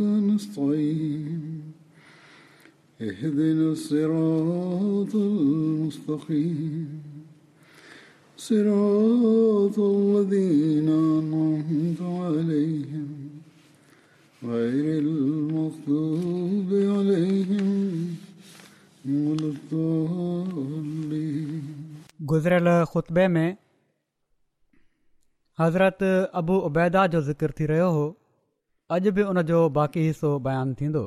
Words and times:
نستعين 0.00 1.72
اهدنا 3.00 3.72
الصراط 3.72 5.14
المستقيم 5.14 7.02
صراط 8.36 9.78
الذين 9.78 10.88
أنعمت 10.88 12.02
عليهم 12.02 13.08
غير 14.44 14.98
المغضوب 14.98 16.72
عليهم 16.72 18.16
ولا 19.08 19.50
الضالين 19.50 21.76
गुज़िरियल 22.30 22.68
ख़ुतबे 22.92 23.26
میں 23.34 23.50
حضرت 25.60 26.02
ابو 26.40 26.56
عبیدہ 26.66 27.02
جو 27.12 27.20
ذکر 27.30 27.50
تھی 27.56 27.64
رہے 27.66 27.80
ہو 27.80 28.06
अॼु 28.94 29.10
बि 29.16 29.22
उन 29.30 29.38
जो 29.48 29.56
बाक़ी 29.76 30.02
हिसो 30.06 30.28
बयानु 30.44 30.74
थींदो 30.80 31.00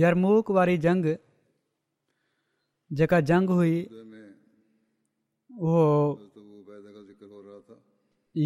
यरमूक 0.00 0.50
वारी 0.56 0.76
जंग 0.86 1.04
जेका 3.00 3.20
जंग 3.30 3.48
हुई 3.58 3.76
उहो 5.66 5.84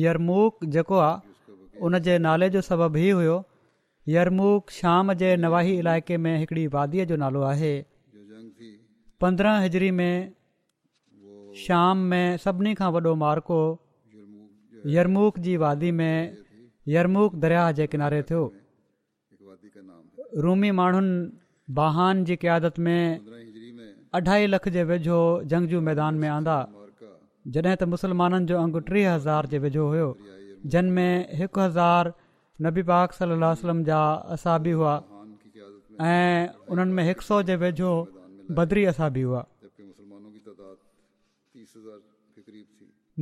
यरमूक 0.02 0.64
जेको 0.76 0.98
आहे 1.06 1.80
उन 1.86 1.98
जे 2.08 2.14
नाले 2.26 2.48
जो 2.56 2.60
सबबु 2.66 2.98
ई 3.04 3.08
हुयो 3.20 3.36
यरमूक 4.16 4.70
शाम 4.78 5.12
जे 5.22 5.30
नवाही 5.46 5.74
इलाइक़े 5.82 6.16
में 6.26 6.32
हिकिड़ी 6.42 6.66
वादीअ 6.74 7.06
जो 7.12 7.16
नालो 7.22 7.42
आहे 7.52 7.72
पंद्रहं 9.24 9.56
हिजरी 9.64 9.90
में 10.02 10.12
शाम 11.64 12.06
में 12.12 12.24
सभिनी 12.44 12.74
खां 12.82 12.92
वॾो 12.98 13.14
मार्को 13.24 13.60
यरमूक 14.98 15.38
जी 15.48 15.56
वादी 15.64 15.90
में 16.02 16.12
यरमूक 16.94 17.30
दरिया 17.44 17.64
जे 17.78 17.84
किनारे 17.92 18.20
थियो 18.28 18.42
रूमी 20.46 20.70
माण्हुनि 20.78 21.14
बहान 21.78 22.16
जी 22.30 22.34
लख 24.54 24.64
जे 24.76 24.82
वेझो 24.92 25.18
जंगजू 25.50 25.78
मैदान 25.88 26.14
में 26.22 26.28
आंदा 26.36 26.58
जॾहिं 27.54 27.76
त 27.80 27.82
मुसलमाननि 27.94 28.46
जो 28.48 28.54
अंगु 28.62 28.80
टीह 28.88 29.08
हज़ार 29.16 29.42
जे 29.52 29.58
वेझो 29.66 29.84
हुयो 29.92 30.08
में 30.96 31.14
हिकु 31.42 31.60
हज़ार 31.68 32.04
नबी 32.66 32.82
पाक 32.92 33.08
सलाहु 33.18 33.76
जा 33.90 34.00
असाबी 34.36 34.72
हुआ 34.80 34.94
ऐं 36.10 36.34
उन्हनि 36.70 36.92
में 36.98 37.04
हिक 37.10 37.20
सौ 37.28 37.36
जे 37.50 37.54
वेझो 37.62 37.92
बदरी 38.58 38.82
असाबी 38.92 39.22
हुआ 39.30 39.42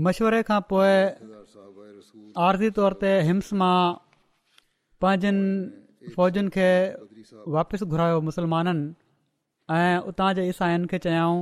मशवरे 0.06 0.40
खां 0.48 0.58
पोइ 0.72 0.96
आर्ज़ी 2.46 2.70
तौर 2.78 2.92
ते 3.02 3.10
हिम्स 3.28 3.48
मां 3.60 3.78
पंहिंजनि 5.04 6.12
फ़ौजनि 6.16 6.50
खे 6.56 6.68
वापसि 7.56 7.84
घुरायो 7.94 8.18
मुसलमाननि 8.28 8.86
ऐं 9.78 9.98
उतां 10.12 10.30
जे 10.38 10.42
ईसायुनि 10.52 10.86
खे 10.92 10.98
चयाऊं 11.06 11.38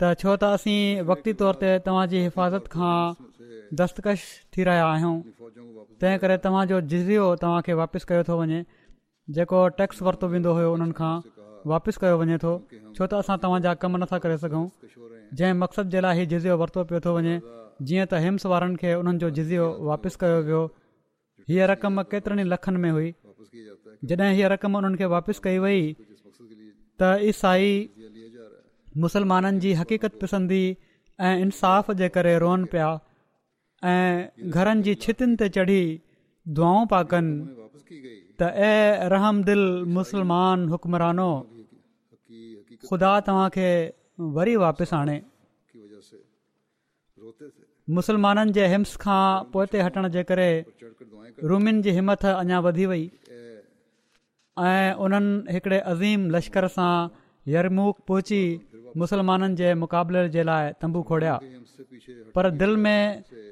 त 0.00 0.02
छो 0.22 0.30
त 0.42 0.42
असीं 0.58 1.00
वक़्ती 1.10 1.32
तौर 1.42 1.54
ते 1.62 1.70
तव्हांजी 1.88 2.18
हिफ़ाज़त 2.26 2.64
खां 2.74 2.96
दस्तकश 3.82 4.20
थी 4.54 4.60
रहिया 4.70 4.86
आहियूं 4.92 5.16
तंहिं 6.00 6.18
करे 6.24 6.36
तव्हांजो 6.46 6.78
जिज़ियो 6.92 7.26
तव्हांखे 7.44 7.72
वापिसि 7.82 8.06
कयो 8.12 8.22
थो 8.30 8.34
वञे 8.42 8.60
जेको 9.38 9.58
टैक्स 9.78 9.98
वरितो 10.08 10.26
वेंदो 10.34 10.52
हुयो 10.58 10.68
हुननि 10.76 10.96
खां 11.00 11.14
वापिसि 11.72 11.98
कयो 12.04 12.16
वञे 12.22 12.36
थो 12.46 12.54
छो 12.96 13.04
त 13.10 13.12
असां 13.22 13.36
तव्हांजा 13.46 13.70
कम 13.84 13.92
नथा 14.04 14.18
करे 14.26 14.36
सघूं 14.44 14.66
जंहिं 15.36 15.56
मक़सद 15.64 15.86
जे 15.96 16.00
लाइ 16.06 16.14
हीउ 16.22 16.26
जिज़ियो 16.34 16.54
वरितो 16.62 16.80
पियो 16.92 17.00
थो 17.08 17.12
वञे 17.18 17.36
जीअं 17.86 18.06
त 18.10 18.14
हिम्स 18.24 18.44
वारनि 18.52 18.76
खे 18.80 18.92
उन्हनि 19.00 19.18
जो 19.22 19.28
जिज़ियो 19.38 19.64
वापिसि 19.88 20.16
कयो 20.20 20.38
वियो 20.46 20.62
हीअ 21.50 21.66
रक़म 21.70 22.02
केतिरनि 22.12 22.44
लखनि 22.52 22.78
में 22.84 22.90
हुई 22.96 23.08
जॾहिं 24.10 24.32
हीअ 24.38 24.48
रक़म 24.54 24.72
उन्हनि 24.80 24.98
खे 25.00 25.06
वापिसि 25.14 25.40
कई 25.46 25.58
वई 25.64 25.80
त 27.00 27.02
ईसाई 27.30 27.68
मुसलमाननि 29.02 29.58
जी 29.62 29.70
हक़ीक़त 29.80 30.12
पसंदी 30.22 30.62
ऐं 31.26 31.34
इंसाफ़ 31.44 31.92
जे 32.00 32.08
करे 32.16 32.34
रोअनि 32.44 32.66
पिया 32.72 32.88
ऐं 33.92 34.50
घरनि 34.56 34.82
जी 34.88 34.94
छितुनि 35.04 35.34
ते 35.40 35.48
चढ़ी 35.56 35.80
दुआऊं 36.58 36.84
पिया 36.92 37.02
कनि 37.10 37.32
त 38.38 38.40
ऐं 38.72 38.84
रहमद 39.14 39.50
मुसलमान 39.98 40.68
हुकमरानो 40.72 41.30
ख़ुदा 42.88 43.12
तव्हांखे 43.26 43.68
वरी 44.36 44.54
वापिसि 44.66 44.94
आणे 45.00 45.16
मुसलमाननि 47.96 48.52
जे 48.56 48.64
हिम्स 48.72 48.92
खां 49.02 49.22
पोइते 49.52 49.78
हटण 49.84 50.04
जे 50.14 50.22
करे 50.30 50.48
रूमिन 51.50 51.76
जी 51.84 51.90
हिमथ 51.98 52.24
अञा 52.40 52.58
वधी 52.66 52.86
वई 52.90 53.04
ऐं 54.68 54.92
उन्हनि 55.04 55.52
हिकिड़े 55.54 55.78
अज़ीम 55.92 56.20
लश्कर 56.34 56.66
सां 56.76 56.94
यरमूक 57.54 57.96
पहुची 58.08 58.42
मुसलमाननि 59.02 59.54
जे 59.60 59.68
मुक़ाबले 59.82 60.22
जे 60.34 60.42
लाइ 60.48 60.64
तंबू 60.80 61.00
खोड़िया 61.08 61.36
पर 62.34 62.46
दिलि 62.62 62.76
में 62.84 63.02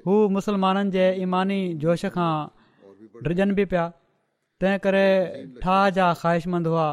हू 0.06 0.14
मुसलमाननि 0.36 0.90
जे 0.96 1.04
ईमानी 1.24 1.60
जोश 1.84 2.04
खां 2.16 2.34
डिॼनि 3.28 3.54
बि 3.58 3.64
पिया 3.70 3.84
तंहिं 4.60 4.78
करे 4.84 5.06
ठाह 5.62 5.84
जा 5.96 6.06
ख़्वाहिशमंद 6.20 6.66
हुआ 6.72 6.86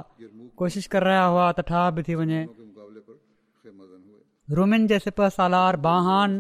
कोशिशि 0.59 0.89
करे 0.93 1.05
रहिया 1.09 1.25
हुआ 1.33 1.45
त 1.59 1.67
ठाह 1.71 1.87
बि 1.97 2.01
थी 2.07 2.13
वञे 2.21 2.41
रूमिन 4.59 4.81
जे 4.89 4.97
सिप 5.07 5.19
सालार 5.39 5.73
बाहान 5.87 6.31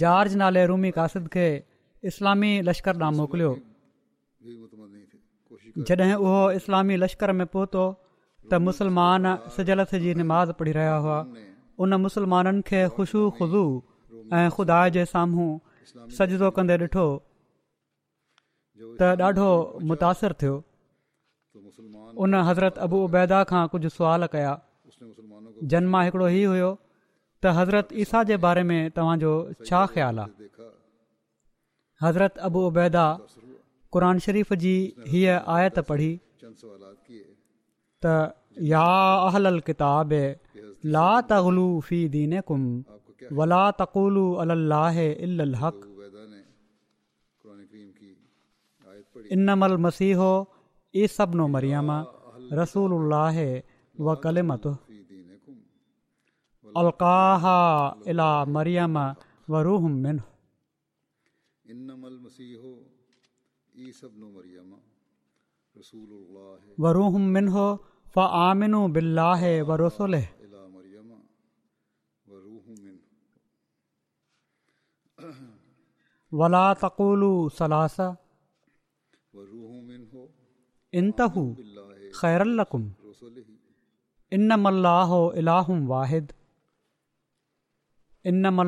जार्ज 0.00 0.34
नाले 0.40 0.64
रूमी 0.70 0.90
कासिद 0.96 1.26
खे 1.32 1.46
इस्लामी 2.10 2.50
लश्कर 2.66 2.98
ॾांहुं 3.02 3.16
मोकिलियो 3.20 3.52
जॾहिं 5.88 6.14
उहो 6.14 6.34
इस्लामी 6.58 6.96
लश्कर 7.02 7.32
में 7.40 7.46
पहुतो 7.46 7.82
त 8.50 8.60
मुसलमान 8.66 9.24
सजलथ 9.56 9.94
जी 10.04 10.12
निमाज़ 10.20 10.52
पढ़ी 10.58 10.72
रहिया 10.78 10.94
हुआ 11.06 11.18
उन 11.84 11.94
मुसलमाननि 12.06 12.62
खे 12.70 12.80
ख़ुशू 12.96 13.22
ख़ुज़ू 13.38 13.62
ऐं 14.38 14.48
खुदा 14.56 14.78
जे 14.96 15.04
साम्हूं 15.12 15.50
सजदो 16.18 16.50
कंदे 16.58 16.76
ॾिठो 16.86 17.06
त 19.00 19.16
ॾाढो 19.30 19.48
मुतासिर 19.92 20.32
थियो 20.42 20.56
उन 22.24 22.34
हज़रत 22.50 22.78
अबू 22.86 23.02
उबैदा 23.10 23.42
खां 23.50 23.64
कुझु 23.74 23.88
सुवाल 23.98 24.26
कया 24.36 24.54
जनम 25.74 26.00
हिकिड़ो 26.04 26.26
हीउ 26.36 26.50
हुयो 26.54 26.70
हज़रत 27.48 27.88
ईसा 28.02 28.22
जे 28.30 28.36
बारे 28.36 28.62
में 28.62 28.90
हज़रत 32.00 32.38
अबूत 32.38 32.76
القاها 56.76 57.98
الى 58.06 58.46
مريم 58.46 59.14
وروح 59.48 59.82
منه 59.82 60.22
وروح 66.78 67.12
منه 67.14 67.78
فآمنوا 68.10 68.88
بالله 68.88 69.64
ورسله 69.68 70.28
ولا 76.32 76.72
تقولوا 76.72 77.48
ثلاثة 77.48 78.16
انتهوا 80.94 81.54
خير 82.14 82.42
لكم 82.44 82.90
انما 84.32 84.68
الله 84.68 85.34
اله 85.38 85.70
واحد 85.90 86.32
अल्लाह 88.20 88.62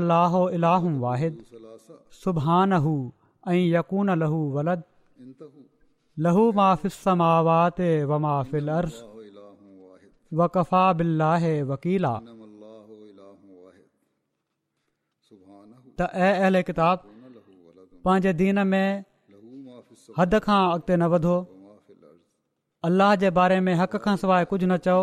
जे 23.17 23.31
बारे 23.31 23.61
में 23.61 23.75
हक़ 23.75 23.97
खां 23.97 24.17
सवाइ 24.21 24.45
कुझु 24.51 24.67
न 24.67 24.77
चओ 24.87 24.97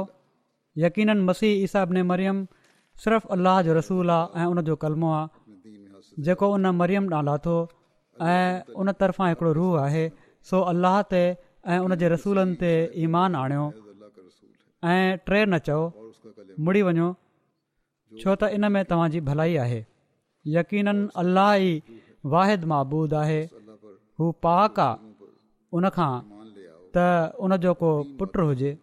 यकीन 0.86 1.14
मसीह 1.28 1.64
ईसा 1.64 1.86
मरियम 2.10 2.48
सिर्फ़ु 3.04 3.30
अलाह 3.34 3.62
जो 3.66 3.74
रसूल 3.76 4.10
आहे 4.14 4.42
ऐं 4.44 4.46
उनजो 4.54 4.76
कलमो 4.84 5.10
आहे 5.18 6.22
जेको 6.28 6.48
उन 6.56 6.66
मरियम 6.80 7.06
लाथो 7.28 7.54
ऐं 8.32 8.76
उन 8.82 8.92
तर्फ़ां 9.04 9.30
हिकिड़ो 9.32 9.52
रूह 9.60 9.78
आहे 9.84 10.04
सो 10.50 10.60
अल्लाह 10.72 10.96
ते 11.14 11.22
ऐं 11.76 11.78
उन 11.86 11.96
जे 12.02 12.10
रसूलनि 12.16 12.56
ते 12.64 12.72
ईमान 13.06 13.36
आणियो 13.44 13.64
ऐं 14.96 15.04
टे 15.30 15.40
न 15.46 15.60
चओ 15.70 15.80
मुड़ी 16.68 16.82
वञो 16.90 17.08
छो 18.24 18.36
त 18.42 18.52
इन 18.58 18.72
में 18.78 18.84
तव्हांजी 18.92 19.22
भलाई 19.32 19.56
आहे 19.68 19.80
यकीननि 20.58 21.08
अलाही 21.24 21.72
वाहिद 22.36 22.66
महबूद 22.74 23.16
आहे 23.22 23.42
हू 24.20 24.32
पाक 24.48 24.84
आहे 24.90 25.32
उनखां 25.80 26.12
त 26.98 27.48
उनजो 27.48 27.74
को 27.86 27.94
पुटु 28.20 28.50
हुजे 28.52 28.74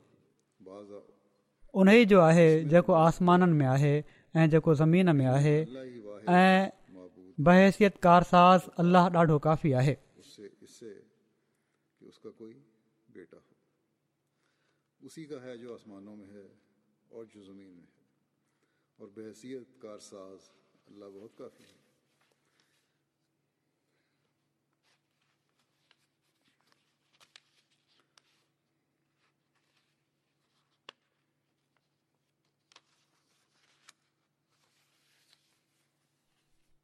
उन 1.77 1.89
ई 1.93 2.05
जो 2.11 2.21
आहे 2.27 2.45
जेको 2.73 2.93
आसमाननि 3.05 3.53
में 3.57 3.67
आहे 3.71 3.93
ऐं 4.01 4.49
जेको 4.53 4.75
ज़मीन 4.81 5.11
में 5.19 5.27
आहे 5.33 5.55
ऐं 6.37 6.71
बहैसियत 7.49 7.97
कारसाज़ 8.07 8.65
अलाह 8.85 9.11
ॾाढो 9.21 9.39
काफ़ी 9.51 9.73
आहे 9.85 9.97
اسی 15.09 15.25
کا 15.25 15.37
ہے 15.43 15.57
جو 15.57 15.75
آسمانوں 15.75 16.15
میں 16.17 16.27
ہے 16.35 16.47
اور 17.17 17.25
جو 17.35 17.43
زمین 17.51 17.71
میں 17.79 17.85
ہے 17.93 18.03
اور 19.03 19.09
بحثیت 19.17 19.67
کار 19.83 19.99
ساز 20.11 20.39
اللہ 20.91 21.09
بہت 21.19 21.37
کافی 21.39 21.65
ہے 21.73 21.76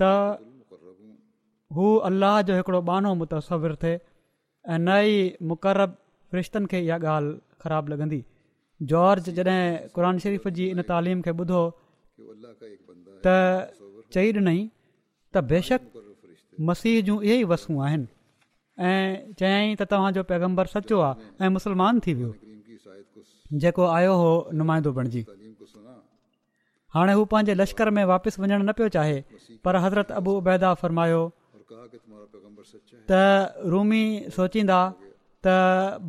त 0.00 0.10
हू 1.76 1.88
अलाह 2.08 2.36
जो 2.48 2.54
हिकिड़ो 2.58 2.80
बानो 2.90 3.14
मुतिर 3.22 3.74
थिए 3.82 3.94
ऐं 4.74 4.78
न 4.78 4.96
ई 5.08 5.16
मुक़रब 5.50 5.96
रिश्तनि 6.38 6.66
खे 6.72 6.78
इहा 6.86 6.96
ॻाल्हि 7.04 7.32
ख़राबु 7.64 7.88
लॻंदी 7.92 8.20
जॉर्ज 8.92 9.30
जॾहिं 9.36 9.62
क़ुर 9.94 10.04
शरीफ़ 10.24 10.48
जी 10.58 10.66
इन 10.74 10.80
तालीम 10.92 11.20
खे 11.26 11.32
ॿुधो 11.42 11.62
त 13.26 13.36
चई 14.16 14.28
ॾिनई 14.36 14.60
त 15.34 15.44
बेशक 15.52 15.80
मसीह 16.70 17.00
जूं 17.08 17.18
इहे 17.26 17.36
ई 17.44 17.46
वसूं 17.52 17.76
आहिनि 17.86 18.06
ऐं 18.90 19.34
चयाई 19.40 19.68
त 19.80 19.82
तव्हांजो 19.92 20.22
पैगम्बर 20.32 20.64
सचो 20.76 20.98
आहे 21.08 21.46
ऐं 21.46 21.50
मुस्लमान 21.58 22.00
थी 22.06 22.14
वियो 22.20 22.30
जेको 23.62 23.82
आयो 23.96 24.12
हो 24.22 24.30
नुमाइंदो 24.60 24.90
बणिजी 24.96 25.20
हाणे 26.96 27.12
हू 27.12 27.24
पंहिंजे 27.32 27.54
लश्कर 27.60 27.88
में 27.96 28.04
वापसि 28.10 28.40
वञणु 28.42 28.64
न 28.64 28.72
पियो 28.76 28.88
चाहे 28.96 29.16
पर 29.64 29.76
हज़रत 29.84 30.12
अबू 30.20 30.32
उबैदा 30.40 30.68
फ़रमायो 30.82 31.22
त 33.08 33.18
रूमी 33.72 34.04
सोचींदा 34.36 34.78
त 35.46 35.56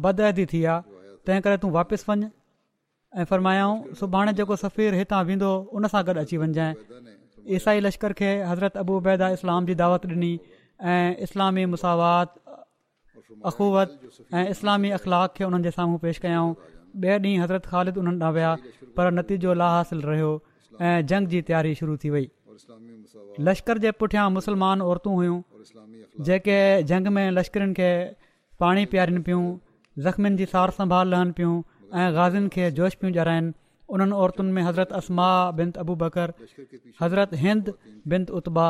बदहदी 0.06 0.46
थी 0.54 0.64
आहे 0.74 1.12
तंहिं 1.28 1.42
करे 1.48 1.58
तूं 1.66 1.72
वापसि 1.80 2.06
वञु 2.12 2.30
ऐं 3.20 3.26
फ़रमायाऊं 3.32 3.76
सुभाणे 4.00 4.34
जेको 4.40 4.56
सफ़ीर 4.64 4.96
हितां 5.02 5.22
वेंदो 5.32 5.52
उन 5.78 5.88
सां 5.96 6.02
गॾु 6.10 6.18
अची 6.26 6.40
वञिजांइ 6.46 6.74
ईसाई 7.60 7.84
लश्कर 7.90 8.14
खे 8.24 8.32
हज़रत 8.54 8.80
अबू 8.86 8.98
इबैदा 9.04 9.30
इस्लाम 9.42 9.68
जी 9.72 9.76
दावत 9.84 10.08
ॾिनी 10.16 10.32
ऐं 10.96 11.16
इस्लामी 11.28 11.66
मुसावात 11.76 12.34
अख़ूवत 13.50 14.02
ऐं 14.40 14.46
इस्लामी 14.56 14.90
अख़लाक़ 15.00 15.38
खे 15.40 15.44
उन्हनि 15.52 15.68
जे 15.70 15.76
साम्हूं 15.80 16.00
पेश 16.10 16.24
कयाऊं 16.28 16.52
ॿिए 16.60 17.24
ॾींहुं 17.24 17.44
हज़रत 17.48 17.66
ख़ालिद 17.72 17.98
उन्हनि 18.04 18.20
ॾांहुं 18.28 18.36
विया 18.38 18.52
पर 18.98 19.12
नतीजो 19.22 19.54
ला 19.64 19.70
हासिलु 19.78 20.08
रहियो 20.12 20.32
ऐं 20.86 21.06
जंग 21.10 21.28
जी 21.28 21.42
तयारी 21.50 21.74
शुरू 21.76 21.98
थी 22.04 22.10
वई 22.16 22.28
लश्कर 23.48 23.78
जे 23.86 23.92
पुठियां 24.02 24.26
मुस्लमान 24.34 24.82
औरतूं 24.88 25.14
हुयूं 25.20 25.42
जेके 26.30 26.58
जंग 26.92 27.08
में 27.18 27.30
लश्करनि 27.38 27.74
खे 27.80 27.90
पाणी 28.64 28.86
पीआरनि 28.94 29.22
पियूं 29.28 29.44
ज़ख़्मियुनि 30.06 30.38
जी 30.42 30.46
सार 30.54 30.72
संभाल 30.80 31.08
लहनि 31.14 31.32
पियूं 31.40 31.56
ऐं 32.02 32.08
गाज़ियुनि 32.18 32.50
खे 32.56 32.70
जोश 32.80 32.96
पियूं 33.04 33.14
जराइनि 33.18 33.52
उन्हनि 33.94 34.14
औरतुनि 34.22 34.52
में 34.58 34.64
हज़रत 34.70 34.94
حضرت 35.06 35.58
बिंत 35.58 35.78
अबू 35.84 35.96
बकर 36.04 36.34
हज़रत 37.02 37.34
हिंद 37.44 37.74
बित 38.14 38.30
उतबा 38.40 38.68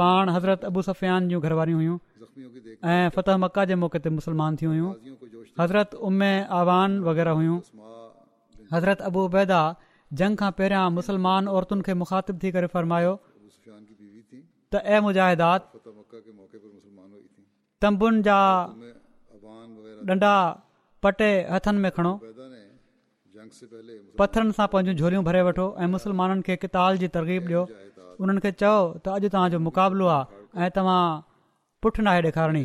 पाण 0.00 0.28
हज़रत 0.36 0.64
अबू 0.72 0.82
सफ़ियान 0.88 1.28
जूं 1.28 1.40
घर 1.42 1.52
हुयूं 1.78 1.98
ऐं 2.92 3.08
फत 3.16 3.28
मका 3.44 3.64
जे 3.68 3.74
मौक़े 3.84 3.98
ते 4.04 4.10
मुस्लमान 4.18 4.56
थी 4.60 4.66
हुइयूं 4.66 4.92
हज़रत 5.60 5.94
उम्मे 6.10 6.30
आवान 6.60 6.98
वग़ैरह 7.08 7.30
हुयूं 7.40 7.58
हज़रत 8.74 9.00
अबूबैदा 9.12 9.60
जंग 10.20 10.36
खां 10.40 10.48
पहिरियां 10.58 10.82
मुसलमान 10.96 11.48
औरतुनि 11.58 11.84
खे 11.86 11.94
मुखातिब 12.00 12.36
थी 12.42 12.50
करे 12.56 12.66
फ़रमायोंबा 12.74 14.66
पथरनि 24.20 24.56
सां 24.58 24.66
पंहिंजूं 24.74 24.94
झोरियूं 24.94 25.22
भरे 25.30 25.40
वठो 25.50 25.66
ऐं 25.86 25.90
मुसलमाननि 25.94 26.46
खे 26.50 26.56
कताल 26.66 27.00
जी 27.04 27.08
तरक़ीब 27.16 27.48
ॾियो 27.48 27.64
उन्हनि 28.24 28.44
खे 28.46 28.52
चयो 28.62 28.74
त 28.82 29.16
अॼु 29.16 29.30
तव्हांजो 29.34 29.58
मुक़ाबिलो 29.68 30.06
आहे 30.16 30.66
ऐं 30.66 30.70
तव्हां 30.78 31.00
पुठि 31.86 32.06
नाहे 32.08 32.22
ॾेखारणी 32.28 32.64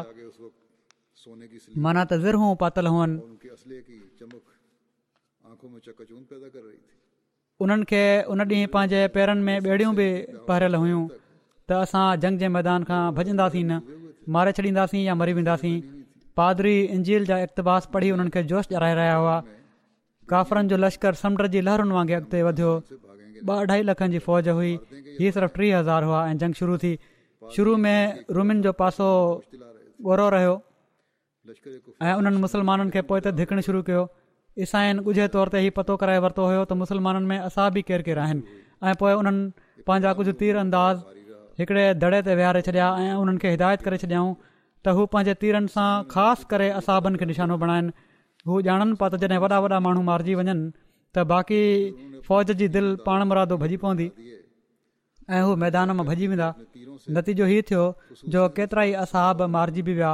उन्हनि 5.49 7.85
खे 7.91 8.03
उन 8.31 8.39
ॾींहुं 8.41 8.69
पंहिंजे 8.73 8.97
पेरनि 9.15 9.41
में 9.47 9.55
ॿेड़ियूं 9.67 9.93
बि 9.99 10.07
पहिरियलु 10.49 10.77
हुयूं 10.83 11.03
त 11.67 11.69
असां 11.83 12.03
जंग 12.23 12.35
जे 12.41 12.47
मैदान 12.55 12.81
खां 12.89 12.99
भॼंदासीं 13.19 13.63
न 13.69 13.71
मारे 14.35 14.51
छॾींदासीं 14.59 15.01
या 15.09 15.13
मरी 15.21 15.33
वेंदासीं 15.37 15.75
पादरी 16.39 16.75
इंजील 16.97 17.21
जा 17.29 17.35
इकतबास 17.45 17.83
पढ़ी 17.93 18.09
उन्हनि 18.15 18.31
खे 18.35 18.41
जोश 18.51 18.65
ॼाराए 18.73 18.93
रहिया 18.99 19.15
हुआ 19.21 19.37
काफ़रनि 20.33 20.67
जो 20.73 20.77
लश्कर 20.83 21.13
समुंड 21.21 21.43
जी 21.55 21.59
लहरुनि 21.67 21.93
वांगुरु 21.97 22.17
अॻिते 22.21 22.39
वधियो 22.47 22.71
ॿ 23.49 23.51
अढाई 23.63 23.81
लखनि 23.89 24.09
जी 24.13 24.19
फ़ौज 24.27 24.47
हुई 24.59 24.71
हीअ 25.19 25.31
सिर्फ़ु 25.37 25.57
टीह 25.57 25.71
हज़ार 25.79 26.01
हुआ 26.09 26.19
ऐं 26.29 26.35
जंग 26.43 26.53
शुरू 26.61 26.73
थी 26.83 26.93
शुरू 27.55 27.71
में 27.87 27.99
रुमिन 28.39 28.57
जो 28.67 28.71
पासो 28.83 29.09
वरो 30.11 30.27
रहियो 30.37 30.55
ऐं 32.07 32.13
उन्हनि 32.21 32.39
मुस्लमाननि 32.45 32.91
खे 32.95 33.01
पोइ 33.09 33.19
त 33.25 33.27
धिकणु 33.41 33.61
शुरू 33.71 33.81
कयो 33.89 34.03
ईसाइन 34.65 34.99
ॻुझे 34.99 35.27
तौर 35.33 35.47
ते 35.53 35.59
ई 35.65 35.69
पतो 35.77 35.95
कराए 36.01 36.19
वरितो 36.25 36.45
हुयो 36.49 36.61
त 36.69 36.73
मुसलमाननि 36.81 37.27
में 37.31 37.37
असाब 37.47 37.77
ई 37.77 37.81
केरु 37.89 38.03
केरु 38.07 38.21
आहिनि 38.21 38.43
ऐं 38.91 38.95
पोइ 39.01 39.13
उन्हनि 39.19 39.83
पंहिंजा 39.89 40.13
कुझु 40.19 40.33
तीर 40.39 40.55
अंदाज़ 40.63 40.97
हिकिड़े 41.61 41.83
दड़े 42.03 42.21
ते 42.29 42.35
विहारे 42.39 42.61
छॾिया 42.69 42.87
ऐं 43.03 43.11
उन्हनि 43.23 43.39
खे 43.43 43.49
हिदायत 43.55 43.81
करे 43.87 43.97
छॾियाऊं 44.05 44.31
त 44.85 44.95
हू 44.99 45.05
पंहिंजे 45.15 45.33
तीरनि 45.43 45.71
सां 45.75 45.89
ख़ासि 46.15 46.49
करे 46.53 46.69
असाबनि 46.79 47.19
खे 47.21 47.25
निशानो 47.33 47.57
बणाइनि 47.65 47.93
हू 48.49 48.59
ॼाणनि 48.71 48.97
पिया 49.01 49.11
त 49.17 49.21
जॾहिं 49.23 49.39
वॾा 49.45 49.57
वॾा 49.65 49.77
माण्हू 49.87 50.01
मारिजी 50.11 50.37
वञनि 50.41 50.55
त 51.15 51.27
बाक़ी 51.33 51.61
फ़ौज 52.27 52.51
जी 52.61 52.67
दिलि 52.77 52.91
पाण 53.07 53.19
मुरादो 53.29 53.55
भॼी 53.65 53.77
पवंदी 53.83 54.07
ऐं 55.35 55.43
हू 55.49 55.51
मैदान 55.65 55.93
मां 55.99 56.05
भॼी 56.11 56.25
वेंदा 56.33 56.49
नतीजो 57.19 57.45
हीअ 57.51 57.67
थियो 57.69 57.85
जो 58.35 58.47
केतिरा 58.57 58.81
ई 58.91 58.97
असाब 59.05 59.45
मारिजी 59.57 59.81
बि 59.89 59.95
विया 60.01 60.13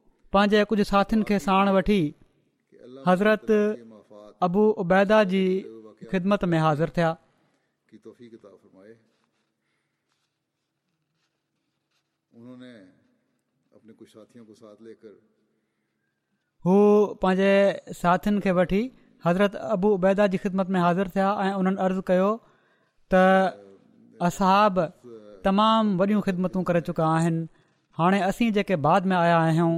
पंहिंजे 0.35 0.59
कुझु 0.71 0.83
साथियुनि 0.89 1.25
खे 1.29 1.37
साणु 1.45 1.71
वठी 1.77 1.95
हज़रत 3.07 3.49
अबू 4.47 4.61
उबैदा 4.83 5.17
ख़िदमत 6.11 6.45
अबूदा 6.45 6.87
थिया 6.99 7.09
हू 16.67 16.75
पंहिंजे 17.27 17.51
साथियुनि 18.05 18.43
खे 18.47 18.55
वठी 18.61 18.81
हज़रत 19.29 19.61
अबू 19.77 19.93
उबैदा 19.99 20.27
जी 20.35 20.41
ख़िदमत 20.47 20.73
में 20.73 20.79
हाज़िर 20.87 21.13
थिया 21.17 21.29
ऐं 21.47 21.51
उन्हनि 21.61 21.83
अर्ज़ 21.91 22.01
कयो 22.11 22.33
तमामु 25.49 25.95
वॾियूं 26.03 26.21
ख़िदमतूं 26.29 26.61
करे 26.71 26.81
चुका 26.89 27.05
आहिनि 27.17 27.41
हाणे 27.99 28.19
असीं 28.33 28.49
जेके 28.59 28.75
बाद 28.87 29.01
में 29.11 29.15
आया 29.25 29.37
आहियूं 29.47 29.71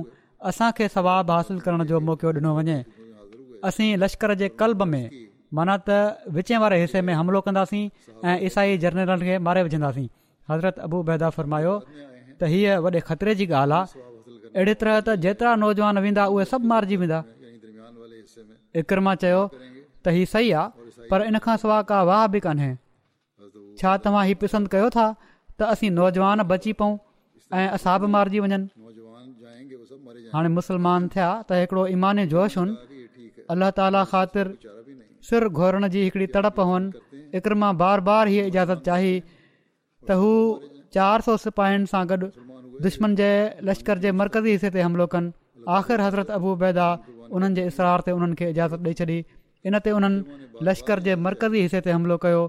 असां 0.49 0.71
सवाबु 0.95 1.31
हासिल 1.35 1.59
करण 1.65 1.81
जो 1.89 1.99
मौको 2.07 2.29
ॾिनो 2.35 2.51
वञे 2.57 2.77
असीं 3.67 3.87
लश्कर 4.01 4.31
जे 4.41 4.47
कल्ब 4.61 4.79
में 4.91 5.05
माना 5.55 5.75
त 5.87 5.89
विचें 6.35 6.57
वारे 6.63 6.75
हिसे 6.81 6.99
में 7.07 7.13
हमिलो 7.19 7.39
कंदासीं 7.47 7.83
ऐं 8.27 8.37
ईसाई 8.47 8.77
जर्नरनि 8.83 9.23
खे 9.27 9.35
मारे 9.47 9.61
विझंदासीं 9.67 10.07
हज़रत 10.49 10.75
अबू 10.87 10.97
बैदा 11.09 11.29
फरमायो 11.37 11.75
त 12.39 12.41
हीअ 12.53 12.73
वॾे 12.83 12.99
ख़तरे 13.09 13.33
जी 13.39 13.45
ॻाल्हि 13.59 14.01
आहे 14.57 14.73
तरह 14.81 14.95
त 15.05 15.07
जेतिरा 15.25 15.51
नौजवान 15.63 15.95
वेंदा 16.05 16.23
उहे 16.33 16.45
सभु 16.51 16.65
मारिजी 16.73 16.95
वेंदा 17.03 17.19
इकर 18.81 18.99
चयो 19.23 19.41
त 20.03 20.05
हीउ 20.15 20.25
सही 20.33 20.49
आहे 20.59 21.07
पर 21.11 21.19
इन 21.29 21.37
खां 21.45 21.55
सवाइ 21.63 21.83
का 21.89 21.97
वाह 22.09 22.23
बि 22.35 22.39
कान्हे 22.45 22.71
छा 23.81 23.89
तव्हां 24.05 24.23
हीउ 24.29 24.37
पसंदि 24.43 24.69
कयो 24.75 24.87
था 24.97 25.07
त 25.57 25.59
असीं 25.73 25.93
नौजवान 25.99 26.39
बची 26.51 26.71
पऊं 26.81 26.93
ऐं 27.59 27.65
असाब 27.77 28.01
मारिजी 28.17 28.39
हाणे 30.33 30.49
मुसलमान 30.57 31.01
थिया 31.13 31.29
त 31.47 31.49
हिकिड़ो 31.59 31.83
ईमान 31.95 32.17
जोश 32.33 32.53
हुनि 32.59 32.73
अलाह 33.53 33.69
ताला 33.77 34.01
ख़ातिर 34.11 34.47
घोरण 35.57 35.83
जी 35.93 35.99
हिकिड़ी 36.05 36.27
तड़प 36.35 36.57
हुअनि 36.69 37.53
मां 37.61 37.71
बार 37.83 37.99
बार 38.09 38.25
हीअ 38.33 38.45
इजाज़त 38.51 38.79
चाही 38.89 39.13
त 40.07 40.09
हू 40.21 40.31
चारि 40.97 41.21
सौ 41.27 41.31
सिपाहियुनि 41.45 41.87
सां 41.93 42.03
गॾु 42.13 42.27
दुश्मन 42.87 43.11
लश्कर 43.69 43.97
जे 44.05 44.09
मरकज़ी 44.21 44.51
हिसे 44.55 44.69
ते 44.75 44.79
हमिलो 44.87 45.05
कनि 45.15 45.33
आख़िर 45.77 45.99
हज़रत 46.07 46.29
अबूबैदा 46.37 46.87
उन्हनि 47.35 47.55
जे 47.59 47.63
इसरार 47.71 47.99
ते 48.05 48.11
उन्हनि 48.19 48.35
खे 48.39 48.45
इजाज़त 48.53 48.79
ॾेई 48.89 48.93
छॾी 49.01 49.19
इन 49.69 49.73
ते 49.85 49.89
उन्हनि 49.99 50.19
लश्कर 50.69 50.97
जे 51.09 51.13
मरकज़ी 51.27 51.59
हिसे 51.65 51.79
ते 51.85 51.89
हमिलो 51.97 52.15
कयो 52.25 52.41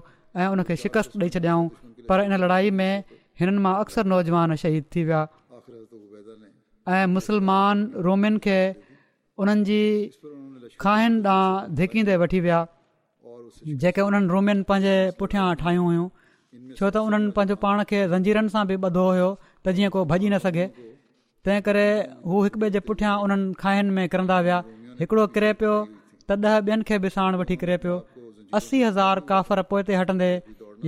ऐं 0.43 0.47
उनखे 0.57 0.73
शिकस्त 0.85 1.11
ॾेई 1.23 1.29
छॾियाऊं 1.35 1.65
पर 2.09 2.17
इन 2.27 2.33
लड़ाई 2.45 2.69
में 2.81 2.91
हिननि 3.41 3.61
मां 3.67 3.75
अक्सर 3.85 4.03
नौजवान 4.15 4.49
शहीद 4.65 4.85
थी 4.95 5.01
विया 5.07 5.21
ऐं 6.93 7.05
मुसलमान 7.15 7.77
रोमियुनि 8.05 8.39
खे 8.45 8.59
उन्हनि 9.41 9.63
जी 9.69 9.79
खाइनि 10.83 11.17
ॾांहुं 11.25 11.73
धिकींदे 11.79 12.15
वठी 12.21 12.39
विया 12.45 12.59
जेके 13.83 14.01
उन्हनि 14.07 14.27
रोमियुनि 14.33 14.63
पंहिंजे 14.69 14.95
पुठियां 15.19 15.45
ठाहियूं 15.61 15.85
हुयूं 15.89 16.07
छो 16.77 16.85
त 16.93 16.95
उन्हनि 17.09 17.33
पंहिंजो 17.37 17.55
पाण 17.65 17.77
खे 17.89 17.99
ज़ंजीरनि 18.13 18.51
सां 18.53 18.63
बि 18.71 18.75
ॿधो 18.89 19.05
हुयो 19.13 19.29
त 19.63 19.65
जीअं 19.77 19.89
को 19.93 19.99
भॼी 20.13 20.27
न 20.33 20.35
सघे 20.45 20.67
तंहिं 21.43 21.61
करे 21.69 21.87
हू 22.29 22.35
हिक 22.45 22.55
ॿिए 22.61 22.69
जे 22.75 22.79
पुठियां 22.89 23.13
उन्हनि 23.23 23.91
में 23.97 24.05
किरंदा 24.13 24.37
विया 24.47 24.57
हिकिड़ो 25.01 25.23
किरे 25.35 25.51
पियो 25.61 25.73
त 26.27 26.29
ॾह 26.51 26.55
ॿियनि 26.69 26.83
खे 26.89 26.95
बि 27.05 27.09
साण 27.17 27.31
वठी 27.41 27.55
किरे 27.63 27.75
पियो 27.85 27.97
असी 28.59 28.77
हज़ार 28.89 29.15
काफ़र 29.33 29.59
पोइ 29.73 29.81
ते 29.89 29.93
हटंदे 30.01 30.29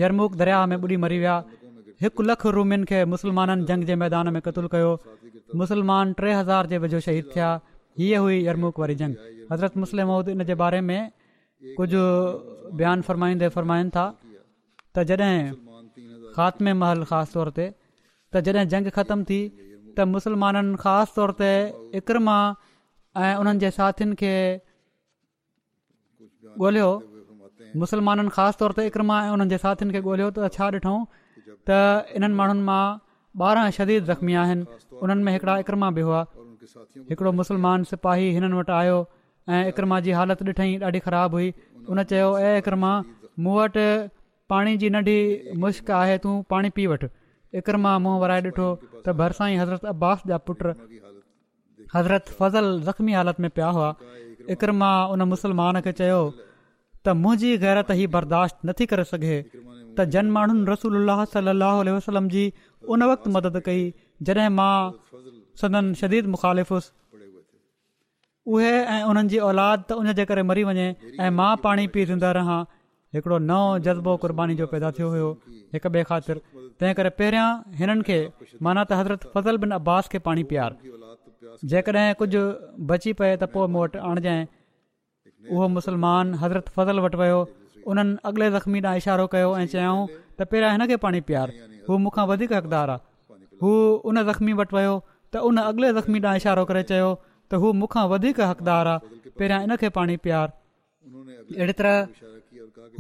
यरमुक 0.06 0.32
दरिया 0.44 0.62
में 0.72 0.78
ॿुॾी 0.84 0.98
मरी 1.06 1.18
विया 1.26 1.38
हिकु 2.02 2.22
लख 2.30 2.42
रूमियुनि 2.56 2.86
खे 2.90 2.98
मुसलमाननि 3.14 3.64
जंग 3.70 3.84
जे 3.90 3.96
मैदान 4.02 4.26
में 4.34 4.42
कतलु 4.48 4.68
कयो 4.74 4.92
मुसलमान 5.62 6.06
टे 6.20 6.30
हज़ार 6.40 6.64
जे 6.72 6.78
वेझो 6.84 7.00
शहीद 7.06 7.26
थिया 7.34 7.48
हीअ 8.00 8.18
हुई 8.24 8.38
जंग 9.02 9.16
हज़रत 9.52 9.78
मुस्लिम 9.84 10.10
इन 10.36 10.44
बारे 10.62 10.82
में 10.90 11.02
था 13.98 14.06
ख़ात्मे 16.36 16.72
महल 16.82 17.00
ख़ासि 17.10 17.32
तौर 17.36 17.50
ते 17.58 17.66
तॾहिं 18.36 18.68
जंग 18.74 18.88
ख़तम 18.98 19.20
थी 19.30 19.40
त 19.96 20.00
मुसलमाननि 20.16 20.76
ख़ासि 20.84 21.12
तौर 21.16 21.32
ते 21.40 21.50
इकरमा 22.00 22.38
ऐं 23.26 23.34
उन्हनि 23.42 23.60
जे 23.64 23.70
साथियुनि 23.78 24.16
खे 24.22 24.34
ॻोल्हियो 26.68 26.90
मुसलमाननि 27.84 28.32
ख़ासि 28.38 28.56
तौर 28.62 28.72
ते 28.78 28.82
इकरमा 28.92 29.16
ऐं 29.32 29.58
साथियुनि 29.66 29.92
खे 29.98 30.02
ॻोल्हियो 30.10 30.30
त 30.38 30.52
छा 30.58 30.66
ॾिठो 30.76 30.94
त 31.68 31.70
इन्हनि 32.16 32.36
माण्हुनि 32.40 32.64
मां 32.70 32.86
ॿारहं 33.48 33.70
शदीद 33.78 34.04
ज़ख़्मी 34.10 34.34
आहिनि 34.44 34.64
उन्हनि 35.04 35.24
में 35.26 35.32
हिकिड़ा 35.34 35.56
इकरमा 35.64 35.88
बि 35.98 36.02
हुआ 36.08 36.22
हिकिड़ो 37.12 37.32
मुस्लमान 37.40 37.84
सिपाही 37.92 38.26
हिननि 38.36 38.56
वटि 38.60 38.74
आयो 38.82 38.98
ऐं 39.54 39.62
इकरमा 39.72 40.00
जी 40.06 40.12
हालति 40.20 40.44
ॾिठई 40.52 40.70
ॾाढी 40.88 41.00
ख़राबु 41.08 41.36
हुई 41.38 41.50
उन 41.92 42.04
चयो 42.12 42.30
ऐं 42.48 42.54
इकरमा 42.64 42.92
मूं 43.44 43.56
वटि 43.60 43.88
पाणी 44.52 44.74
जी 44.82 44.90
नंढी 44.96 45.18
मुश्क 45.64 45.92
आहे 46.02 46.18
तूं 46.24 46.36
पाणी 46.52 46.70
पी 46.76 46.88
वठि 46.92 47.08
इकरमा 47.62 47.92
मुंहुं 48.04 48.20
वराए 48.22 48.42
ॾिठो 48.50 48.68
त 49.06 49.16
भरिसां 49.22 49.48
ई 49.54 49.58
हज़रत 49.64 49.84
अब्बास 49.94 50.24
जा 50.32 50.38
पुट 50.48 50.60
हज़रत 51.96 52.34
फज़ल 52.40 52.68
ज़ख़्मी 52.88 53.14
हालति 53.20 53.42
में 53.46 53.50
पिया 53.56 53.70
हुआ 53.80 53.90
इकरमा 54.56 54.92
उन 55.14 55.22
मुस्लमान 55.36 55.82
खे 55.88 55.92
चयो 56.02 56.22
त 56.44 57.18
मुंहिंजी 57.24 57.58
गैरत 57.66 57.90
ई 58.02 58.08
बर्दाश्त 58.18 58.58
नथी 58.70 58.86
करे 58.92 59.04
सघे 59.14 59.36
त 59.98 60.06
जन 60.16 60.30
माण्हुनि 60.36 60.66
रसूल 60.74 61.92
वसलम 61.98 62.28
जी 62.36 62.44
उन 62.96 63.04
वक़्तु 63.12 63.34
मदद 63.36 63.60
कई 63.68 63.84
जॾहिं 64.30 64.48
मां 64.58 64.76
सदन 65.62 65.86
शदीद 66.02 66.32
मुखालिफ़ 66.36 66.74
हुअसि 66.74 66.92
उहे 68.56 68.74
ऐं 68.96 69.00
उन्हनि 69.12 69.32
जी 69.36 69.40
औलाद 69.50 69.86
त 69.88 70.00
उनजे 70.02 70.26
करे 70.32 70.44
मरी 70.52 70.64
वञे 70.72 70.86
ऐं 71.28 71.32
मां 71.40 71.50
पाणी 71.66 71.86
पीउ 71.96 72.18
रहां 72.40 72.60
हिकिड़ो 73.16 73.38
नओ 73.50 73.60
जज़्बो 73.88 74.16
क़ुर्बानी 74.26 74.56
जो 74.62 74.68
पैदा 74.76 74.92
थियो 75.00 75.10
हुयो 75.14 75.28
हिकु 75.76 75.90
ॿिए 75.98 76.04
ख़ातिर 76.12 76.42
तंहिं 76.80 76.96
करे 77.02 77.12
पहिरियां 77.20 77.48
हिननि 77.82 78.08
खे 78.10 78.20
माना 78.66 78.84
त 78.90 79.02
हज़रत 79.02 79.30
फज़ल 79.36 79.62
बिन 79.66 79.76
अब्बास 79.80 80.12
खे 80.16 80.22
पाणी 80.28 80.44
पीआरात 80.50 81.62
जेकॾहिं 81.74 82.08
कुझु 82.22 82.42
बची 82.92 83.12
पए 83.22 83.32
त 83.38 83.54
पोइ 83.56 83.68
मूं 83.76 83.84
वटि 83.86 84.04
आणिजांइ 84.10 84.42
उहो 85.54 85.66
मुस्लमान 85.78 86.34
हज़रत 86.44 86.74
फज़ल 86.80 87.06
वटि 87.06 87.22
वियो 87.24 87.40
उन्हनि 87.90 88.18
अॻिले 88.30 88.48
ज़ख़्मी 88.54 88.80
ॾांहुं 88.82 88.98
इशारो 89.04 89.26
कयो 89.34 89.50
ऐं 89.58 89.66
चयाऊं 89.74 90.02
त 90.38 90.40
पहिरियां 90.52 90.72
हिन 90.74 90.84
खे 90.92 90.96
पाणी 91.04 91.20
प्यारु 91.28 91.52
हू 91.88 91.98
मूंखां 92.06 92.26
वधीक 92.32 92.52
हक़दारु 92.60 92.92
आहे 92.96 93.00
हू 93.62 93.72
उन 94.08 94.18
ज़ख़्मी 94.30 94.54
वटि 94.60 94.76
वियो 94.78 94.96
त 95.32 95.44
उन 95.50 95.58
अॻिले 95.70 95.92
ज़ख़्मी 95.98 96.20
ॾांहुं 96.20 96.40
इशारो 96.42 96.66
करे 96.72 96.84
चयो 96.90 97.12
त 97.50 97.62
हू 97.62 97.68
मूंखां 97.82 98.04
वधीक 98.12 98.42
हक़दारु 98.52 98.92
आहे 98.94 99.32
पहिरियां 99.38 99.60
हिन 99.62 99.76
खे 99.84 99.90
पाणी 99.98 100.18
अहिड़ी 100.26 101.74
तरह 101.80 101.96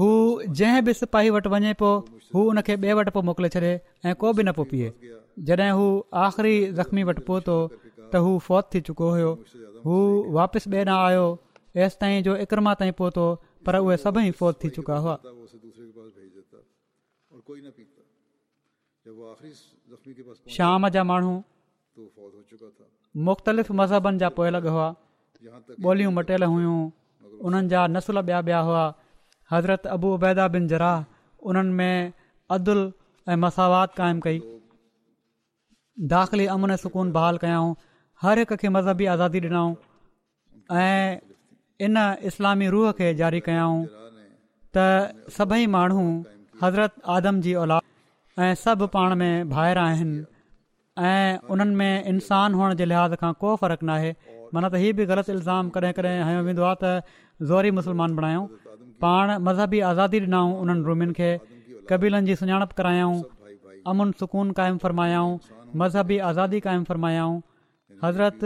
हू 0.01 0.07
जंहिं 0.57 0.83
बि 0.87 0.93
सिपाही 1.01 1.29
वटि 1.35 1.49
वञे 1.55 1.73
पियो 1.81 1.91
हू 2.35 2.43
उन 2.53 2.61
खे 2.67 2.75
ॿिए 2.83 2.93
वटि 3.01 3.11
पोइ 3.17 3.23
मोकिले 3.31 3.49
छॾे 3.55 3.71
ऐं 4.07 4.13
को 4.23 4.31
बि 4.39 4.43
न 4.47 4.51
पियो 4.59 4.65
पीए 4.69 4.89
जॾहिं 5.49 5.69
हू 5.79 5.87
आख़िरी 6.25 6.55
ज़ख़्मी 6.79 7.03
वटि 7.11 7.23
पहुतो 7.31 7.57
त 8.11 8.23
हू 8.27 8.31
फौत 8.47 8.69
थी 8.75 8.81
चुको 8.87 9.09
हुयो 9.17 9.31
हू 9.87 9.97
वापसि 10.39 10.69
ॾांहुं 10.77 10.97
आयो 11.07 11.25
हेसि 11.81 11.97
ताईं 12.01 12.23
जो 12.29 12.35
इकरमा 12.47 12.73
ताईं 12.81 12.95
पहुतो 13.01 13.25
पर 13.67 13.75
उहे 13.85 13.95
सभई 14.01 14.31
फौत 14.39 14.59
थी 14.63 14.69
चुका 14.75 14.97
हुआ 15.05 15.13
मुख़्तलिफ़ 23.27 23.71
मज़हबनि 23.81 24.19
जा 24.23 24.29
पोइ 24.39 26.05
मटियलु 26.19 26.47
हुयूं 26.53 26.79
उन्हनि 27.49 27.67
जा 27.75 27.81
नसुल 27.95 28.21
ॿिया 28.23 28.39
ॿिया 28.47 28.59
हुआ 28.69 28.85
हज़रत 29.51 29.87
अबू 29.95 30.13
उबैदा 30.19 30.47
बिन 30.55 30.67
जराह 30.73 31.05
उन्हनि 31.51 31.75
में 31.81 32.13
अदल 32.57 32.81
ऐं 33.31 33.35
मसावात 33.45 33.95
क़ाइमु 34.01 34.25
कई 34.27 34.41
दाख़िली 36.15 36.45
अमन 36.57 36.75
सुकून 36.87 37.11
बहाल 37.19 37.37
कयाऊं 37.45 37.73
हर 38.25 38.43
हिक 38.43 38.53
खे 38.63 38.73
मज़हबी 38.77 39.09
आज़ादी 39.15 39.43
ॾिनऊं 39.49 39.73
ऐं 40.83 41.01
इन 41.85 41.97
इस्लामी 42.29 42.67
रूह 42.73 42.91
खे 42.97 43.07
जारी 43.21 43.39
कयाऊं 43.47 43.81
त 44.77 44.83
सभई 45.37 45.65
माण्हू 45.73 46.05
हज़रत 46.61 46.93
आदम 47.15 47.41
जी 47.47 47.53
औलाद 47.63 48.41
ऐं 48.45 48.53
सभु 48.61 48.87
पाण 48.95 49.15
में 49.21 49.33
ॿाहिरि 49.57 49.79
आहिनि 49.79 50.23
ऐं 51.09 51.65
में 51.81 52.05
इंसान 52.13 52.53
हुअण 52.59 52.73
जे 52.79 52.85
लिहाज़ 52.93 53.13
खां 53.23 53.31
को 53.43 53.55
फ़र्क़ु 53.63 53.85
नाहे 53.91 54.09
माना 54.55 54.69
त 54.73 54.81
इहे 54.81 54.91
बि 54.99 55.05
ग़लति 55.11 55.31
इल्ज़ाम 55.35 55.69
कॾहिं 55.77 55.93
कॾहिं 55.99 56.15
हयो 56.29 56.41
वेंदो 56.49 56.63
आहे 56.69 56.75
त 56.83 56.85
ज़ोरी 57.51 57.71
मुस्लमान 57.79 58.15
बणायूं 58.21 58.45
पाण 59.05 59.37
मज़हबी 59.47 59.79
आज़ादी 59.91 60.19
ॾिनऊं 60.27 60.47
उन्हनि 60.61 60.83
रूमियुनि 60.89 61.15
खे 61.19 61.29
कबीलनि 61.89 62.25
जी 62.29 62.35
सुञाणपु 62.43 62.73
करायाऊं 62.81 63.23
अमन 63.93 64.07
सुकून 64.23 64.51
क़ाइमु 64.59 64.77
फ़रमायाऊं 64.87 65.33
मज़हबी 65.81 66.17
आज़ादी 66.33 66.59
क़ाइमु 66.67 66.83
फ़रमायाऊं 66.89 67.35
हज़रत 68.03 68.41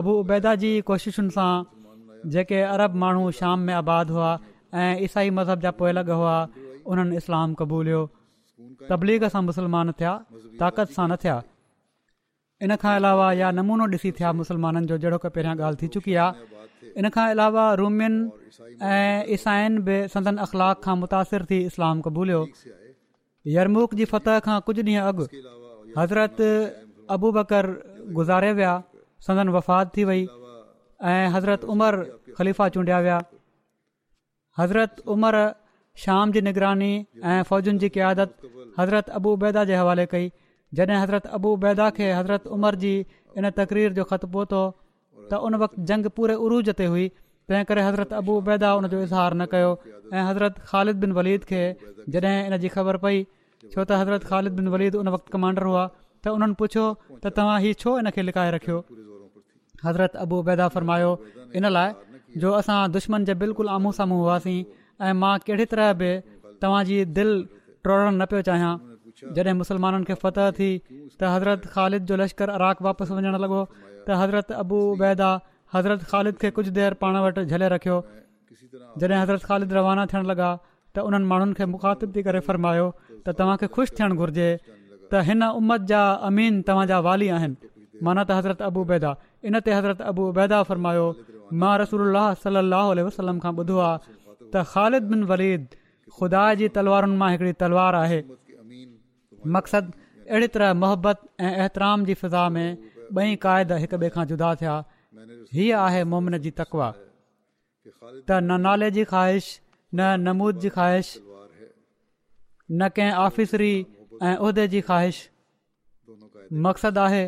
अबू 0.00 0.12
उबैदा 0.24 0.54
जी 0.62 0.72
कोशिशुनि 0.90 1.30
सां 1.38 1.50
जेके 2.26 2.58
अरब 2.62 2.94
माण्हू 3.02 3.30
शाम 3.38 3.58
में 3.66 3.74
आबाद 3.74 4.10
हुआ 4.10 4.30
ऐं 4.74 4.94
ईसाई 5.04 5.30
मज़हब 5.38 5.60
जा 5.60 5.70
पोइ 5.78 5.88
अलॻि 5.90 6.10
हुआ 6.20 6.36
उन्हनि 6.90 7.16
इस्लाम 7.20 7.48
क़बूलियो 7.60 8.00
तबलीग 8.90 9.24
सां 9.32 9.42
मुसलमान 9.50 9.92
थिया 9.98 10.12
ताक़त 10.60 10.88
सां 10.96 11.06
न 11.10 11.16
थिया 11.22 11.36
इन 12.64 12.76
खां 12.82 12.94
अलावा 13.00 13.28
या 13.42 13.48
नमूनो 13.58 13.86
ॾिसी 13.94 14.10
थिया 14.18 14.28
मुसलमाननि 14.40 14.86
जो 14.90 14.96
जहिड़ो 15.02 15.18
की 15.24 15.28
पहिरियां 15.34 15.56
ॻाल्हि 15.58 15.78
थी 15.82 15.88
चुकी 15.94 16.14
आहे 16.24 16.92
इन 17.02 17.06
खां 17.16 17.26
अलावा 17.34 17.64
रूमियुनि 17.80 18.20
ऐं 18.92 19.18
ईसाइनि 19.36 19.78
बि 19.86 19.96
सदन 20.14 20.36
अख़लाक 20.46 20.76
खां 20.84 20.96
मुतासिर 21.02 21.40
थी 21.50 21.58
इस्लाम 21.70 21.96
क़बूलियो 22.06 22.42
यरमूक 23.56 23.90
जी 23.98 24.04
फतह 24.14 24.34
खां 24.46 24.58
कुझु 24.70 24.82
ॾींहं 24.90 25.04
अॻु 25.10 25.24
हज़रत 25.98 26.38
अबू 27.18 27.28
बकर 27.38 27.64
गुज़ारे 28.20 28.50
विया 28.62 28.74
संदन 29.26 29.48
वफ़ात 29.56 29.86
थी 29.96 30.04
वई 30.08 30.22
ऐं 31.10 31.28
हज़रत 31.34 31.60
उमर 31.72 31.94
ख़लीफ़ा 32.38 32.66
चूंडिया 32.74 32.98
विया 33.04 33.18
हज़रत 34.60 34.92
उमर 35.14 35.34
शाम 36.02 36.26
जी 36.34 36.40
निगरानी 36.48 36.90
ऐं 37.30 37.42
फ़ौजुनि 37.48 37.78
जी 37.84 37.88
क़ियादत 37.96 38.30
हज़रत 38.80 39.06
अबू 39.18 39.28
उबैदा 39.38 39.62
जे 39.70 39.74
हवाले 39.82 40.04
कई 40.12 40.26
जॾहिं 40.80 40.98
हज़रत 41.04 41.24
अबू 41.38 41.48
उबैदा 41.58 41.86
खे 41.98 42.06
हज़रत 42.18 42.42
उमर 42.58 42.74
जी 42.84 42.92
इन 43.40 43.44
तक़रीर 43.58 43.90
जो 43.98 44.02
ख़तु 44.12 44.26
पहुतो 44.36 44.62
त 45.30 45.32
उन 45.46 45.54
वक़्तु 45.64 45.84
जंग 45.92 46.04
पूरे 46.18 46.34
उरूज 46.46 46.68
ते 46.78 46.84
हुई 46.92 47.06
तंहिं 47.46 47.64
करे 47.72 47.82
हज़रत 47.88 48.10
उबैदा 48.36 48.68
उन 48.78 48.86
जो 48.94 48.98
इज़हार 49.08 49.32
न 49.40 49.42
कयो 49.54 49.72
ऐं 50.16 50.22
हज़रत 50.30 50.54
ख़ालिद 50.70 50.96
बिन 51.04 51.12
वलीद 51.18 51.42
खे 51.50 51.62
जॾहिं 52.12 52.36
इन 52.48 52.54
जी 52.64 52.68
ख़बर 52.76 52.94
पई 53.06 53.18
छो 53.72 53.80
त 53.88 53.90
हज़रत 54.02 54.22
ख़ालिद 54.32 54.52
बिन 54.60 54.66
वलीद 54.76 54.94
उन 55.02 55.08
वक़्तु 55.16 55.32
कमांडर 55.36 55.64
हुआ 55.72 55.84
त 56.22 56.24
उन्हनि 56.36 56.56
पुछियो 56.62 56.86
त 57.22 57.24
तव्हां 57.38 57.58
हीउ 57.66 57.80
छो 57.84 57.90
इन 58.00 58.06
खे 58.18 58.22
लिकाए 58.30 58.50
रखियो 58.56 58.78
हज़रत 59.86 60.12
अबूबैदा 60.24 60.68
फ़र्मायो 60.76 61.10
इन 61.60 61.66
लाइ 61.76 61.90
जो 62.44 62.50
असां 62.60 62.78
दुश्मन 62.96 63.24
जे 63.30 63.34
बिल्कुलु 63.44 63.68
आम्हूं 63.76 63.92
साम्हूं 64.00 64.18
हुआसीं 64.24 64.60
ऐं 65.08 65.12
मां 65.22 65.32
कहिड़ी 65.46 65.66
तरह 65.72 65.86
बि 66.02 66.10
तव्हांजी 66.64 66.98
दिलि 67.18 67.36
ट्रोड़णु 67.86 68.10
न 68.20 68.22
पियो 68.32 68.42
चाहियां 68.50 68.72
जॾहिं 69.38 69.56
मुस्लमाननि 69.62 70.04
खे 70.10 70.14
फतह 70.24 70.44
थी 70.58 70.68
त 71.18 71.20
हज़रत 71.34 71.60
ख़ालिद 71.74 72.02
जो 72.08 72.14
लश्कर 72.22 72.48
अराक 72.58 72.76
वापसि 72.88 73.12
वञणु 73.18 73.30
लॻो 73.44 73.60
त 74.06 74.08
हज़रत 74.22 74.48
अबूबैदा 74.62 75.30
हज़रत 75.76 76.00
ख़ालिद 76.12 76.34
खे 76.44 76.48
कुझु 76.60 76.70
देरि 76.78 76.96
पाण 77.02 77.14
वटि 77.26 77.40
झले 77.52 77.66
रखियो 77.74 77.96
जॾहिं 79.00 79.18
हज़रत 79.24 79.42
ख़ालिद 79.50 79.70
रवाना 79.80 80.02
थियणु 80.14 80.26
लॻा 80.32 80.50
त 80.94 80.96
उन्हनि 81.08 81.26
माण्हुनि 81.32 81.54
खे 81.58 81.64
मुखातिबु 81.74 82.10
थी 82.16 82.20
करे 82.28 82.40
फ़र्मायो 82.48 82.86
त 83.24 83.26
तव्हांखे 83.40 83.66
ख़ुशि 83.76 83.92
थियणु 83.98 84.14
घुरिजे 84.22 84.48
त 85.10 85.12
हिन 85.30 85.42
उमत 85.60 85.80
जा 85.92 86.02
अमीन 86.30 86.54
तव्हांजा 86.70 86.98
वाली 87.08 87.28
आहिनि 87.36 87.56
माना 88.06 88.22
त 88.28 88.30
हज़रत 88.38 88.60
अबूबे 88.68 88.94
हज़रत 88.98 90.00
अबूबै 106.58 106.76
जी 108.96 109.04
नमूद 110.26 110.58
जी 110.60 110.68
ख़्वाहिश 110.74 111.08
न 112.80 112.86
कंहिंसरी 112.96 113.74
ऐं 114.22 115.14
मक़सदु 116.66 117.00
आहे 117.02 117.24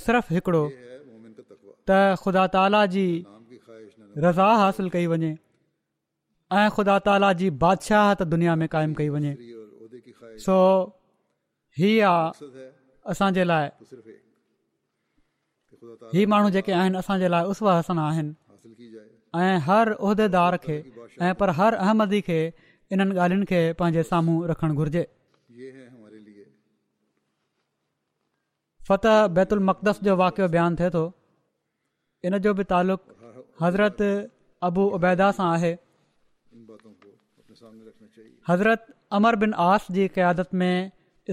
सिर्फ़ 0.00 0.32
हिकिड़ो 0.34 0.70
जी 2.92 3.14
रज़ा 4.24 4.44
हासिल 4.60 4.88
कई 4.92 5.06
वञे 5.10 5.30
ऐं 6.52 6.68
ख़ुदा 6.76 6.98
ताला 7.08 7.32
जी 7.32 7.48
बादशाह 7.62 8.14
दुनिया 8.24 8.54
में 8.62 8.66
क़ाइमु 8.68 8.94
कई 8.98 9.08
वञे 9.08 9.32
ही 16.14 16.24
माण्हू 16.30 16.50
जेके 16.52 16.72
आहिनि 16.72 16.96
असांजे 16.98 17.28
लाइ 17.28 18.24
पर 21.40 21.50
हर 21.56 21.74
अहमदी 21.74 22.20
खे 22.26 22.38
इन्हनि 22.92 23.14
ॻाल्हियुनि 23.18 23.46
खे 23.50 23.60
पंहिंजे 23.78 24.02
साम्हूं 24.12 24.36
रखणु 24.48 24.74
घुरिजे 24.74 25.04
फतह 28.92 29.16
बैतुल 29.36 29.62
मक़दस 29.68 29.96
जो 30.06 30.12
वाक़ियो 30.22 30.46
बयानु 30.54 30.76
थिए 30.78 30.88
थो 30.94 31.00
इन 32.26 32.32
जो 32.46 32.52
बि 32.58 32.64
तालुक़ु 32.70 33.04
हज़रत 33.66 33.98
अबू 34.68 34.82
उबैदा 34.96 35.28
सां 35.36 35.46
आहे 35.56 35.70
हज़रत 38.50 38.80
अमर 39.18 39.34
बिन 39.44 39.52
आस 39.70 39.84
जी 39.98 40.04
क्यादत 40.16 40.50
में 40.62 40.76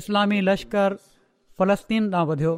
इस्लामी 0.02 0.40
लश्कर 0.50 0.90
फ़लस्तीन 1.62 2.04
तां 2.16 2.24
वधियो 2.32 2.54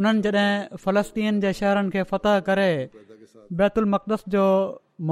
उन्हनि 0.00 0.20
जॾहिं 0.28 0.50
फ़लस्तीन 0.86 1.40
जे 1.44 1.50
शहरनि 1.60 1.90
खे 1.96 2.02
फतह 2.12 2.34
करे 2.50 2.68
मक़दस 3.96 4.22
जो 4.36 4.44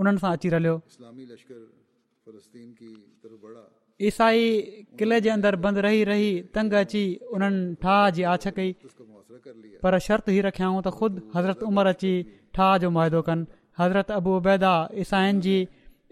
उन्हनि 0.00 0.18
सां 0.26 0.30
अची 0.38 0.48
रलियो 0.56 0.76
ईसाई 4.08 4.40
किले 4.98 5.18
जे 5.24 5.28
अंदरि 5.36 5.56
बंदि 5.64 5.80
रही 5.86 6.00
रही 6.10 6.30
तंग 6.54 6.72
अची 6.82 7.02
उन्हनि 7.36 7.62
ठाह 7.82 8.02
जी 8.18 8.22
आछ 8.32 8.44
कई 8.56 8.70
पर 9.82 9.92
शर्त 10.06 10.26
ہی 10.34 10.40
रखियाऊं 10.48 10.80
त 10.86 10.88
ख़ुदि 10.98 11.20
हज़रत 11.34 11.60
حضرت 11.62 11.90
अची 11.92 12.12
ठाह 12.58 12.72
जो 12.84 12.88
मुआदो 12.96 13.20
कनि 13.28 13.44
हज़रत 13.80 14.08
अबू 14.18 14.30
उबैदा 14.40 14.72
ईसाइन 15.04 15.40
जी 15.46 15.56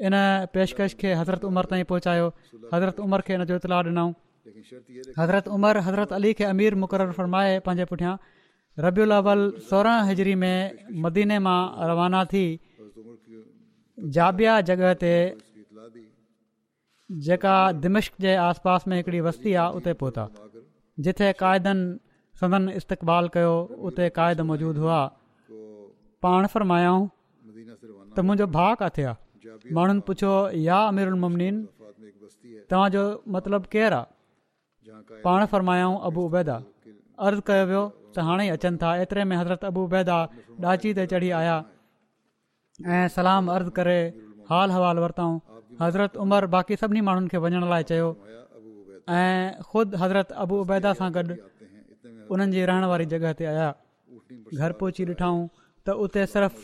इन 0.07 0.15
पेशकश 0.57 0.95
खे 1.01 1.11
हज़रत 1.21 1.45
उमिरि 1.51 1.69
ताईं 1.73 1.85
पहुचायो 1.93 2.27
हज़रत 2.75 2.97
उमर 3.07 3.21
खे 3.29 3.33
हिन 3.37 3.45
जो 3.51 3.55
इतलाउ 3.61 3.81
ॾिनऊं 3.83 4.11
हज़रत 5.21 5.45
उमर 5.57 5.75
हज़रत 5.87 6.11
अली 6.19 6.33
खे 6.41 6.45
अमीर 6.55 6.73
मुक़ररु 6.85 7.13
फरमाए 7.21 7.53
पंहिंजे 7.69 7.85
पुठियां 7.91 8.15
रबियुल 8.87 9.13
अवल 9.23 9.41
सोरहं 9.71 9.99
हज़री 10.11 10.35
में 10.43 10.59
मदीने 11.07 11.39
मां 11.49 11.61
रवाना 11.93 12.23
थी 12.35 12.45
जाबिया 14.19 14.55
जॻह 14.71 14.93
ते 15.05 15.15
जेका 17.25 17.55
दिमिश्क 17.85 18.13
जे 18.21 18.35
आसपास 18.49 18.85
में 18.89 18.97
हिकिड़ी 18.97 19.21
वस्ती 19.27 19.53
आहे 19.63 19.77
उते 19.77 19.93
पहुता 20.03 20.25
जिथे 21.07 21.33
क़ायदनि 21.43 21.85
सदन 22.41 22.69
इस्तक़बाल 22.81 23.29
कयो 23.35 23.53
उते 23.89 24.09
क़ाइद 24.19 24.41
मौजूदु 24.51 24.81
हुआ 24.81 25.01
पाण 26.27 26.47
फरमायाऊं 26.55 27.03
त 28.17 28.19
मुंहिंजो 28.27 28.47
भाउ 28.57 28.73
किथे 28.83 29.03
आहे 29.11 29.75
माण्हुनि 29.79 30.01
पुछियो 30.09 30.33
या 30.69 30.79
तव्हांजो 32.71 33.05
मतिलबु 33.37 33.69
केरु 33.77 34.01
आहे 34.01 35.21
पाण 35.27 35.41
फरमायाऊं 35.53 35.97
उबैदा 36.29 36.57
अर्ज़ु 37.27 37.43
कयो 37.51 37.65
वियो 37.73 37.83
त 38.15 38.17
हाणे 38.29 38.45
ई 38.49 38.51
अचनि 38.57 38.79
था 38.85 38.89
एतिरे 39.05 39.23
में 39.29 39.37
हज़रत 39.41 39.61
अबूबैदा 39.73 40.17
ॾाची 40.67 40.91
ते 40.99 41.05
चढ़ी 41.13 41.31
आया 41.43 41.57
ऐं 42.97 43.07
सलाम 43.19 43.45
अर्ज़ु 43.57 43.71
करे 43.81 44.01
हाल 44.51 44.69
हवाल 44.77 44.97
वरितऊं 45.07 45.33
हज़रत 45.81 46.17
उमर 46.23 46.47
बाक़ी 46.55 46.77
सभिनी 46.77 47.01
माण्हुनि 47.07 47.29
खे 47.33 47.39
वञण 47.45 47.65
लाइ 47.71 47.83
चयो 47.91 48.09
ऐं 49.09 49.63
ख़ुदि 49.71 49.97
हज़रत 50.03 50.33
अबू 50.45 50.55
उबैदा 50.65 50.93
सां 51.01 51.09
गॾु 51.15 51.23
उन्हनि 52.33 52.53
जी 52.53 52.65
रहण 52.71 52.85
वारी 52.93 53.07
जॻह 53.13 53.33
ते 53.41 53.45
आया 53.53 53.69
घर 54.61 54.73
पोची 54.81 55.03
ॾिठऊं 55.05 55.39
त 55.85 55.89
उते 56.05 56.27
सिर्फ़ 56.35 56.57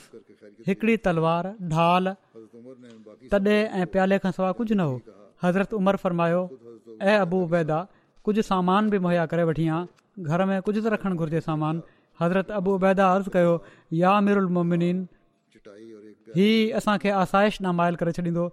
हिकड़ी 0.68 0.96
तलवार 1.08 1.44
ढाल 1.72 2.12
तॾहिं 3.32 3.58
ऐं 3.78 3.86
प्याले 3.96 4.18
खां 4.24 4.32
सवाइ 4.36 4.52
कुझु 4.60 4.74
न 4.78 4.80
हो 4.92 4.96
हज़रत 5.44 5.74
उमर 5.80 5.96
फरमायो 6.04 6.42
ऐं 7.08 7.16
अबू 7.24 7.36
उबैदा 7.48 7.78
कुझु 8.28 8.42
सामान 8.52 8.90
बि 8.94 8.98
मुहैया 9.06 9.24
करे 9.32 9.44
वठी 9.50 9.66
आ 9.68 9.86
घर 10.28 10.40
में 10.50 10.56
कुझु 10.68 10.80
रखणु 10.96 11.14
घुर्जे 11.20 11.40
सामान 11.48 11.82
हज़रत 12.22 12.50
अबू 12.60 12.70
उबैदा 12.78 13.04
अर्ज़ु 13.14 13.30
कयो 13.34 13.52
या 14.04 14.12
मिरुलोन 14.24 14.98
ही 16.38 16.48
असांखे 16.78 17.10
आसाइश 17.18 17.60
नामायल 17.66 17.94
करे 18.00 18.12
छॾींदो 18.16 18.44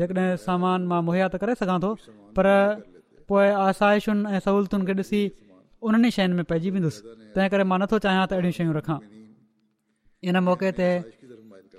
जेकॾहिं 0.00 0.36
सामान 0.42 0.86
मां 0.90 1.00
मुहैया 1.06 1.24
त 1.30 1.38
करे 1.42 1.54
सघां 1.60 1.78
थो 1.84 1.90
पर 2.36 2.46
पोइ 3.32 3.48
आसाइशुनि 3.64 4.32
ऐं 4.36 4.40
सहुलतुनि 4.46 4.86
खे 4.90 4.94
ॾिसी 5.00 5.20
उन्हनि 5.90 6.10
शयुनि 6.16 6.36
में 6.40 6.46
पइजी 6.52 6.70
वेंदुसि 6.76 7.00
तंहिं 7.36 7.48
करे 7.56 7.66
मां 7.72 7.78
नथो 7.84 7.98
चाहियां 8.06 8.22
त 8.30 8.36
अहिड़ियूं 8.38 8.56
शयूं 8.60 8.76
रखां 8.76 8.98
इन 10.30 10.42
मौक़े 10.48 10.70
ते 10.80 10.88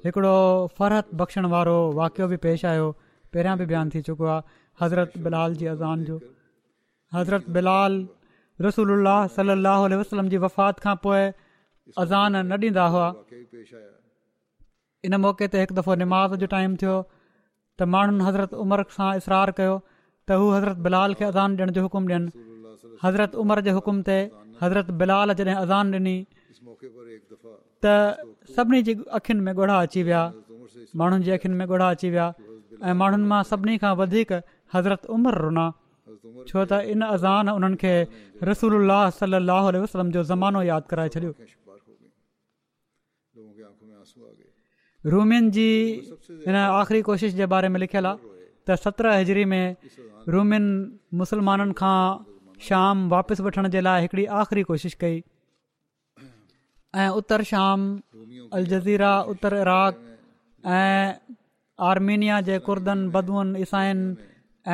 हिकिड़ो 0.03 0.35
फ़रहत 0.79 1.21
बख़्शण 1.23 1.45
वारो 1.55 1.75
वाक़िओ 2.01 2.27
बि 2.35 2.39
पेश 2.45 2.65
आयो 2.73 2.87
पहिरियां 3.31 3.55
बि 3.63 3.67
बयानु 3.73 3.93
थी 3.95 4.01
चुको 4.09 4.29
आहे 4.35 4.41
हज़रत 4.83 5.17
बिलाल 5.27 5.55
जी 5.61 5.69
अज़ान 5.75 6.03
जो 6.11 6.19
हज़रत 7.17 7.49
बिलाल 7.59 7.97
रसल 8.67 9.15
सलाहु 9.37 9.91
वसलम 10.03 10.31
जी 10.35 10.43
वफ़ात 10.47 10.85
खां 10.87 10.95
पोइ 11.07 11.23
अज़ान 12.05 12.37
न 12.37 12.69
ॾींदा 12.69 12.85
हुआ 12.95 13.09
इन 15.07 15.21
मौक़े 15.27 15.49
ते 15.53 15.63
हिकु 15.63 15.79
दफ़ो 15.81 15.95
निमाज़ 16.05 16.39
जो 16.43 16.49
टाइम 16.55 16.75
थियो 16.83 16.97
त 17.83 17.87
माण्हुनि 17.95 18.23
हज़रत 18.27 18.51
उमर 18.63 18.79
सां 18.95 19.09
इसरार 19.19 19.49
कयो 19.59 19.71
त 20.27 20.29
हू 20.39 20.45
हज़रत 20.57 20.77
बिलाल 20.85 21.11
खे 21.19 21.23
अज़ान 21.31 21.49
ॾियण 21.59 21.69
जो 21.77 21.81
हुकुम 21.85 22.03
ॾियनि 22.09 22.29
हज़रत 23.03 23.31
उमर 23.43 23.57
जे 23.67 23.71
हुकुम 23.77 23.95
ते 24.09 24.17
हज़रत 24.61 24.87
बिलाल 25.01 25.27
जॾहिं 25.39 25.55
अज़ान 25.63 25.85
ॾिनी 25.99 26.17
त 27.83 27.85
सभिनी 28.59 28.79
जी 28.89 28.93
अखियुनि 29.19 29.43
में 29.47 29.53
ॻोड़ा 29.61 29.75
अची 29.87 30.01
विया 30.09 30.21
माण्हुनि 31.01 31.23
जी 31.27 31.31
अखियुनि 31.37 31.57
में 31.59 31.65
ॻोड़ा 31.73 31.87
अची 31.97 32.09
विया 32.15 32.27
ऐं 32.87 32.93
माण्हुनि 33.03 33.27
मां 33.33 33.41
सभिनी 33.51 33.75
खां 33.83 33.91
वधीक 34.03 34.31
हज़रत 34.75 35.01
उमिरि 35.17 35.39
रुना 35.45 35.67
छो 36.47 36.59
त 36.69 36.71
इन 36.95 37.01
अज़ान 37.15 37.45
उन्हनि 37.57 37.77
खे 37.83 37.93
रसूल 38.51 38.73
सलाह 39.19 39.65
वसलम 39.83 40.07
जो 40.17 40.21
ज़मानो 40.31 40.59
यादि 40.71 40.87
कराए 40.93 41.09
छॾियो 41.17 41.31
रूमियुनि 45.11 45.49
जी 45.55 45.67
हिन 46.47 46.55
आख़िरी 46.59 47.01
कोशिश 47.07 47.33
जे 47.39 47.45
बारे 47.53 47.67
में 47.71 47.79
लिखियलु 47.79 48.07
आहे 48.07 48.17
त 48.67 48.75
सत्रहं 48.83 49.19
हज़री 49.19 49.43
में 49.51 49.75
रूमिन 50.33 50.65
मुसलमाननि 51.21 51.73
खां 51.79 51.97
शाम 52.67 52.97
वापसि 53.13 53.43
वठण 53.43 53.67
जे 53.73 53.81
लाइ 53.83 54.01
हिकिड़ी 54.01 54.25
आख़िरी 54.41 54.63
कोशिशि 54.69 54.97
कई 55.01 55.17
ऐं 57.03 57.09
उत्तर 57.19 57.43
शाम 57.51 57.79
अलजीरा 58.59 59.13
उत्तर 59.31 59.53
इराक 59.63 59.93
ऐं 60.77 61.07
आर्मेनिया 61.89 62.39
जे 62.47 62.59
कुर्दन 62.67 62.99
बदून 63.15 63.55
ईसाइनि 63.65 64.05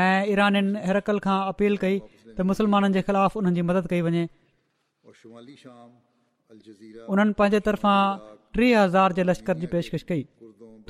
ऐं 0.03 0.19
ईरनि 0.33 0.61
हिरकल 0.87 1.19
खां 1.25 1.39
अपील 1.53 1.77
कई 1.85 1.95
त 2.35 2.45
मुसलमाननि 2.51 2.93
जे 2.93 3.01
ख़िलाफ़ु 3.09 3.35
उन्हनि 3.41 3.61
मदद 3.71 3.85
कई 3.89 4.01
वञे 4.07 4.23
उन्हनि 7.11 7.33
पंहिंजे 7.39 7.59
तरफ़ां 7.67 7.99
टीह 8.57 8.73
हज़ार 8.83 9.07
जे 9.17 9.23
लश्कर 9.29 9.55
जी 9.63 9.67
पेशकश 9.73 10.03
कई 10.11 10.21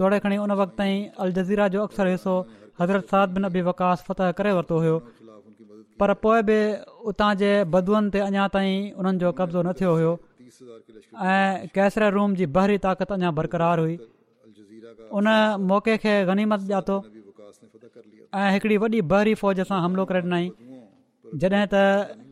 तोड़े 0.01 0.17
खणी 0.25 0.37
उन 0.45 0.51
वक़्त 0.61 0.79
अल 1.23 1.29
जज़ीरा 1.37 1.65
जो 1.73 1.79
अक्सर 1.87 2.05
हिसो 2.13 2.35
हज़रती 2.81 3.63
फतह 4.09 4.31
करे 4.39 4.51
वरितो 4.59 4.77
हुयो 4.83 4.97
पर 6.01 6.09
पोइ 6.23 6.39
बि 6.49 6.59
उतां 7.11 7.31
जे 7.43 7.51
बदूअन 7.75 8.03
ते 8.13 8.19
अञा 8.27 8.45
ताईं 8.53 8.77
उन्हनि 9.03 9.19
जो 9.23 9.29
कब्ज़ो 9.39 9.61
न 9.67 9.69
थियो 9.77 9.91
हुयो 9.97 10.13
ऐं 11.33 11.51
कैसरे 11.75 12.07
रूम 12.17 12.31
जी 12.41 12.45
बहरी 12.59 12.77
ताक़त 12.85 13.09
अञा 13.17 13.29
बरक़रार 13.39 13.79
हुई 13.85 13.95
उन 15.17 15.27
मौक़े 15.73 15.95
खे 16.05 16.15
गनीमत 16.31 16.59
ॾियां 16.69 16.81
थो 16.91 16.97
ऐं 18.39 18.47
हिकिड़ी 18.53 18.77
वॾी 18.85 19.01
बहरी 19.11 19.33
फ़ौज 19.43 19.59
सां 19.71 19.79
हमिलो 19.87 20.03
करे 20.13 20.21
ॾिनई 20.27 20.45
जॾहिं 21.41 21.67
त 21.73 22.25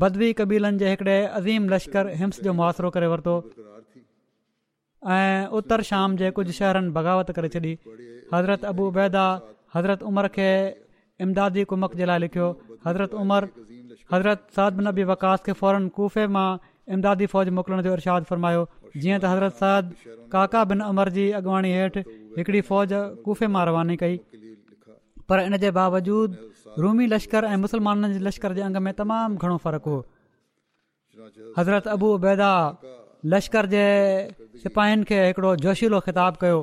बदवी 0.00 0.32
कबीलनि 0.40 0.78
जे 0.80 0.88
हिकड़े 0.90 1.16
अज़ीम 1.38 1.68
लश्कर 1.72 2.06
हिम्स 2.18 2.40
जो 2.44 2.52
मुहासिरो 2.60 2.88
करे 2.96 3.06
वरितो 3.12 3.34
ऐं 5.12 5.46
उतर 5.58 5.82
शाम 5.90 6.16
जे 6.16 6.30
कुझु 6.38 6.52
शहरनि 6.58 6.90
बग़ावत 6.98 7.30
करे 7.38 7.48
छॾी 7.56 7.72
हज़रत 8.34 8.64
अबू 8.70 8.84
अबूबैदा 8.88 9.24
हज़रत 9.74 10.02
उमर 10.10 10.26
खे 10.36 10.50
इमदादी 11.24 11.64
कुमक 11.72 11.92
जे 12.00 12.04
लाइ 12.10 12.18
लिखियो 12.24 12.48
हज़रत 12.86 13.14
उमर 13.24 13.42
हज़रत 14.12 14.38
साद 14.56 14.72
बिन 14.80 14.86
अबी 14.94 15.04
वकास 15.12 15.38
खे 15.46 15.52
फौरन 15.60 15.84
कुफे 15.96 16.24
मां 16.36 16.48
इमदादी 16.94 17.26
फ़ौज 17.32 17.48
मोकिलण 17.58 17.80
जो 17.86 17.92
इरशाद 17.98 18.22
फ़रमायो 18.30 18.62
जीअं 19.00 19.20
त 19.22 19.24
हज़रत 19.32 19.52
साद 19.62 19.84
काका 20.32 20.62
बिन 20.72 20.80
अमर 20.90 21.08
जी 21.18 21.26
अॻुवाणी 21.42 21.70
हेठि 21.76 22.00
हिकड़ी 22.40 22.60
फ़ौज 22.70 22.90
कुफ़े 23.28 23.46
मां 23.56 23.66
रवानी 23.72 23.96
कई 24.04 24.16
पर 25.30 25.38
इन 25.48 25.54
जे 25.64 25.70
बावजूदि 25.80 26.36
रूमी 26.80 27.06
लश्कर 27.06 27.44
ऐं 27.44 27.56
मुसलमाननि 27.62 28.12
जे 28.12 28.20
लश्कर 28.26 28.52
जे 28.56 28.60
अंग 28.68 28.76
में 28.86 28.92
तमामु 28.98 29.36
घणो 29.42 29.56
फ़र्क़ु 29.64 29.90
हो 29.92 29.98
हज़रत 31.58 31.86
अबू 31.94 32.06
उबैदा 32.16 32.52
लश्कर 33.32 33.66
जे 33.74 33.84
सिपाहियुनि 34.62 35.04
खे 35.08 35.16
हिकिड़ो 35.26 35.50
जोशीलो 35.64 35.98
ख़िताबु 36.06 36.36
कयो 36.42 36.58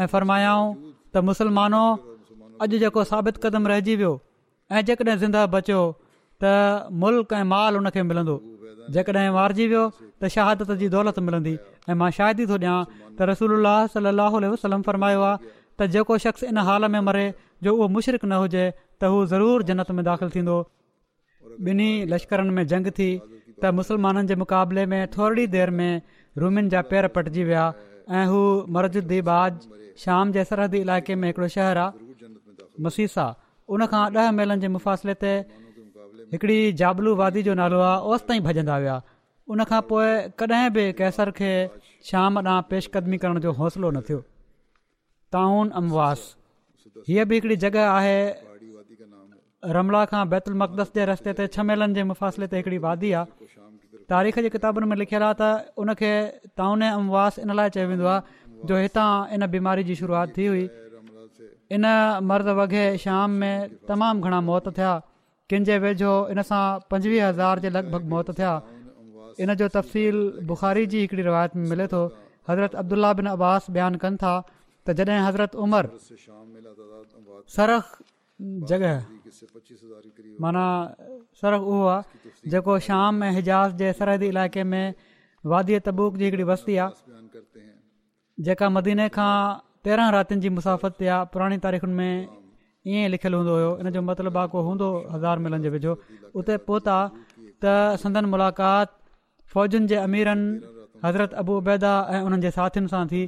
ऐं 0.00 0.06
फ़रमायाऊं 0.12 0.64
त 1.12 1.14
मुसलमानो 1.30 1.82
अॼु 2.62 2.78
जेको 2.84 3.04
साबित 3.12 3.36
कदम 3.44 3.66
रहिजी 3.72 3.96
वियो 4.00 4.12
ऐं 4.72 4.82
जेकॾहिं 4.88 5.18
ज़िंदह 5.24 5.46
बचियो 5.54 5.82
त 6.44 6.94
मुल्क 7.04 7.32
ऐं 7.32 7.44
माल 7.52 7.74
हुन 7.78 7.90
खे 7.96 8.02
मिलंदो 8.12 8.34
जेकॾहिं 8.96 9.30
मारिजी 9.36 9.66
वियो 9.72 9.84
त 10.20 10.32
शहादत 10.38 10.72
जी 10.80 10.88
दौलत 10.96 11.18
मिलंदी 11.28 11.54
ऐं 11.92 11.98
मां 12.00 12.10
शादी 12.20 12.46
थो 12.50 12.56
ॾियां 12.64 12.78
त 13.16 13.30
रसूल 13.32 13.70
सलाहु 13.94 14.38
वसलम 14.56 14.82
फरमायो 14.88 15.22
आहे 15.28 15.54
त 15.80 15.86
जेको 15.94 16.14
शख़्स 16.24 16.42
इन 16.50 16.58
हाल 16.66 16.82
में 16.94 17.02
मरे 17.06 17.24
जो 17.66 17.70
उहो 17.76 17.86
मुशरक 17.94 18.22
न 18.30 18.32
हुजे 18.42 18.62
त 18.72 19.08
हू 19.12 19.16
ज़रूरु 19.32 19.64
जन्नत 19.70 19.90
में 19.98 20.04
दाख़िल 20.10 20.28
थींदो 20.34 20.54
ॿिन्ही 21.70 21.88
लश्करनि 22.12 22.52
में 22.58 22.64
जंग 22.70 22.86
थी 23.00 23.08
त 23.62 23.72
मुसलमाननि 23.80 24.28
जे 24.30 24.34
मुक़ाबले 24.44 24.84
में 24.92 24.98
थोरी 25.16 25.44
देरि 25.56 25.76
में 25.78 25.94
रुमिन 26.44 26.66
जा 26.74 26.80
पेर 26.92 27.08
पटिजी 27.16 27.42
विया 27.50 27.64
ऐं 28.20 28.24
हू 28.32 28.40
मरजुदी 28.76 29.18
बाज़ 29.28 29.66
शाम 30.04 30.32
जे 30.36 30.44
सरहदी 30.52 30.78
इलाइक़े 30.86 31.14
में 31.20 31.28
हिकिड़ो 31.28 31.48
शहरु 31.56 31.82
आहे 31.84 32.30
मसीसा 32.86 33.26
उन 33.74 33.82
खां 33.92 34.04
ॾह 34.20 34.28
मेलनि 34.40 34.60
जे 34.64 34.68
मुफ़ासिले 34.78 35.14
ते 35.24 35.34
हिकिड़ी 36.34 36.58
जाबलू 36.82 37.12
वादी 37.22 37.42
जो 37.50 37.54
नालो 37.62 37.78
आहे 37.90 38.04
ओसि 38.14 38.24
ताईं 38.30 38.44
भॼंदा 38.48 38.76
विया 38.84 38.96
उन 39.54 39.60
खां 39.72 39.80
पोइ 39.92 40.08
कॾहिं 40.44 40.68
बि 40.78 40.84
कैसर 41.00 41.28
खे 41.40 41.52
शाम 42.10 42.32
ॾांहुं 42.44 42.66
पेशकदमी 42.74 43.16
करण 43.26 43.36
जो 43.44 43.50
हौसलो 43.60 43.90
न 43.96 44.00
थियो 44.10 44.20
ताउन 45.34 45.70
अमवास 45.80 46.20
हीअ 47.08 47.24
बि 47.30 47.34
हिकिड़ी 47.34 47.56
जॻह 47.62 47.76
आहे 47.90 48.18
रमला 49.76 50.02
खां 50.10 50.22
बैतुल 50.32 50.54
मक़दस 50.62 50.90
जे 50.98 51.02
रस्ते 51.10 51.32
ते 51.38 51.46
छह 51.54 51.62
मेलनि 51.70 51.94
जे 51.98 52.02
मुफ़ासिले 52.10 52.46
ते 52.52 52.56
हिकिड़ी 52.60 52.78
वादी 52.86 53.10
आहे 53.20 54.02
तारीख़ 54.12 54.36
जे 54.44 54.48
किताबनि 54.56 54.86
में 54.92 54.96
लिखियलु 55.02 55.26
आहे 55.28 55.36
त 55.40 55.44
उन 55.80 55.90
ताउन 56.62 56.82
अमवास 56.98 57.38
इन 57.44 57.50
लाइ 57.60 57.70
चयो 57.76 57.88
वेंदो 57.92 58.06
आहे 58.14 58.20
जो 58.70 58.76
हितां 58.84 59.08
इन 59.38 59.46
बीमारी 59.54 59.84
जी 59.88 59.94
शुरूआति 60.02 60.32
थी 60.36 60.46
हुई 60.50 60.64
इन 61.78 61.84
मर्द 62.32 62.48
वगे 62.60 62.84
शाम 63.04 63.30
में 63.42 63.56
तमामु 63.90 64.20
घणा 64.28 64.40
मौत 64.50 64.66
थिया 64.78 64.92
कंहिंजे 65.50 65.76
वेझो 65.86 66.12
इन 66.36 66.42
सां 66.52 66.62
पंजवीह 66.94 67.28
हज़ार 67.28 67.58
जे 67.66 67.70
लॻभॻि 67.78 68.06
मौत 68.14 68.28
थिया 68.38 68.54
इन 69.46 69.54
जो 69.60 69.66
तफ़सील 69.78 70.16
बुख़ारी 70.52 70.84
जी 70.92 71.00
हिकिड़ी 71.06 71.22
रिवायत 71.30 71.56
में 71.60 71.66
मिले 71.74 71.86
थो 71.96 72.02
हज़रत 72.50 72.74
अब्दुल्ला 72.84 73.12
बिन 73.22 73.26
अब्बास 73.36 73.70
बयानु 73.78 73.98
कनि 74.06 74.18
था 74.22 74.36
त 74.86 74.94
जॾहिं 74.98 75.22
हज़रत 75.28 75.52
उमर 75.66 75.84
सरख 77.56 77.86
सर 78.70 78.84
माना 80.44 80.64
सरख 81.40 81.62
उहो 81.72 81.86
आहे 81.94 82.50
जेको 82.54 82.72
शाम 82.86 83.22
ऐं 83.26 83.30
हिजाज़ 83.38 83.72
जे 83.80 83.88
सरहदी 84.00 84.28
इलाइक़े 84.34 84.64
में 84.72 84.94
वादी 85.54 85.78
तबूक 85.88 86.12
जी 86.20 86.24
हिकिड़ी 86.26 86.44
वस्ती 86.52 86.74
आहे 86.84 86.92
जेका 88.48 88.66
मदीने 88.76 89.06
खां 89.18 89.32
तेरहं 89.88 90.10
रातिनि 90.18 90.42
जी 90.42 90.48
मुसाफ़त 90.60 90.92
ते 91.02 91.06
आहे 91.16 91.26
पुराणी 91.34 91.58
तारीख़ुनि 91.66 91.94
में 91.98 92.14
ईअं 92.92 93.08
लिखियलु 93.16 93.36
हूंदो 93.42 93.54
हुयो 93.58 93.70
हिन 93.82 93.90
जो 93.94 94.00
मतिलबु 94.10 94.38
आको 94.46 94.58
हूंदो 94.68 94.88
हुओ 94.92 95.02
हज़ार 95.16 95.36
मेलनि 95.46 95.62
जे 95.66 95.70
वेझो 95.76 95.94
उते 96.40 96.54
पहुता 96.70 96.98
त 97.62 97.74
संदन 98.04 98.24
मुलाक़ात 98.34 98.88
फौजनि 99.54 99.86
जे 99.92 99.96
अमीरनि 100.06 100.46
हज़रत 101.06 101.30
अबू 101.44 101.52
उबैदा 101.62 101.92
ऐं 102.16 102.20
उन्हनि 102.26 102.42
जे 102.44 102.50
साथियुनि 102.58 102.90
सां 102.94 103.02
थी 103.14 103.22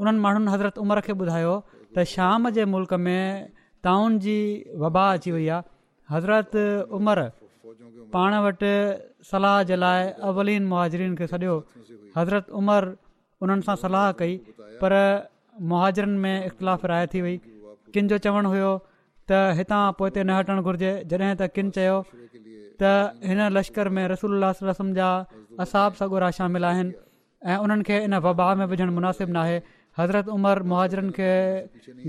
उन्हनि 0.00 0.20
माण्हुनि 0.24 0.50
हज़रत 0.54 0.76
उमिरि 0.84 1.00
खे 1.06 1.12
ॿुधायो 1.22 1.54
त 1.94 2.04
शाम 2.12 2.48
जे 2.56 2.64
मुल्क 2.74 2.92
में 3.04 3.24
ताउन 3.86 4.10
जी 4.24 4.38
वबा 4.82 5.04
अची 5.16 5.30
वई 5.36 5.46
आहे 5.48 5.66
हज़रत 6.12 6.50
उमिरि 6.98 7.26
पाण 8.14 8.30
वटि 8.46 8.74
सलाह 9.30 9.56
जे 9.68 9.76
लाइ 9.82 10.00
अवलिन 10.28 10.62
मुहाजरीन 10.72 11.12
खे 11.18 11.26
छॾियो 11.32 11.54
हज़रत 12.16 12.44
उमिरि 12.60 12.88
उन्हनि 13.42 13.62
सां 13.68 13.76
सलाहु 13.84 14.10
कई 14.20 14.32
पर 14.80 14.92
मुहाजरनि 15.70 16.18
में 16.24 16.36
इख़्तिलाफ़ 16.48 16.82
राय 16.92 17.04
थी 17.12 17.18
वई 17.26 17.36
किन 17.94 18.04
जो 18.10 18.16
चवणु 18.24 18.48
हुयो 18.54 18.72
त 19.28 19.30
हितां 19.58 19.82
पोइ 19.98 20.08
हिते 20.08 20.20
न 20.28 20.30
हटण 20.38 20.56
घुर्जे 20.66 20.90
जॾहिं 21.10 21.34
त 21.40 21.42
किन 21.56 21.66
चयो 21.76 21.96
त 22.80 22.82
हिन 23.28 23.40
लश्कर 23.56 23.86
में 23.96 24.04
रसूल 24.12 24.32
जा 25.00 25.08
असाब 25.64 25.92
सॻुरा 26.00 26.28
शामिल 26.38 26.64
आहिनि 26.70 26.92
ऐं 27.50 27.56
उन्हनि 27.64 27.84
खे 27.88 27.96
इन 28.06 28.14
वबा 28.28 28.46
में 28.60 28.66
विझणु 28.70 28.92
मुनासिबु 28.98 29.32
न 29.36 29.36
आहे 29.44 29.58
हज़रत 29.98 30.28
उमर 30.36 30.62
मुहाजरनि 30.70 31.12
खे 31.18 31.30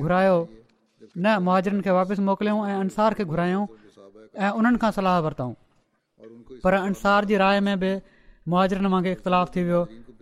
घुरायो 0.06 0.38
न 1.17 1.36
मुहाजरनि 1.47 1.82
खे 1.88 1.91
वापसि 1.97 2.21
मोकिलियऊं 2.30 2.62
ऐं 2.71 2.78
अंसार 2.86 3.13
खे 3.19 3.23
घुरायूं 3.34 3.63
ऐं 4.43 4.52
उन्हनि 4.60 4.78
खां 4.82 4.91
सलाहु 4.97 5.21
वरितऊं 5.28 5.54
पर 6.63 6.73
अंसार 6.89 7.26
जी 7.32 7.36
राय 7.43 7.60
में 7.67 7.76
बि 7.84 7.91
मुहाजरनि 8.52 8.89
वांगुरु 8.93 9.13
इख़्तिलाफ़ु 9.15 9.52
थी 9.56 9.62
वियो 9.67 9.82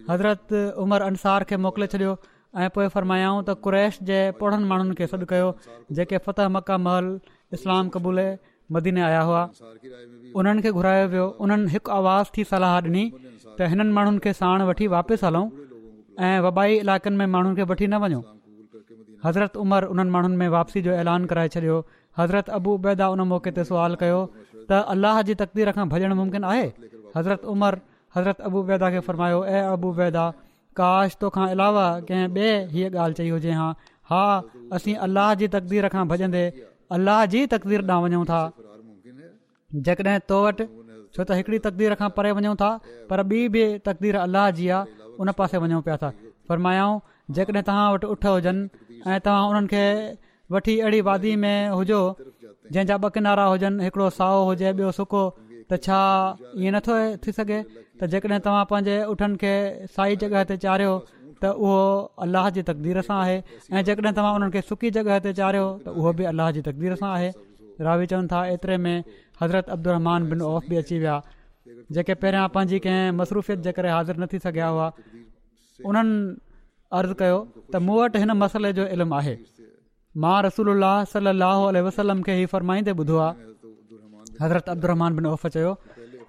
हज़रत 0.09 0.53
उमर 0.85 1.01
अंसार 1.09 1.39
खे 1.49 1.55
मोकिले 1.65 1.87
छॾियो 1.93 2.13
ऐं 2.59 2.69
पोइ 2.75 2.87
फरमायाऊं 2.95 3.41
त 3.49 3.57
कुरैश 3.65 3.93
जे 4.09 4.17
पोड़नि 4.39 4.65
माण्हुनि 4.71 4.93
खे 5.01 5.05
सॾु 5.13 5.25
कयो 5.33 5.49
जेके 5.97 6.17
फत 6.25 6.39
मक्का 6.57 6.77
महल 6.85 7.05
इस्लाम 7.57 7.89
कबूल 7.95 8.21
मदीने 8.75 9.01
आया 9.09 9.21
हुआ 9.31 9.41
उन्हनि 10.41 10.61
खे 10.65 10.71
घुरायो 10.77 11.05
वियो 11.13 11.25
उन्हनि 11.43 11.67
आवाज़ 11.75 11.93
आवाज़ु 11.99 12.31
थी 12.37 12.43
सलाहु 12.55 12.79
ॾिनी 12.87 13.03
त 13.57 13.71
हिननि 13.73 13.91
माण्हुनि 13.97 14.19
खे 14.25 14.33
साण 14.41 14.63
वठी 14.69 14.87
वापसि 14.97 15.25
हलूं 15.27 15.45
ऐं 16.19 16.39
वबाई 16.41 16.75
इलाइक़नि 16.79 17.15
में 17.17 17.25
माण्हुनि 17.33 17.55
खे 17.55 17.63
वठी 17.71 17.87
न 17.87 17.93
वञो 18.03 18.19
हज़रत 19.25 19.57
उमर 19.63 19.83
उन्हनि 19.91 20.11
माण्हुनि 20.11 20.37
में 20.41 20.47
वापसी 20.55 20.81
जो 20.87 20.91
ऐलान 21.01 21.25
कराए 21.29 21.47
छॾियो 21.53 21.77
हज़रत 22.19 22.49
अबू 22.57 22.73
उबैदा 22.77 23.05
उन 23.13 23.21
मौक़े 23.31 23.51
ते 23.55 23.63
सुवाल 23.67 23.95
कयो 24.01 24.21
त 24.69 24.71
अल्लाह 24.93 25.21
जी 25.29 25.35
तक़दीर 25.43 25.71
खां 25.75 25.85
भॼणु 25.93 26.15
मुमकिन 26.21 26.43
आहे 26.51 26.63
हज़रत 27.15 27.45
उमर 27.53 27.73
हज़रत 28.15 28.41
अबू 28.49 28.59
उबैदा 28.63 28.89
खे 28.95 28.99
फरमायो 29.07 29.39
ऐं 29.55 29.63
अबू 29.75 29.89
उबैदा 29.95 30.25
काश 30.79 31.17
तो 31.21 31.27
अलावा 31.53 31.85
कंहिं 32.07 32.27
ॿिए 32.37 32.53
हीअ 32.73 32.87
ॻाल्हि 32.93 33.15
चई 33.17 33.29
हुजे 33.35 33.51
हा 33.59 33.67
हा 34.09 34.23
असीं 34.75 34.95
अल्लाह 35.07 35.33
जी 35.43 35.47
तक़दीर 35.57 35.87
खां 35.97 36.07
भजंदे 36.13 36.45
अलाह 36.95 37.21
जी 37.33 37.45
तक़दीर 37.55 37.81
ॾांहुं 37.85 38.01
वञूं 38.07 38.25
था 38.31 38.43
जेकॾहिं 39.89 40.19
तो 40.31 40.43
वटि 40.45 40.63
छो 41.15 41.23
त 41.23 41.35
हिकिड़ी 41.39 41.57
तकदीर 41.67 41.93
खां 42.01 42.09
परे 42.17 42.31
वञूं 42.39 42.55
था 42.63 42.69
पर 43.09 43.19
ॿी 43.33 43.47
बि 43.57 43.65
तक़दीर 43.87 44.15
अल्लाह 44.27 44.45
जी 44.59 44.65
आहे 44.79 45.04
उन 45.23 45.31
पासे 45.37 45.57
वञूं 45.63 45.81
पिया 45.87 45.97
था 46.03 46.11
पर 46.49 46.57
माया 46.67 46.83
आहियूं 46.83 47.35
जेकॾहिं 47.37 47.63
तव्हां 47.67 47.93
वटि 47.93 48.07
उठ 48.15 48.25
हुजनि 48.25 49.01
ऐं 49.07 49.19
तव्हां 49.25 49.43
उन्हनि 49.51 49.67
खे 49.73 49.83
वठी 50.55 50.77
अहिड़ी 50.79 51.01
वादी 51.09 51.35
में 51.43 51.69
हुजो 51.79 51.99
जंहिंजा 52.71 52.97
ॿ 52.97 53.09
किनारा 53.17 53.45
हुजनि 53.53 53.83
हिकिड़ो 53.87 54.09
साओ 54.19 54.43
हुजे 54.49 54.71
ॿियो 54.79 54.91
सुको 54.99 55.23
त 55.71 55.81
छा 55.87 56.01
ईअं 56.63 56.75
नथो 56.77 56.95
थी 57.25 57.31
सघे 57.39 57.59
त 57.99 58.11
जेकॾहिं 58.15 58.39
तव्हां 58.47 58.65
पंहिंजे 58.73 58.97
उठनि 59.13 59.37
खे 59.45 59.53
साई 59.97 60.15
जॻह 60.25 60.43
ते 60.51 60.57
चाढ़ियो 60.65 60.93
त 61.41 61.53
उहो 61.65 61.77
अल्लाह 62.27 62.49
जी 62.55 62.61
तकदीर 62.71 63.01
सां 63.09 63.19
आहे 63.25 63.37
ऐं 63.37 63.83
जेकॾहिं 63.91 64.13
तव्हां 64.19 64.33
उन्हनि 64.39 64.53
खे 64.57 64.61
सुकी 64.69 64.91
जॻह 64.99 65.19
ते 65.27 65.33
चाढ़ियो 65.41 65.65
त 65.87 65.95
उहो 65.99 66.13
बि 66.21 66.29
अल्लाह 66.33 66.51
जी 66.57 66.61
तक़दीर 66.69 66.95
सां 67.03 67.11
आहे 67.15 67.31
रावी 67.89 68.05
चवनि 68.13 68.27
था 68.35 68.45
एतिरे 68.57 68.77
में 68.87 68.97
हज़रत 69.43 69.69
अब्दुमान 69.77 70.29
बिन 70.33 70.41
ऑफ़ 70.51 70.69
बि 70.69 70.75
अची 70.83 70.99
विया 71.05 71.15
जेके 71.95 72.13
पहिरियां 72.21 72.47
पंहिंजी 72.53 72.77
कंहिं 72.83 73.11
मसरूफ़ियत 73.21 73.59
जे 73.67 73.71
करे 73.79 73.89
हाज़िर 73.95 74.15
न 74.21 74.25
थी 74.33 74.37
सघिया 74.45 74.67
हुआ 74.73 74.87
उन्हनि 75.89 76.15
अर्ज़ु 76.99 77.15
कयो 77.21 77.39
त 77.71 77.75
मूं 77.87 77.95
वटि 78.01 78.17
हिन 78.23 78.31
मसइले 78.43 78.71
जो 78.79 78.85
इल्मु 78.95 79.15
आहे 79.19 79.35
मां 80.23 80.33
रसूल 80.47 80.69
सलाहु 81.13 81.63
वसलम 81.87 82.19
खे 82.27 82.33
ई 82.43 82.45
फरमाईंदे 82.55 82.93
ॿुधो 83.01 83.15
आहे 83.27 83.43
हज़रतु 84.45 85.49
चयो 85.57 85.73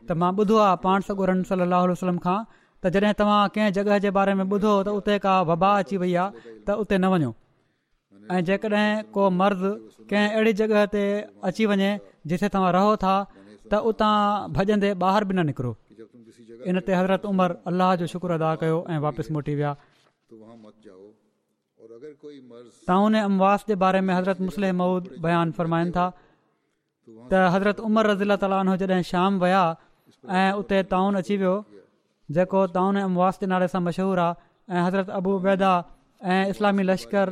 त 0.08 0.18
मां 0.22 0.30
ॿुधो 0.42 0.56
आहे 0.66 0.76
पाण 0.86 0.98
सगुरन 1.10 1.42
सलाह 1.50 1.80
वसलम 1.94 2.18
खां 2.26 2.38
त 2.82 2.84
जॾहिं 2.96 3.14
तव्हां 3.20 3.40
कंहिं 3.54 3.72
जॻह 3.78 3.98
जे 4.06 4.10
बारे 4.18 4.32
में 4.40 4.44
ॿुधो 4.56 4.74
त 4.86 4.88
उते 4.98 5.18
का 5.26 5.34
वबा 5.50 5.70
अची 5.82 5.96
वई 6.04 6.14
आहे 6.24 6.30
त 6.66 6.68
उते 6.84 6.96
न 7.02 7.12
वञो 7.14 7.32
ऐं 8.34 8.40
जेकॾहिं 8.50 8.86
को 9.14 9.22
मर्ज़ 9.40 9.64
कंहिं 10.10 10.28
अहिड़ी 10.36 10.52
जॻह 10.60 10.84
ते 10.96 11.02
अची 11.50 11.64
वञे 11.72 11.90
जिथे 12.30 12.48
तव्हां 12.56 12.70
रहो 12.76 12.94
था 13.06 13.16
त 13.70 13.72
उतां 13.90 14.14
भॼंदे 14.58 14.90
ॿाहिरि 15.02 15.26
बि 15.30 15.34
न 15.38 15.40
निकिरो 15.50 15.72
इन 16.72 16.76
ते 16.86 16.92
हज़रत 17.00 17.22
उमर 17.30 17.50
अलाह 17.70 17.90
जो 18.02 18.06
शुक्र 18.12 18.30
अदा 18.40 18.50
कयो 18.62 18.78
ऐं 18.92 18.98
वापसि 19.04 19.30
मोटी 19.36 19.52
विया 19.60 19.72
ताउन 22.88 23.12
अमवास 23.12 23.24
अम्वास 23.30 23.60
जे 23.70 23.74
बारे 23.84 24.00
में 24.08 24.14
हज़रत 24.18 24.38
मुयानु 24.46 25.52
फ़रमाइनि 25.58 25.92
था 25.98 26.06
त 27.30 27.32
हज़रत 27.56 27.76
उमर 27.88 28.04
रज़ीला 28.10 28.36
ताले 28.44 28.96
शाम 29.12 29.32
विया 29.44 29.64
ऐं 30.40 30.48
उते 30.62 30.78
ताउन 30.94 31.12
अची 31.22 31.34
वियो 31.42 31.54
जेको 32.38 32.60
ताउन 32.76 32.94
अमवास 32.96 33.06
अम्वास 33.12 33.34
जे 33.42 33.46
नाले 33.52 33.66
सां 33.74 33.80
मशहूरु 33.88 34.22
आहे 34.26 34.34
ऐं 34.76 34.80
हज़रत 34.86 35.08
अबूबैदा 35.20 35.70
ऐं 36.30 36.42
इस्लामी 36.54 36.82
लश्कर 36.90 37.26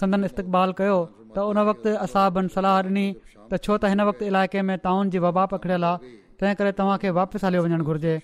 संदन 0.00 0.20
इस्तक़बाल 0.30 0.70
कयो 0.78 0.98
त 1.34 1.36
उन 1.50 1.58
वक़्तु 1.70 1.90
असां 2.04 2.48
सलाह 2.54 2.76
ॾिनी 2.88 3.06
त 3.50 3.52
छो 3.66 3.74
त 3.80 3.84
हिन 3.92 4.00
वक़्तु 4.08 4.22
इलाइक़े 4.30 4.60
में 4.68 4.76
ताउन 4.86 5.04
जी 5.12 5.18
वबा 5.24 5.44
पकिड़ियलु 5.52 5.88
आहे 5.90 5.98
तंहिं 6.40 6.54
करे 6.60 6.70
तव्हांखे 6.80 7.08
वापसि 7.18 7.44
हलियो 7.46 7.62
वञणु 7.66 7.84
घुरिजे 7.88 8.14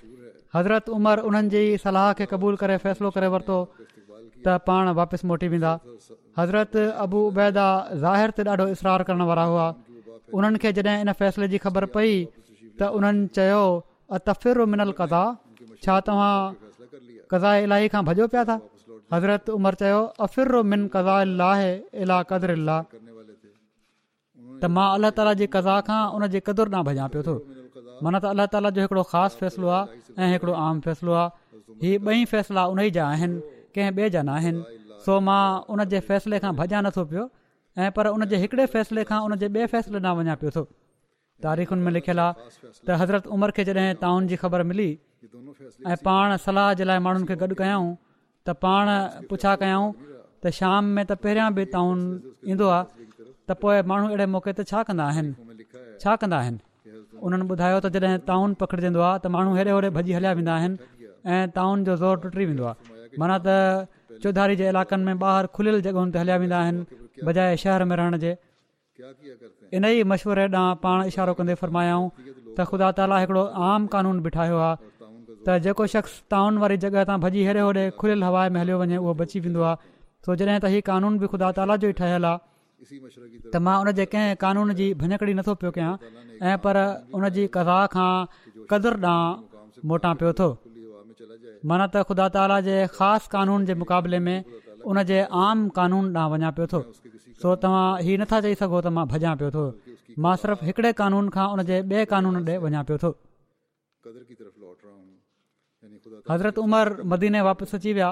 हज़रत 0.57 0.85
उमर 0.97 1.17
उन्हनि 1.29 1.49
जी 1.55 1.63
सलाह 1.85 2.07
खे 2.19 2.27
क़बूल 2.33 2.55
करे 2.63 2.77
फ़ैसिलो 2.85 3.09
करे 3.17 3.29
वरितो 3.35 3.59
त 4.45 4.47
पाण 4.69 4.85
वापसि 5.01 5.25
मोटी 5.31 5.47
वेंदा 5.55 5.73
हज़रत 6.39 6.75
अबू 7.05 7.19
उबैदा 7.33 7.67
ज़ाहिर 8.05 8.31
ते 8.37 8.41
ॾाढो 8.53 8.67
इसरार 8.77 9.01
करण 9.09 9.23
वारा 9.33 9.45
हुआ 9.53 9.67
उन्हनि 10.37 10.59
खे 10.65 10.71
जॾहिं 10.79 10.97
इन 11.07 11.11
फ़ैसिले 11.21 11.47
जी 11.55 11.59
ख़बर 11.65 11.85
पई 11.97 12.13
त 12.79 12.81
उन्हनि 12.99 13.29
चयो 13.39 13.63
अतफ़ 14.19 14.45
मिनल 14.75 14.93
कज़ा 15.01 15.23
छा 15.85 15.95
तव्हां 16.07 16.37
कज़ा 17.33 17.51
इलाही 17.65 17.87
खां 17.93 18.03
भॼो 18.11 18.27
पिया 18.33 18.45
था 18.51 18.57
हज़रत 19.13 19.49
उमर 19.57 19.75
चयो 19.83 20.01
त 24.63 24.65
मां 24.77 24.85
अलाह 24.97 25.11
ताला 25.17 25.33
जी 25.41 25.47
कज़ा 25.55 25.77
खां 25.87 26.83
भॼा 26.87 27.05
पियो 27.13 27.23
थो 27.27 27.35
माना 28.05 28.19
अलाह 28.35 28.47
ताला 28.55 28.71
जो 28.75 28.81
ख़ासि 29.11 29.35
फ़ैसिलो 29.41 29.69
आहे 29.77 29.85
ऐं 30.23 30.27
हिकिड़ो 30.33 30.53
आम 30.67 30.77
फ़ैसिलो 30.87 31.13
आहे 31.21 31.29
हीउ 31.83 31.97
ॿई 32.09 32.25
फ़ैसिला 32.33 32.63
उन 32.73 32.81
ई 32.87 32.91
जा 32.97 33.05
आहिनि 33.15 33.37
कंहिं 33.75 33.93
ॿिए 33.99 34.09
जा 34.17 34.23
न 34.29 34.31
आहिनि 34.39 34.61
सो 35.05 35.13
मां 35.27 35.45
उन 35.71 35.81
जे 35.93 35.99
फ़ैसिले 36.09 36.37
खां 36.43 36.53
भॼां 36.59 36.81
नथो 36.89 37.03
पियो 37.13 37.25
ऐं 37.83 37.89
पर 37.97 38.07
उन 38.19 38.23
जे 38.31 38.37
हिकड़े 38.43 38.65
फ़ैसिले 38.75 39.03
खां 39.13 39.21
उनजे 39.31 39.47
ॿिए 39.55 39.67
फ़ैसिले 39.75 39.99
न 40.07 40.07
वञा 40.19 40.35
पियो 40.43 40.51
थो 40.59 40.65
तारीख़ुनि 41.47 41.83
में 41.87 41.93
लिखियलु 41.97 42.25
आहे 42.27 42.35
त 42.87 42.89
हज़रत 43.03 43.23
उमिर 43.39 43.51
खे 43.57 43.63
जॾहिं 43.69 43.95
ताउन 44.03 44.23
जी 44.33 44.37
ख़बर 44.43 44.61
मिली 44.73 44.91
ऐं 45.93 45.97
पाण 46.11 46.37
सलाह 46.49 46.69
जे 46.79 46.85
लाइ 46.91 46.99
माण्हुनि 47.07 47.27
खे 47.33 47.37
गॾु 47.45 47.55
कयऊं 47.63 47.87
त 48.49 48.53
पाण 48.65 48.85
पुछा 49.31 49.53
कयूं 49.63 49.85
त 50.43 50.51
शाम 50.59 50.83
में 50.97 51.05
त 51.09 51.13
पहिरियां 51.25 51.49
बि 51.57 51.65
ताउन 51.75 51.99
ईंदो 52.53 52.67
आहे 52.77 53.05
त 53.49 53.57
पोइ 53.63 53.75
माण्हू 53.91 54.07
अहिड़े 54.09 54.27
मौके 54.35 54.53
ते 54.61 54.65
छा 54.71 54.81
कंदा 54.89 55.05
आहिनि 55.13 55.33
छा 56.03 56.13
कंदा 56.23 56.39
आहिनि 56.43 56.61
उन्हनि 57.29 57.45
ॿुधायो 57.53 57.79
तॾहिं 57.85 58.15
टाउन 58.31 58.49
आहे 58.63 59.19
त 59.25 59.27
माण्हू 59.37 59.51
हेड़े 59.59 59.71
होॾे 59.77 59.91
भॼी 59.99 60.13
हलिया 60.19 60.33
वेंदा 60.41 60.55
आहिनि 60.59 60.77
ऐं 61.35 61.41
जो 61.89 61.93
ज़ोर 62.03 62.15
टुटी 62.25 62.45
वेंदो 62.53 62.65
आहे 62.71 62.77
माना 63.21 63.37
त 63.45 63.47
चौधारी 64.23 64.55
जे 64.63 64.67
इलाइक़नि 64.73 65.03
में 65.09 65.17
ॿाहिरि 65.33 65.49
खुलियल 65.57 65.77
जॻहियुनि 65.85 66.11
ते 66.15 66.19
हलिया 66.25 66.37
वेंदा 66.43 66.59
आहिनि 66.65 66.81
बजाए 67.29 67.57
शहर 67.65 67.81
में 67.91 67.95
रहण 68.01 68.13
जे 68.25 68.33
इन 69.77 69.83
ई 69.95 69.97
मशवरे 70.11 70.47
ॾांहुं 70.61 70.81
पाण 70.85 70.99
इशारो 71.13 71.33
कंदे 71.39 71.55
फ़र्मायाऊं 71.63 72.07
त 72.57 72.59
ख़ुदा 72.71 72.87
ताला 72.97 73.17
हिकिड़ो 73.23 73.45
आम 73.71 73.83
क़ानून 73.95 74.17
बीठायो 74.25 74.57
आहे 74.69 74.77
त 75.51 75.51
जेको 75.65 75.85
शख़्स 75.93 76.15
टाउन 76.33 76.53
वारी 76.63 76.77
जॻह 76.83 76.95
तां 77.09 77.17
भॼी 77.23 77.41
हेड़े 77.49 77.61
होड़े 77.67 77.85
खुलियल 78.01 78.21
हवा 78.27 78.41
में 78.55 78.61
हलियो 78.63 78.77
वञे 78.81 78.97
उहो 79.05 79.13
बची 79.21 79.39
वेंदो 79.45 79.63
आहे 79.69 79.77
सो 80.27 80.31
जॾहिं 80.41 80.59
त 80.65 80.67
हीउ 80.73 80.83
क़ानून 80.91 81.13
बि 81.23 81.27
ख़ुदा 81.33 81.49
ताला 81.59 81.75
जो 81.83 81.87
ई 81.93 81.95
ठहियलु 82.01 82.29
आहे 82.33 83.51
त 83.55 83.57
मां 83.69 83.77
उन 83.83 83.89
जे 83.99 84.05
कंहिं 84.13 84.37
कानून 84.45 84.69
जी 84.81 84.87
भञकड़ी 85.03 85.33
नथो 85.39 85.53
पियो 85.63 85.71
कयां 85.77 85.95
ऐं 86.49 86.57
पर 86.65 86.77
उन 87.17 87.25
जी 87.37 87.45
कज़ाह 87.55 87.83
खां 87.95 88.13
कदुरु 88.73 88.99
ॾांहुं 89.15 89.39
मोटां 89.91 90.13
पियो 90.21 90.33
थो 90.41 90.49
माना 91.69 91.85
त 91.93 91.95
ख़ुदा 92.09 92.27
ताला 92.37 92.59
जे 92.69 92.77
ख़ासि 92.97 93.27
क़ानून 93.35 93.61
जे 93.69 93.73
मुक़ाबले 93.83 94.19
में 94.27 94.39
उन 94.91 94.97
जे 95.11 95.19
आम 95.47 95.59
क़ानून 95.77 96.05
ॾांहुं 96.15 96.31
वञा 96.35 96.51
पियो 96.59 96.67
थो 96.73 96.79
सो 97.41 97.49
तव्हां 97.63 97.87
हीउ 98.05 98.15
नथा 98.21 98.37
चई 98.45 98.55
सघो 98.61 98.79
त 98.85 98.87
मां 98.97 99.05
भॼां 99.13 99.35
पियो 99.41 99.51
थो 99.57 99.65
मां 100.23 100.35
सिर्फ़ 100.43 100.61
हिकिड़े 100.69 100.91
कानून 101.01 101.25
खां 101.35 101.47
ॿिए 101.63 101.99
कानून 102.13 102.35
ॾे 102.49 102.55
वञा 102.65 102.81
हज़रत 106.31 106.59
उमर 106.59 107.03
मदीने 107.13 107.41
वापसि 107.49 107.77
अची 107.77 107.93
विया 107.97 108.11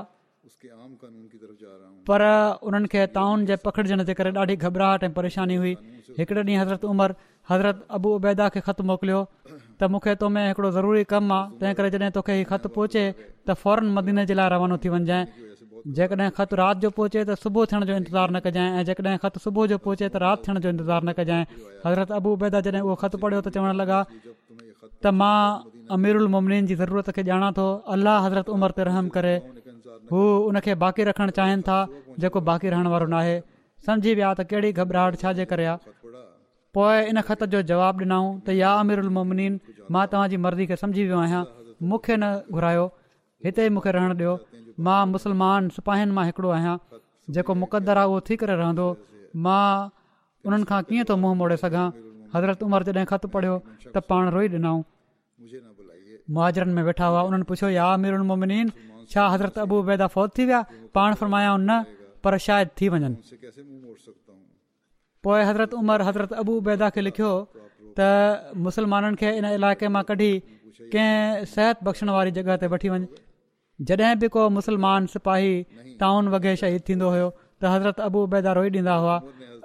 पर 2.09 2.21
उन्हनि 2.67 2.89
खे 2.93 3.07
ताउन 3.19 3.45
जे 3.47 3.57
पकिड़जण 3.67 4.03
जे 4.09 4.15
करे 4.19 4.31
ॾाढी 4.43 4.57
घबराहट 4.65 5.03
ऐं 5.05 5.13
परेशानी 5.19 5.55
हुई 5.63 5.73
हिकड़े 6.19 6.43
ॾींहुं 6.43 6.61
हज़रत 6.63 6.85
उमिरि 6.93 7.15
हज़रत 7.51 7.87
अबू 7.99 8.09
उबैदा 8.17 8.49
खे 8.55 8.61
ख़त 8.67 8.81
मोकिलियो 8.89 9.21
त 9.81 9.91
मूंखे 9.91 10.15
तोमें 10.23 10.47
ज़रूरी 10.77 11.05
कमु 11.13 11.35
आहे 11.35 11.59
तंहिं 11.59 11.75
करे 11.83 11.91
जॾहिं 11.97 12.11
तोखे 12.17 12.33
ही 12.39 12.45
ख़त 12.51 12.67
पहुचे 12.77 13.05
त 13.47 13.49
फॉरन 13.63 13.89
मदीने 13.99 14.27
जे 14.31 14.35
लाइ 14.39 14.49
रवानो 14.55 14.77
थी 14.85 14.89
वञजांइ 14.95 15.27
जेकॾहिं 15.97 16.31
ख़त 16.37 16.55
राति 16.61 16.81
जो 16.85 16.91
पहुचे 16.99 17.25
त 17.31 17.35
सुबुह 17.43 17.65
थियण 17.73 17.85
जो 17.91 17.95
इंतज़ारु 18.01 18.33
न 18.35 18.41
कजांइ 18.41 18.81
ऐं 18.81 18.85
जेकॾहिं 18.91 19.19
ख़त 19.25 19.39
सुबुह 19.45 19.67
जो 19.73 19.79
पहुचे 19.87 20.09
त 20.09 20.17
राति 20.17 20.43
थियण 20.49 20.57
जो 20.65 20.69
इंतज़ारु 20.69 21.07
न 21.07 21.13
कजांइ 21.13 21.45
हज़रत 21.87 22.13
अबूबे 22.19 22.51
जॾहिं 22.51 22.81
उहो 22.81 22.95
ख़त 23.03 23.17
पढ़ियो 23.25 23.41
त 23.45 23.49
चवणु 23.55 23.77
लॻा 23.77 24.01
त 25.03 25.13
मां 25.13 25.39
अमीरुन 25.97 26.67
जी 26.71 26.75
ज़रूरत 26.83 27.11
खे 27.17 27.23
ॼाणा 27.31 27.49
थो 27.59 27.67
अलाह 27.95 28.19
हज़रत 28.27 28.49
उमिरि 28.57 28.75
ते 28.79 28.83
रहम 28.91 29.09
करे 29.17 29.35
हू 30.13 30.21
हुनखे 30.47 30.75
बाक़ी 30.85 31.03
रखणु 31.11 31.35
चाहिनि 31.41 31.63
था 31.69 31.79
जेको 32.25 32.41
बाक़ी 32.51 32.69
रहण 32.75 32.87
वारो 32.95 33.07
नाहे 33.15 33.37
सम्झी 33.87 34.11
विया 34.19 34.33
त 34.41 34.47
कहिड़ी 34.53 34.73
घबराहट 34.81 35.21
छाजे 35.25 35.45
करे 35.53 35.67
आहे 35.73 36.11
पोइ 36.77 37.03
इन 37.11 37.21
ख़त 37.29 37.47
जो 37.53 37.61
जवाब 37.71 38.03
ॾिनऊं 38.09 38.25
त 38.47 38.55
या 38.63 38.73
अमीरु 38.85 39.05
उलमनीन 39.07 39.55
मां 39.97 40.05
तव्हांजी 40.15 40.39
मर्ज़ी 40.47 40.67
खे 40.73 40.77
सम्झी 40.85 41.03
वियो 41.11 41.19
आहियां 41.25 41.45
मूंखे 41.93 42.15
न 42.21 42.57
घुरायो 42.59 42.85
हिते 43.47 43.65
ई 43.69 43.73
मूंखे 43.77 43.93
रहणु 43.97 44.17
ॾियो 44.23 44.35
मां 44.85 44.99
मुसलमान 45.15 45.69
सिपाहिनि 45.77 46.13
मां 46.17 46.25
हिकिड़ो 46.31 46.51
आहियां 46.57 46.77
जेको 47.37 47.53
मुक़दर 47.63 47.97
आहे 48.01 48.07
उहो 48.13 48.19
थी 48.29 48.35
करे 48.43 48.55
रहंदो 48.63 48.89
मां 49.47 49.63
उन्हनि 50.49 50.65
खां 50.71 50.81
कीअं 50.91 51.05
थो 51.11 51.15
मुंहुं 51.23 51.37
मोड़े 51.43 51.57
सघां 51.65 51.85
हज़रत 52.35 52.59
उमिरि 52.69 52.85
जॾहिं 52.93 53.09
ख़त 53.13 53.25
पढ़ियो 53.37 53.57
त 53.95 53.97
पाण 54.13 54.25
रोई 54.37 54.47
ॾिनऊं 54.57 54.81
महाजरनि 56.37 56.73
में 56.77 56.83
वेठा 56.91 57.07
हुआ 57.15 57.21
उन्हनि 57.31 57.45
पुछियो 57.53 57.69
या 57.81 57.87
छा 59.13 59.23
हज़रत 59.33 59.57
अबूबेदा 59.67 60.07
फौत 60.15 60.29
थी 60.37 60.45
विया 60.49 60.61
पाण 60.99 61.11
फरमायाऊं 61.19 61.59
न 61.69 61.73
पर 62.25 62.33
शायदि 62.47 62.73
थी 62.79 62.87
वञनि 62.93 63.19
पोइ 65.27 65.43
हज़रत 65.51 65.71
उमर 65.81 66.01
हज़रत 66.09 66.33
अबूबेदा 66.45 66.87
खे 66.97 67.01
लिखियो 67.09 67.31
त 67.97 68.01
मुसलमाननि 68.65 69.17
खे 69.21 69.29
इन 69.43 69.47
इलाइक़े 69.59 69.87
मां 69.99 70.03
कढी 70.11 70.31
कंहिं 70.93 71.45
सिहत 71.53 71.77
बख़्शण 71.91 72.09
वारी 72.17 72.31
जॻह 72.41 72.57
ते 72.63 72.67
वठी 72.75 72.89
वञु 72.97 73.07
जॾहिं 73.89 74.15
बि 74.19 74.29
को 74.35 74.49
मुसलमान 74.51 75.07
सिपाही 75.15 75.51
टाउन 76.01 76.29
वग़ैरह 76.29 76.55
शहीद 76.61 76.83
थींदो 76.89 77.09
हुयो 77.15 77.25
त 77.65 77.71
हज़रत 77.73 78.01
अबू 78.07 78.23
उबैदा 78.29 78.53
रोई 78.59 78.71
ॾींदा 78.77 78.95
हुआ 79.03 79.17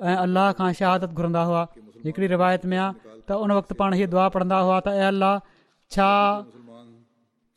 ऐं 0.09 0.15
अलाह 0.23 0.51
खां 0.57 0.69
शहादत 0.79 1.11
घुरंदा 1.19 1.43
हुआ 1.49 1.61
हिकिड़ी 2.05 2.27
रिवायत 2.35 2.65
में 2.73 2.77
आहे 2.83 3.15
त 3.31 3.37
उन 3.45 3.51
वक़्तु 3.57 3.75
पाण 3.81 3.93
हीअ 3.99 4.07
दुआ 4.13 4.27
पढ़ंदा 4.35 4.57
हुआ 4.67 4.79
त 4.87 4.87
ऐं 5.01 5.07
अलाह 5.11 5.35
छा 5.95 6.09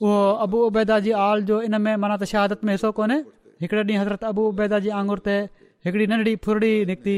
उहो 0.04 0.20
अबू 0.46 0.60
उबैदा 0.68 0.98
जी 1.08 1.10
आल 1.26 1.42
जो 1.50 1.60
इन 1.70 1.74
में 1.86 1.92
माना 2.04 2.16
त 2.22 2.30
शहादत 2.34 2.64
में 2.68 2.72
हिसो 2.74 2.92
कोन्हे 3.00 3.18
हिकिड़े 3.66 3.82
ॾींहुं 3.90 4.00
हज़रत 4.04 4.28
अबू 4.30 4.46
उबैदा 4.54 4.80
जी 4.86 4.94
आंगुर 5.02 5.24
ते 5.28 5.36
हिकिड़ी 5.88 6.06
नंढड़ी 6.14 6.36
फुरड़ी 6.48 6.72
निकिती 6.92 7.16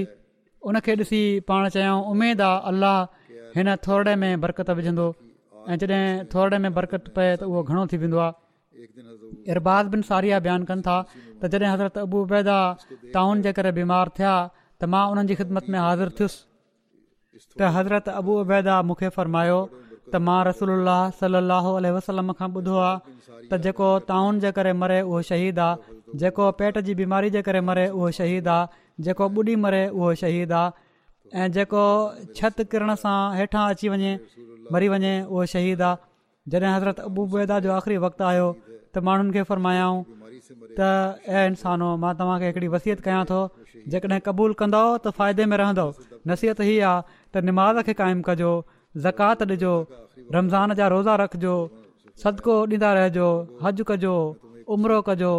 उनखे 0.72 0.96
ॾिसी 1.05 1.22
पाण 1.53 1.68
चयाऊं 1.77 2.01
उमेदु 2.16 2.46
आहे 2.49 2.57
अलाह 2.72 2.99
हिन 3.59 3.72
थोरे 3.88 4.16
में 4.25 4.33
बरक़त 4.46 4.75
विझंदो 4.81 5.09
ऐं 5.70 5.79
जॾहिं 5.85 6.03
थोरे 6.37 6.59
में 6.66 6.70
बरक़त 6.81 7.12
पए 7.18 7.31
त 7.44 7.51
उहो 7.53 7.62
घणो 7.70 7.87
थी 7.92 7.96
वेंदो 8.05 8.18
आहे 8.27 8.35
इरबाज़ 9.52 9.86
बिन 9.92 10.02
सारिया 10.10 10.38
जा 10.38 10.42
बयानु 10.46 10.64
कनि 10.70 10.82
था 10.86 10.96
त 11.40 11.48
जॾहिं 11.52 11.68
हज़रत 11.72 11.96
अबू 12.04 12.18
अबैदा 12.26 12.56
ताउन 13.14 13.42
जे 13.46 13.52
करे 13.58 13.72
बीमार 13.78 14.06
थिया 14.18 14.32
त 14.80 14.84
मां 14.94 15.04
उन्हनि 15.12 15.28
जी 15.30 15.34
ख़िदमत 15.40 15.68
में 15.74 15.78
हाज़िर 15.80 16.08
थियुसि 16.18 16.40
त 17.60 17.70
हज़रत 17.76 18.08
अबू 18.20 18.32
उबैदा 18.44 18.74
मूंखे 18.90 19.08
फरमायो 19.16 19.60
त 20.12 20.20
मां 20.28 20.36
रसोल्ला 20.50 20.96
सलाहु 21.20 21.70
वसलम 21.98 22.32
खां 22.40 22.48
ॿुधो 22.58 22.76
आहे 22.86 22.96
त 23.52 23.60
जेको 23.68 23.88
ताउन 24.10 24.40
जे 24.44 24.52
करे 24.60 24.72
मरे 24.82 25.00
उहो 25.10 25.22
शहीद 25.30 25.58
आहे 25.66 26.00
जेको 26.24 26.50
पेट 26.60 26.80
जी 26.90 26.98
बीमारी 27.02 27.30
जे 27.38 27.42
करे 27.48 27.60
मरे 27.70 27.86
उहो 28.00 28.10
शहीद 28.20 28.50
आहे 28.58 29.08
जेको 29.08 29.28
ॿुॾी 29.38 29.56
मरे 29.66 29.84
उहो 30.00 30.12
शहीद 30.24 30.52
आहे 30.60 31.44
ऐं 31.44 31.46
जेको 31.54 31.86
छति 32.38 32.68
किरण 32.74 32.94
सां 33.04 33.16
हेठां 33.40 33.64
अची 33.76 33.94
वञे 33.96 34.12
मरी 34.74 34.88
वञे 34.96 35.14
उहो 35.24 35.46
शहीद 35.54 35.82
आहे 35.90 36.04
जॾहिं 36.52 36.72
हज़रत 36.74 37.00
अबू 37.11 37.22
बेदा 37.35 37.59
जो 37.62 37.70
आख़िरी 37.76 37.96
वक़्तु 38.04 38.24
आयो 38.30 38.46
त 38.96 39.00
माण्हुनि 39.06 39.32
खे 39.37 39.42
फ़र्मायाऊं 39.50 39.98
त 40.78 40.80
ए 41.35 41.38
इंसानो 41.52 41.88
मां 42.02 42.12
तव्हांखे 42.20 42.46
हिकिड़ी 42.50 42.68
वसियत 42.74 43.00
कयां 43.06 43.22
थो 43.30 43.38
जेकॾहिं 43.94 44.20
क़बूल 44.28 44.52
कंदव 44.61 44.87
त 45.04 45.06
फ़ाइदे 45.18 45.44
में 45.52 45.56
रहंदो 45.62 45.87
नसीहत 46.32 46.61
ही 46.68 46.76
आहे 46.90 47.02
त 47.09 47.42
निमाज़ 47.48 47.80
खे 47.88 47.94
क़ाइमु 48.02 48.22
कजो 48.30 48.52
ज़कात 49.06 49.42
ॾिजो 49.54 49.74
रमज़ान 50.37 50.74
जा 50.82 50.87
रोज़ा 50.94 51.14
रखिजो 51.24 51.56
सदको 52.24 52.54
ॾींदा 52.74 52.90
रहिजो 53.00 53.26
हज 53.66 53.82
कजो 53.90 54.14
उमिरो 54.76 54.98
कजो 55.11 55.35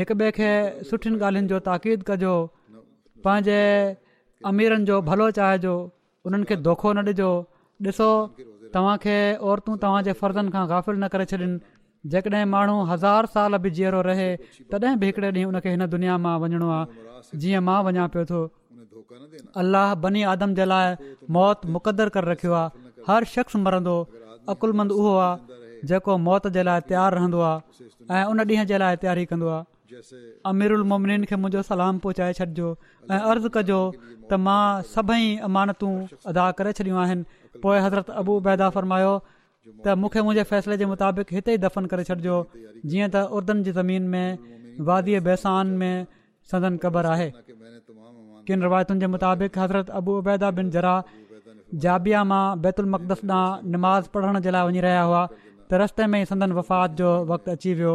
हिक 0.00 0.12
ॿिए 0.18 0.30
खे 0.38 0.50
सुठियुनि 0.92 1.20
ॻाल्हियुनि 1.26 1.50
जो 1.54 1.58
ताक़ीद 1.68 2.08
कजो 2.12 2.34
पंहिंजे 3.28 3.60
अमीरनि 4.52 4.88
जो 4.92 5.00
भलो 5.10 5.28
चाहिजो 5.40 5.76
उन्हनि 6.30 6.50
खे 6.52 6.58
धोखो 6.68 6.94
न 6.96 7.08
ॾिजो 7.14 7.30
ॾिसो 7.90 8.10
तव्हांखे 8.74 9.14
औरतूं 9.52 9.76
तव्हां 9.82 10.02
जे 10.04 10.12
फर्ज़नि 10.20 10.50
खां 10.52 10.66
गाफ़िल 10.68 10.96
न 11.04 11.08
करे 11.14 11.24
छॾनि 11.32 11.48
जेकॾहिं 12.12 12.44
माण्हू 12.54 12.76
हज़ार 12.90 13.26
साल 13.34 13.56
बि 13.64 13.70
जीअरो 13.78 14.00
रहे 14.08 14.28
तॾहिं 14.72 14.96
बि 15.02 15.06
हिकड़े 15.06 15.28
ॾींहुं 15.36 15.46
हुनखे 15.52 15.68
हिन 15.74 15.86
दुनिया 15.94 16.16
मां 16.24 16.34
वञणो 16.44 16.68
आहे 16.76 17.36
जीअं 17.44 17.60
मां 17.68 17.78
वञा 17.88 18.06
पियो 18.14 18.24
थो 18.30 18.40
अलाह 19.64 19.94
बनी 20.06 20.22
आदम 20.32 20.54
जे 20.60 20.64
लाइ 20.72 20.88
मौत 21.38 21.58
मुक़दर 21.76 22.08
करे 22.16 22.30
रखियो 22.32 22.52
आहे 22.60 22.70
हर 23.08 23.24
शख़्स 23.34 23.56
मरंदो 23.66 23.94
अकुलमंद 24.54 24.90
उहो 24.98 25.14
आहे 25.26 25.90
जेको 25.90 26.16
मौत 26.28 26.46
जे 26.56 26.62
लाइ 26.70 26.80
तयारु 26.88 27.14
रहंदो 27.20 27.40
आहे 27.52 28.24
उन 28.32 28.40
ॾींहं 28.48 28.66
जे 28.72 28.78
लाइ 28.84 28.96
तयारी 29.04 29.24
कंदो 29.34 29.48
आहे 29.58 30.02
अमीरु 30.52 30.74
उलमोमन 30.80 31.24
खे 31.32 31.62
सलाम 31.70 31.98
पहुचाए 32.02 32.32
छॾिजो 32.38 32.68
ऐं 33.12 33.48
कजो 33.54 33.80
पोइ 37.62 37.78
हज़रत 37.84 38.10
अबू 38.22 38.38
बैदा 38.46 38.68
फरमायो 38.76 39.12
त 39.84 39.94
मूंखे 40.02 40.20
मुंहिंजे 40.26 40.42
फ़ैसिले 40.50 40.76
जे 40.80 40.86
मुताबिक़ 40.92 41.34
हिते 41.34 41.52
ई 41.54 41.58
दफ़न 41.64 41.84
करे 41.92 42.04
छॾिजो 42.08 42.36
जीअं 42.88 43.08
त 43.14 43.16
उर्दनि 43.38 43.62
जी 43.68 43.72
ज़मीन 43.78 44.02
में 44.14 44.82
वादीअ 44.88 45.20
बेसान 45.26 45.66
में 45.80 46.06
सदन 46.52 46.76
क़बर 46.84 47.06
आहे 47.14 47.28
किन 48.48 48.62
रिवायतुनि 48.66 49.00
जे 49.00 49.06
मुताबिक़ 49.16 49.58
हज़रत 49.62 49.90
अबू 50.00 50.12
उबैदा 50.22 50.50
बिन 50.58 50.70
ज़रा 50.76 50.94
जाबिया 51.84 52.20
मां 52.32 52.42
बैतुल 52.64 52.88
मक़दस 52.94 53.20
ॾांहुं 53.30 53.70
नमाज़ 53.74 54.08
पढ़ण 54.14 54.40
जे 54.46 54.50
लाइ 54.54 54.64
वञी 54.70 54.80
रहिया 54.86 55.02
हुआ 55.12 55.22
त 55.34 55.80
रस्ते 55.84 56.06
में 56.14 56.20
ई 56.22 56.24
संदन 56.32 56.52
वफ़ात 56.58 56.90
जो 57.02 57.10
वक़्तु 57.30 57.50
अची 57.54 57.72
वियो 57.74 57.94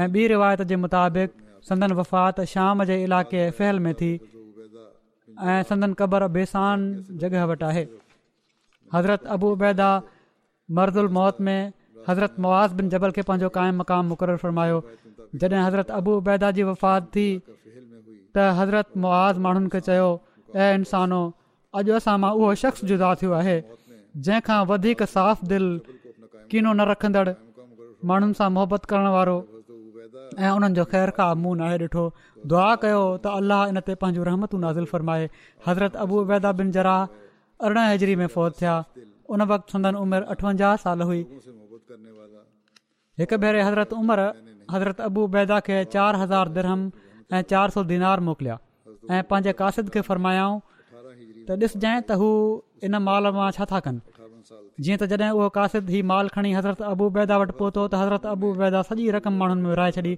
ऐं 0.00 0.08
ॿी 0.14 0.26
रिवायत 0.34 0.62
जे 0.72 0.76
मुताबिक़ 0.84 1.30
संदन 1.68 1.92
वफ़ात 2.00 2.40
शाम 2.54 2.84
जे 2.90 2.96
इलाइक़े 3.04 3.44
फहल 3.60 3.78
में 3.86 3.92
थी 4.00 4.12
ऐं 5.52 5.62
संदन 5.70 5.92
क़बर 6.02 6.26
बेसान 6.40 6.78
जॻह 7.22 7.44
वटि 7.52 7.64
आहे 7.70 7.84
हज़रत 8.94 9.20
अबू 9.34 9.46
उबैदा 9.54 9.88
मर्दुल 10.78 11.08
मौत 11.18 11.36
में 11.48 11.60
हज़रत 12.08 12.32
मवाज़ 12.42 12.72
बिन 12.80 12.86
जबल 12.92 13.10
खे 13.18 13.22
पंहिंजो 13.28 13.48
मक़ाम 13.80 14.04
मुक़ररु 14.12 14.38
फ़र्मायो 14.44 14.78
जॾहिं 15.42 15.62
हज़रत 15.68 15.88
अबू 15.98 16.10
उबैदा 16.22 16.50
जी 16.58 16.62
वफ़ात 16.68 17.02
थी 17.14 17.26
त 18.34 18.36
हज़रत 18.58 18.86
मुआज़ 19.04 19.38
माण्हुनि 19.46 19.68
खे 19.74 19.80
चयो 19.88 20.06
ऐं 20.62 20.70
इंसानो 20.80 21.20
अॼु 21.80 21.92
असां 21.98 22.14
मां 22.24 22.30
उहो 22.40 22.54
शख़्स 22.62 22.80
जुदा 22.90 23.10
थियो 23.22 23.32
आहे 23.40 23.56
जंहिंखां 24.28 24.58
वधीक 24.70 25.02
साफ़ 25.14 25.40
दिलि 25.50 25.72
कीनो 26.52 26.70
न 26.78 26.80
रखंदड़ 26.92 27.28
माण्हुनि 28.10 28.36
सां 28.40 28.48
मुहबत 28.58 28.82
करण 28.92 29.06
वारो 29.16 29.36
ऐं 30.44 30.50
उन्हनि 30.56 30.74
जो 30.78 30.84
ख़ैरु 30.94 31.12
ख़ा 31.18 31.26
मुं 31.42 31.54
न 31.60 31.62
ॾिठो 31.82 32.04
दुआ 32.54 32.70
कयो 32.86 33.02
त 33.22 33.24
अल्लाह 33.40 33.60
हिन 33.72 33.78
ते 33.86 33.92
पंहिंजो 34.04 34.22
रहमतु 34.30 34.56
फ़र्माए 34.94 35.24
हज़रत 35.66 35.92
अबू 36.06 36.14
उबैदा 36.26 36.50
बिन 36.60 36.68
ज़रा 36.78 36.96
अरिड़हं 37.64 37.86
हज़री 37.92 38.14
में 38.20 38.26
फ़ौज 38.34 38.50
थिया 38.60 38.74
हज़रत 43.56 43.90
हज़रत 44.72 44.98
अबू 45.08 45.22
बेदा 45.34 45.58
पंहिंजे 49.30 49.52
कासिद 49.58 49.86
खे 49.94 50.00
फरमायाऊं 50.10 50.56
त 51.48 51.50
ॾिसजांइ 51.56 51.98
त 52.06 52.14
हू 52.20 52.30
इन 52.86 52.94
माल 53.06 53.24
मां 53.36 53.48
छा 53.56 53.64
था 53.72 53.78
कनि 53.84 54.00
जीअं 54.86 55.28
उहो 55.36 55.46
कासिद 55.58 55.82
ई 55.90 56.00
माल 56.12 56.26
खणी 56.36 56.50
हज़रत 56.54 56.80
अबू 56.92 57.04
बेदा 57.18 57.34
वटि 57.42 57.54
पहुतो 57.60 57.82
त 57.92 57.94
हज़रत 58.00 58.24
अबू 58.34 58.46
बेदा 58.62 58.80
सॼी 58.88 59.04
रक़म 59.16 59.34
छॾी 59.98 60.14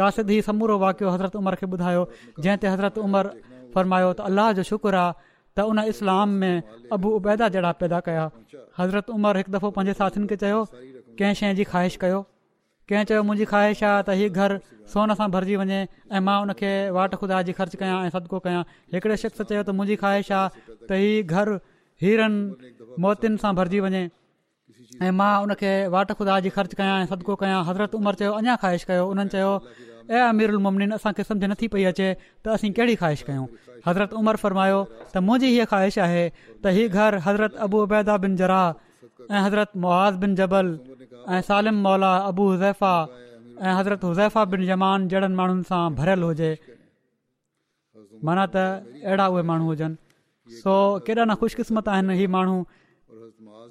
कासिद 0.00 0.26
ई 0.38 0.40
समूरो 0.48 0.74
वाकियो 0.84 1.08
हज़रत 1.14 1.32
उमर 1.40 1.54
खे 1.60 1.66
ॿुधायो 1.76 2.02
जंहिं 2.40 2.58
ते 2.62 2.66
हज़रत 2.74 2.94
उमर 3.06 3.24
फरमायो 3.74 4.08
त 4.18 4.20
अलाह 4.30 4.48
जो 4.58 4.62
शुक्र 4.72 4.94
आहे 5.04 5.12
त 5.56 5.58
उन 5.70 5.78
इस्लाम 5.92 6.28
में 6.40 6.54
अबू 6.94 7.08
उबैदा 7.18 7.48
जड़ा 7.56 7.70
पैदा 7.80 7.98
कया 8.06 8.22
हज़रत 8.78 9.06
उमरि 9.16 9.38
हिकु 9.42 9.50
दफ़ो 9.56 9.68
पंहिंजे 9.76 9.94
साथियुनि 10.00 10.28
खे 10.32 10.36
चयो 10.44 10.60
कंहिं 11.20 11.34
शइ 11.40 11.52
जी 11.58 11.64
ख़्वाहिश 11.72 11.94
कयो 12.04 12.18
कंहिं 12.92 13.04
चयो 13.10 13.20
मुंहिंजी 13.28 13.46
ख़्वाहिश 13.52 13.82
आहे 13.86 14.02
त 14.06 14.10
हीअ 14.20 14.34
सोन 14.94 15.08
सां 15.20 15.28
भरिजी 15.36 15.54
वञे 15.60 15.78
ऐं 16.14 16.20
मां 16.26 16.38
उनखे 16.46 16.72
वाट 16.96 17.12
खुदा 17.20 17.38
जी 17.46 17.52
ख़र्चु 17.60 17.76
कयां 17.84 17.98
ऐं 18.04 18.10
सदिको 18.16 18.38
कयां 18.48 18.62
हिकिड़े 18.96 19.16
शख़्स 19.24 19.38
चयो 19.52 19.62
त 19.66 19.70
मुंहिंजी 19.82 19.96
ख़्वाहिश 20.02 20.28
आहे 20.38 20.44
त 20.88 20.90
हीअ 21.02 21.26
घरु 21.38 21.54
हीरनि 22.02 22.38
मोतियुनि 23.06 23.38
सां 23.44 23.52
भरिजी 23.60 23.78
वञे 23.86 24.02
ऐं 25.04 25.12
मां 25.22 25.32
उनखे 25.46 25.72
वाट 25.96 26.08
खुदा 26.22 26.34
जी 26.44 26.50
ख़र्चु 26.58 26.74
कयां 26.82 26.96
ऐं 27.02 27.06
सदको 27.14 27.32
कया 27.44 27.58
हज़रत 27.70 27.90
उमिरि 28.02 28.16
चयो 28.24 28.32
अञा 28.42 28.54
ख़्वाहिश 28.64 28.82
कयो 28.92 29.04
उन्हनि 29.12 29.38
ऐं 30.10 30.20
अमीरु 30.28 30.56
उलमनिन 30.58 30.92
असांखे 30.92 31.22
सम्झि 31.28 31.46
नथी 31.46 31.66
पई 31.72 31.84
अचे 31.90 32.12
त 32.44 32.48
असीं 32.54 32.72
कहिड़ी 32.76 32.94
ख़्वाहिश 33.00 33.22
कयूं 33.26 33.46
हज़रत 33.86 34.12
उमर 34.20 34.36
फ़रमायो 34.42 34.80
त 35.14 35.18
मुंहिंजी 35.24 35.48
हीअ 35.54 35.64
ख़्वाहिश 35.70 35.96
आहे 36.04 36.22
त 36.62 36.64
हीउ 36.76 36.88
घर 36.92 37.12
हज़रत 37.26 37.52
अबू 37.64 37.78
अबैदा 37.88 38.14
बिन 38.24 38.36
जराह 38.36 38.66
ऐं 39.32 39.40
हज़रत 39.46 39.70
मुहाज़ 39.80 40.14
बिन 40.22 40.34
जबल 40.40 40.66
ऐं 41.32 41.40
सालिम 41.48 41.76
मौला 41.88 42.12
अबू 42.30 42.44
हुज़ैफ़ा 42.52 42.94
ऐं 43.64 43.72
हज़रत 43.78 44.02
हुज़ैफ़ा 44.04 44.42
बिन 44.52 44.60
जमान 44.68 45.08
जहिड़नि 45.08 45.34
माण्हुनि 45.40 45.64
सां 45.72 45.84
भरियलु 45.98 46.26
हुजे 46.30 46.50
माना 48.28 48.44
त 48.54 48.56
अहिड़ा 49.08 49.26
उहे 49.32 49.42
माण्हू 49.50 49.66
हुजनि 49.72 49.96
सो 50.60 50.74
केॾा 51.08 51.24
न 51.24 51.32
ख़ुशकिस्मत 51.40 51.86
आहिनि 51.94 52.12
हीअ 52.20 52.28
माण्हू 52.36 52.56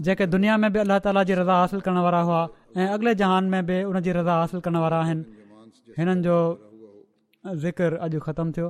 जेके 0.05 0.25
दुनिया 0.33 0.53
में 0.61 0.69
बि 0.73 0.79
अलाह 0.85 0.99
ताला 1.05 1.21
जी 1.29 1.33
रज़ा 1.41 1.55
हासिल 1.61 1.79
करण 1.85 1.99
वारा 2.05 2.21
हुआ 2.27 2.41
ऐं 2.77 2.87
अॻिले 2.97 3.13
जहान 3.21 3.43
में 3.53 3.61
बि 3.69 3.75
उनजी 3.89 4.11
रज़ा 4.19 4.33
हासिल 4.41 4.59
करण 4.65 4.77
वारा 4.85 4.97
आहिनि 5.05 5.21
हिननि 5.97 6.21
जो 6.25 6.35
ज़िकर 7.63 7.91
अॼु 8.05 8.19
ख़तमु 8.27 8.51
थियो 8.55 8.69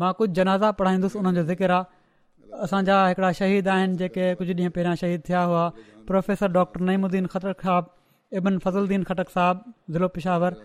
मां 0.00 0.12
कुझु 0.18 0.32
जनाज़ा 0.38 0.68
पढ़ाईंदुसि 0.78 1.18
उन्हनि 1.18 1.36
जो 1.40 1.44
ज़िकर 1.50 1.70
आहे 1.70 1.82
असांजा 2.64 2.96
हिकिड़ा 3.08 3.30
शहीद 3.40 3.68
आहिनि 3.74 3.94
जेके 4.00 4.24
कुझु 4.38 4.52
ॾींहं 4.60 4.70
पहिरियां 4.76 4.96
शहीद 5.02 5.20
थिया 5.28 5.42
हुआ 5.48 5.62
प्रोफेसर 6.08 6.48
डॉक्टर 6.56 6.80
नईमुद्दीन 6.88 7.26
खटक 7.34 7.58
साहिबु 7.66 8.36
इबन 8.40 8.58
फज़लुद्दीन 8.64 9.02
खटक 9.10 9.28
साहिबु 9.36 9.72
ज़िलो 9.94 10.08
पिशावर 10.16 10.56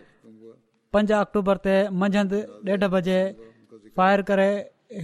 पंज 0.93 1.11
अक्टूबर 1.23 1.57
ते 1.65 1.75
मंझंदि 2.03 2.39
ॾेढ 2.71 2.83
बजे 2.95 3.19
फ़ायर 3.97 4.21
करे 4.29 4.49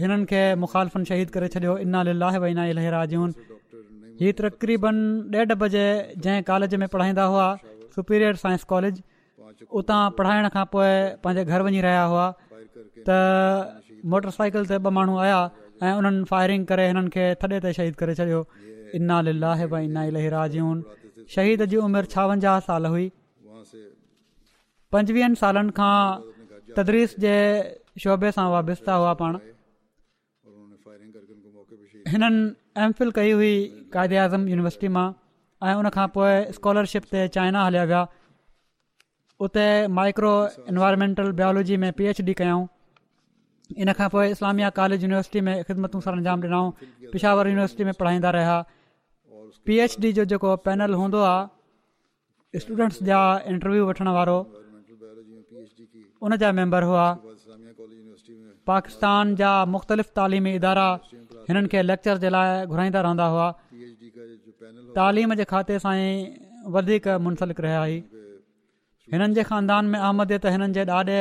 हिननि 0.04 0.26
खे 0.32 0.42
मुखालफ़नि 0.66 1.06
शहीद 1.12 1.30
करे 1.36 1.48
छॾियो 1.56 1.78
इना 1.86 2.02
हीअ 4.20 4.34
तक़रीबन 4.42 4.96
ॾेढ 5.40 5.52
बजे 5.64 5.86
जंहिं 6.24 6.44
कॉलेज 6.52 6.76
में 6.84 6.88
पढ़ाईंदा 6.92 7.24
हुआ 7.32 7.48
सुपीरियर 7.98 8.36
साइंस 8.44 8.64
उतां 9.80 10.02
पढ़ाइण 10.20 10.46
खां 10.54 10.64
पोइ 10.76 10.94
पंहिंजे 11.26 11.44
घर 11.56 11.60
वञी 11.68 11.80
रहिया 11.88 12.06
हुआ 12.14 12.28
त 13.08 13.10
मोटर 14.14 14.32
साइकिल 14.38 14.64
ते 14.72 14.76
ॿ 14.78 14.80
माण्हू 14.98 15.16
आया 15.26 15.38
ऐं 15.86 15.94
उन्हनि 16.02 16.22
फायरिंग 16.32 16.64
करे 16.72 16.84
हिननि 16.90 17.12
खे 17.14 17.24
थधे 17.44 17.58
ते 17.66 17.70
शहीद 17.78 17.96
करे 18.00 18.14
छॾियो 18.20 18.40
छावंजाह 22.16 22.56
साल 22.68 22.84
हुई 22.94 23.08
सालनि 25.44 25.74
खां 25.78 25.98
तदरीस 26.80 27.10
जे 27.26 27.36
शोबे 28.04 28.30
सां 28.40 28.48
वा 28.56 28.60
बिस्ता 28.72 28.94
हुआ 29.04 29.12
पाण 29.24 29.34
हिननि 32.16 32.88
फिल 33.02 33.10
कई 33.20 33.32
हुई 33.42 33.54
क़ाइदे 33.98 34.18
आज़म 34.28 34.42
यूनिवर्सिटी 34.54 34.90
मां 35.00 35.08
ऐं 35.72 35.76
उनखां 35.82 36.08
पोइ 36.16 36.34
स्कॉलरशिप 36.58 37.04
ते 37.12 37.22
चाइना 37.36 37.60
हलिया 37.68 37.84
विया 37.92 38.02
उते 39.48 39.66
माइक्रो 40.00 40.34
एनवायरमेंटल 40.74 41.28
बायोलॉजी 41.42 41.76
में 41.84 41.92
पी 42.00 42.04
एच 42.12 42.20
डी 42.30 42.34
कयऊं 42.42 42.64
इन 43.86 43.90
खां 44.00 44.08
पोइ 44.16 44.26
इस्लामिया 44.36 44.70
कॉलेज 44.80 45.00
यूनिवर्सिटी 45.08 45.42
में 45.48 45.56
ख़िदमतूं 45.70 46.00
सर 46.08 46.14
अंजाम 46.20 46.40
ॾिनऊं 46.48 46.68
पिशावर 47.16 47.44
यूनिवर्सिटी 47.54 47.84
में 47.90 47.94
पढ़ाईंदा 48.02 48.30
रहिया 48.38 48.58
पी 49.70 49.76
एच 49.88 49.92
डी 50.06 50.10
जो 50.20 50.24
जेको 50.34 50.50
पैनल 50.68 50.92
हूंदो 51.02 51.22
आहे 51.32 52.60
स्टूडेंट्स 52.66 52.98
जा 53.12 53.20
इंटरव्यू 53.56 53.84
वठण 53.92 54.08
वारो 54.20 54.38
उन 56.28 56.32
जा 56.42 56.50
मेंबर 56.60 56.82
हुआ 56.90 57.08
पाकिस्तान 58.72 59.26
जा 59.40 59.50
मुख़्तलिफ़ 59.74 60.10
तालिमी 60.20 60.52
इदारा 60.60 60.86
हिननि 61.50 61.68
खे 61.74 61.80
लेक्चर 61.90 62.16
जे 62.24 62.30
लाइ 62.36 62.50
घुराईंदा 62.72 63.00
रहंदा 63.08 63.26
हुआ 63.34 63.48
तालीम 64.98 65.30
जे 65.40 65.46
खाते 65.52 65.76
सां 65.84 65.94
ई 66.10 66.14
वधीक 66.76 67.06
मुनसलिक 67.24 67.60
रहिया 67.66 67.82
हिननि 69.14 69.36
जे 69.38 69.44
ख़ानदान 69.50 69.84
में 69.94 70.00
अहमद 70.06 70.30
त 70.44 70.46
हिननि 70.54 70.74
जे 70.78 70.84
ॾाॾे 70.98 71.20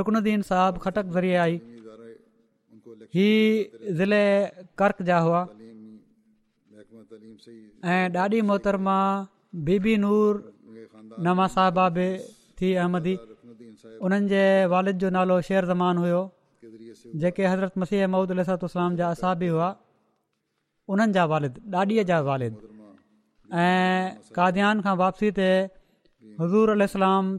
रुकनुद्दीन 0.00 0.40
साहब 0.50 0.74
खटक 0.84 1.06
ज़रिए 1.16 1.36
आई 1.44 1.54
हीअ 3.14 3.38
ज़िले 3.98 4.22
कर्क 4.82 4.98
जा 5.10 5.18
हुआ 5.26 5.40
ऐं 7.94 8.04
ॾाॾी 8.18 8.38
मोहतर 8.50 8.76
बीबी 9.70 9.94
नूर 10.04 10.32
नवा 11.28 11.46
साहिबा 11.56 11.84
बि 11.98 12.06
थी 12.60 12.68
अहमदी 12.84 13.14
हुननि 14.02 14.28
जे 14.34 14.44
वालिद 14.74 14.96
जो 15.04 15.08
नालो 15.18 15.36
शेर 15.50 15.64
ज़मान 15.72 15.94
हुयो 16.04 16.22
जेके 17.24 17.42
हज़रत 17.52 17.72
मसीह 17.82 18.00
महूदलाम 18.14 18.92
जा 19.00 19.06
असा 19.16 19.30
बि 19.42 19.48
हुआ 19.56 19.70
उन्हनि 20.94 21.12
जा 21.18 21.24
वालिद 21.34 21.54
ॾाॾीअ 21.80 22.02
जा 22.10 22.18
वारिद 22.30 22.54
ऐं 23.52 24.10
काद्यान 24.36 24.80
खां 24.84 24.94
वापसी 24.96 25.30
ते 25.38 25.48
हज़ूर 26.40 26.70
अल 26.74 26.86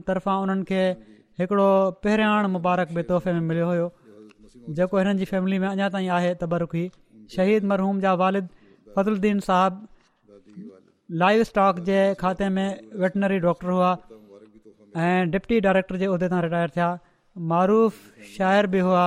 तर्फ़ां 0.08 0.38
उन्हनि 0.44 0.64
खे 0.70 0.82
हिकिड़ो 1.40 1.68
पहिरियां 2.04 2.48
मुबारक 2.56 2.88
बि 2.98 3.02
तोहफ़े 3.10 3.32
में 3.34 3.44
मिलियो 3.48 3.66
हुयो 3.72 3.86
जेको 4.78 4.98
हिननि 4.98 5.18
जी 5.22 5.26
फैमिली 5.32 5.58
में 5.64 5.68
अञा 5.68 5.88
ताईं 5.96 6.08
आहे 6.18 6.32
तबरुखी 6.40 6.84
शहीद 7.36 7.70
मरहूम 7.72 8.00
जा 8.06 8.14
वालिद 8.24 8.48
फज़लुद्दीन 8.96 9.40
साहिबु 9.48 11.16
लाइव 11.22 11.42
स्टॉक 11.50 11.78
जे 11.90 12.00
खाते 12.22 12.48
में 12.56 12.68
वेटनरी 13.04 13.38
डॉक्टर 13.46 13.68
हुआ 13.76 13.92
ऐं 15.04 15.30
डिप्टी 15.36 15.60
डायरेक्टर 15.68 15.96
जे 16.02 16.06
उहिदे 16.14 16.28
तां 16.34 16.42
रिटायर 16.48 16.74
थिया 16.76 16.90
मारुफ़ 17.52 18.04
शाइर 18.34 18.66
बि 18.74 18.80
हुआ 18.88 19.04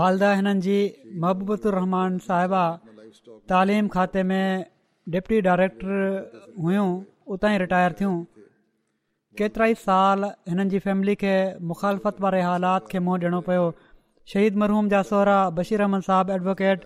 वालदा 0.00 0.32
हिननि 0.40 0.64
जी 0.68 0.78
महबूबु 1.26 1.76
रहमान 1.82 2.18
साहिबा 2.30 2.64
तालिम 3.54 3.88
खाते 3.96 4.22
में 4.32 4.68
डिप्टी 5.08 5.40
डायरेक्टर 5.48 5.90
हुयूं 6.62 6.88
उतां 7.34 7.50
ई 7.54 7.58
रिटायर 7.64 7.92
थियूं 7.98 8.16
केतिरा 9.38 9.66
ई 9.72 9.74
साल 9.86 10.20
हिननि 10.48 10.70
जी 10.70 10.78
फैमिली 10.86 11.14
खे 11.22 11.34
मुखालफ़त 11.70 12.16
वारे 12.22 12.40
हालात 12.48 12.82
खे 12.90 12.98
मुंहुं 13.04 13.18
ॾियणो 13.20 13.40
पियो 13.48 13.64
शहीद 14.32 14.54
मरहूम 14.62 14.86
जा 14.94 15.00
सहुरा 15.10 15.38
बशीर 15.58 15.80
अहमद 15.86 16.02
साहबु 16.08 16.30
एडवोकेट 16.38 16.78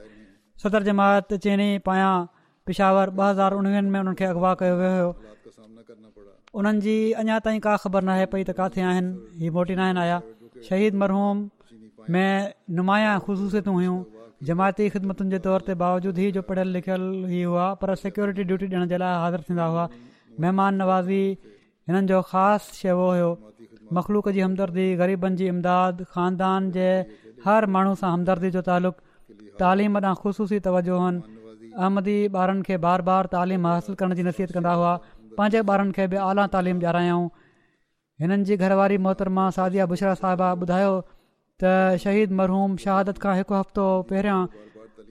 सदर 0.62 0.82
जमायत 0.90 1.34
चेनी 1.46 1.68
पायां 1.88 2.12
पिशावर 2.66 3.06
ॿ 3.10 3.24
हज़ार 3.30 3.54
उणिवीहनि 3.62 3.90
में 3.94 4.00
उन्हनि 4.04 4.18
खे 4.20 4.26
अॻवा 4.34 4.50
कयो 4.60 4.74
वियो 4.80 4.92
हुयो 4.94 5.10
उन्हनि 6.60 6.80
जी 6.86 6.96
अञा 7.22 7.36
ताईं 7.44 7.60
का 7.66 7.76
ख़बर 7.82 8.02
नाहे 8.08 8.26
पई 8.34 8.42
त 8.48 8.50
किथे 8.60 8.80
आहिनि 8.92 9.12
ही 9.42 9.48
मोटी 9.58 9.74
नाहिनि 9.80 10.00
आया 10.04 10.18
शहीद 10.68 10.94
मरहूम 11.00 11.36
में 12.14 12.32
नुमाया 12.78 13.12
ख़ुशूसियतूं 13.26 13.74
हुयूं 13.78 13.96
जमायती 14.49 14.88
ख़िदमतुनि 14.95 15.30
जे 15.34 15.38
तौर 15.47 15.61
ते 15.66 15.74
बावजूदि 15.82 16.24
ई 16.28 16.32
जो 16.36 16.42
पढ़ियल 16.49 16.68
लिखियल 16.76 17.03
ई 17.28 17.42
हुआ 17.51 17.66
पर 17.82 17.95
सिक्योरिटी 18.01 18.45
ड्यूटी 18.51 18.66
ॾियण 18.70 18.88
जे 18.88 18.97
लाइ 19.03 19.20
हाज़िर 19.22 19.40
थींदा 19.51 19.66
हुआ 19.74 19.84
महिमान 20.45 20.74
नवाज़ी 20.80 21.22
हिननि 21.88 22.07
जो 22.12 22.20
ख़ासि 22.32 22.76
शेवो 22.80 23.07
हुयो 23.11 23.30
मख़लूक 23.99 24.28
जी 24.38 24.40
हमदर्दी 24.47 24.86
ग़रीबनि 25.03 25.38
जी 25.42 25.47
इमदाद 25.55 26.05
ख़ानदान 26.16 26.70
जे 26.76 26.88
हर 27.47 27.66
माण्हू 27.76 27.95
सां 28.03 28.11
हमदर्दी 28.16 28.51
जो 28.59 28.64
तालुक़ु 28.68 29.57
तालीम 29.64 29.97
ॾांहुं 30.03 30.20
ख़ुशूसी 30.26 30.61
तवजोन 30.68 31.22
अहमदी 31.70 32.18
ॿारनि 32.45 32.66
खे 32.68 32.76
बार 32.86 33.03
बार 33.11 33.30
तालीम 33.36 33.66
हासिलु 33.70 33.97
करण 34.03 34.14
जी 34.20 34.26
नसीहत 34.30 34.55
कंदा 34.59 34.76
हुआ 34.82 34.92
पंहिंजे 35.40 35.62
ॿारनि 35.76 35.97
खे 36.01 36.07
बि 36.14 36.20
आला 36.28 36.47
तालीम 36.59 36.78
ॾियारायऊं 36.84 37.26
हिननि 38.22 38.45
जी 38.51 38.62
घर 38.64 38.76
वारी 38.82 39.01
मोहतर 39.09 39.32
मां 39.40 39.49
साधिया 39.59 40.14
साहिबा 40.24 40.53
ॿुधायो 40.66 40.92
त 41.64 41.72
शहीद 42.04 42.38
मरहूम 42.38 42.76
शहादत 42.84 43.20
खां 43.24 43.34
हिकु 43.40 43.56
हफ़्तो 43.60 43.84
पहिरियां 44.08 44.40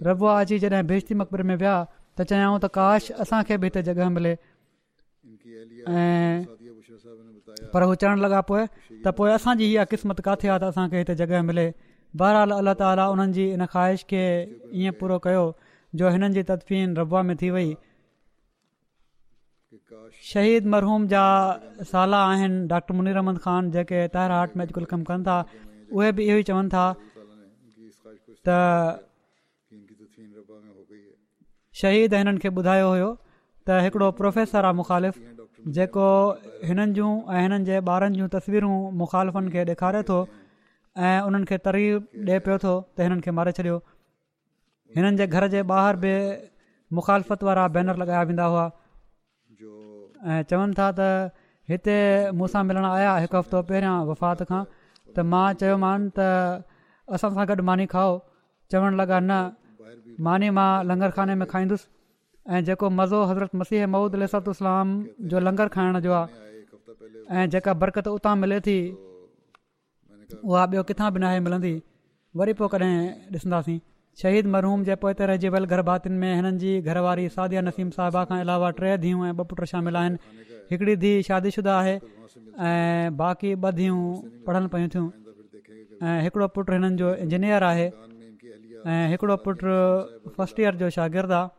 रबुआ 0.07 0.33
जी 0.51 0.57
जॾहिं 0.65 0.81
बेशती 0.91 1.17
मक़बर 1.21 1.45
में 1.51 1.55
विया 1.63 1.75
त 1.87 2.27
चयाऊं 2.31 2.57
त 2.59 2.69
काश 2.77 3.09
असांखे 3.25 3.57
बि 3.63 3.69
हिते 3.71 3.83
जॻह 3.89 4.11
मिले 4.17 4.33
ऐं 6.01 6.35
पर 7.75 7.85
हू 7.89 7.95
चवणु 8.03 8.25
लॻा 8.25 8.41
पोइ 8.49 8.61
त 8.67 9.15
पोइ 9.21 9.29
असांजी 9.37 9.69
हीअ 9.71 9.85
अकिस्मत 9.87 10.21
किते 10.27 10.51
आहे 10.53 10.59
त 10.65 10.71
असांखे 10.73 11.01
हिते 11.05 11.15
जॻह 11.23 11.43
मिले 11.49 11.67
बहरहाल 12.21 12.51
अलाह 12.59 12.75
ताला 12.83 13.05
उन्हनि 13.13 13.33
जी 13.39 13.45
इन 13.55 13.65
ख़्वाहिश 13.73 14.05
खे 14.13 14.23
ईअं 14.81 14.93
पूरो 15.01 15.17
कयो 15.27 15.45
जो 16.01 16.09
हिननि 16.17 16.33
जी 16.39 16.43
तदफ़ीन 16.51 16.87
र 16.99 17.23
में 17.31 17.35
थी 17.41 17.49
वई 17.57 17.69
शहीद 20.31 20.71
मरहूम 20.75 21.03
जा 21.15 21.23
साला 21.93 22.17
आहिनि 22.31 22.59
डॉक्टर 22.73 22.93
मुनीर 23.01 23.17
अहमद 23.21 23.37
ख़ान 23.45 23.71
जेके 23.77 24.03
तहिरहाट 24.15 24.59
में 25.13 25.21
था 25.29 25.37
उहे 25.95 26.11
बि 26.17 26.23
इहो 26.27 26.37
ई 26.37 26.43
चवनि 26.49 26.69
था 28.45 28.59
शहीद 31.81 32.13
हिननि 32.17 32.39
खे 32.41 32.49
ॿुधायो 32.59 32.87
हुयो 32.93 33.09
त 33.67 33.81
हिकिड़ो 33.83 34.07
प्रोफेसर 34.19 34.65
आहे 34.69 34.73
मुखालिफ़ 34.81 35.17
जेको 35.75 36.05
हिननि 36.69 36.93
जूं 36.97 37.09
ऐं 37.33 37.39
हिननि 37.45 37.65
जे 37.69 37.77
ॿारनि 37.93 38.15
जूं 38.19 38.27
तस्वीरूं 38.35 38.75
मुखालिफ़नि 39.01 39.47
खे 39.53 39.61
ॾेखारे 39.73 40.01
थो 40.09 40.17
ऐं 41.07 41.17
उन्हनि 41.27 41.45
खे 41.49 41.57
तरीब 41.67 41.97
ॾिए 42.27 42.39
पियो 42.45 42.57
थो 42.63 42.73
त 42.95 43.07
हिननि 43.07 43.23
खे 43.25 43.31
मारे 43.39 43.51
छॾियो 43.59 43.77
हिननि 44.97 45.17
जे 45.21 45.25
घर 45.35 45.47
जे 45.53 45.61
ॿाहिरि 45.77 45.99
बि 46.03 46.13
मुखालफ़त 46.97 47.41
वारा 47.49 47.63
बैनर 47.77 47.95
लॻाया 48.01 48.21
वेंदा 48.29 48.45
हुआ 48.51 48.65
ऐं 50.31 50.39
चवनि 50.49 50.73
था 50.79 50.87
त 50.99 51.33
हिते 51.71 51.97
मूंसां 52.37 52.63
मिलणु 52.69 52.89
आया 52.99 53.11
हिकु 53.23 53.35
हफ़्तो 53.41 53.57
पहिरियां 53.71 53.95
वफ़ात 54.11 54.39
खां 54.51 54.61
त 55.15 55.17
मां 55.31 55.45
चयोमान 55.61 55.99
त 56.17 56.19
असां 57.15 57.29
सां 57.37 57.43
गॾु 57.49 57.63
मानी 57.69 57.85
खाओ 57.93 58.11
चवणु 58.71 58.95
लॻा 58.99 59.17
न 59.29 60.19
मानी 60.25 60.47
मां 60.57 60.69
लंगर 60.89 61.09
खाने 61.15 61.33
में 61.39 61.47
खाईंदुसि 61.53 61.85
ऐं 62.53 62.59
जेको 62.67 62.87
मज़ो 62.99 63.19
हज़रत 63.29 63.51
मसीह 63.59 63.81
महूद 63.93 64.11
अल 64.17 64.23
जो 65.29 65.37
लंगर 65.45 65.67
खाइण 65.75 65.93
जो 66.05 66.11
आहे 66.19 66.31
ऐं 67.39 67.45
जेका 67.53 67.71
बरकत 67.81 68.07
उतां 68.17 68.33
मिले 68.43 68.59
थी 68.67 68.77
उहा 70.49 70.63
ॿियो 70.69 70.81
किथां 70.89 71.07
बि 71.15 71.19
न 71.23 71.41
मिलंदी 71.45 71.71
वरी 72.39 72.53
पोइ 72.59 72.67
कॾहिं 72.73 72.93
ॾिसंदासीं 73.37 73.75
शहीद 74.21 74.45
मरहूम 74.53 74.81
जे 74.87 74.95
पोइ 75.01 75.11
हिते 75.13 75.23
रहिजी 75.31 75.49
वियल 75.53 76.15
में 76.21 76.31
हिननि 76.37 76.59
जी 76.63 76.71
घरवारी 76.91 77.25
सादिया 77.35 77.61
नसीम 77.67 77.89
साहिबा 77.97 78.21
खां 78.31 78.39
अलावा 78.45 78.67
टे 78.79 78.91
धीअ 79.03 79.23
ऐं 79.27 79.31
ॿ 79.39 79.49
पुट 79.51 79.61
शामिल 79.73 79.95
हिकिड़ी 80.71 80.95
धीउ 81.03 81.21
शादीशुदा 81.27 81.73
आहे 81.81 81.95
ऐं 81.95 83.17
बाक़ी 83.17 83.49
ॿ 83.55 83.71
धीअ 83.79 83.95
पढ़नि 84.47 84.67
पियूं 84.73 84.89
थियूं 84.93 85.07
ऐं 86.07 86.19
हिकिड़ो 86.25 86.47
पुट 86.55 86.69
हिननि 86.73 86.95
जो 87.01 87.07
इंजीनियर 87.23 87.63
आहे 87.71 87.87
ऐं 88.91 89.05
हिकिड़ो 89.11 89.35
पुटु 89.43 89.73
फर्स्ट 90.37 90.59
ईयर 90.63 90.75
जो 90.81 90.89
शागिर्दु 90.97 91.33
आहे 91.39 91.51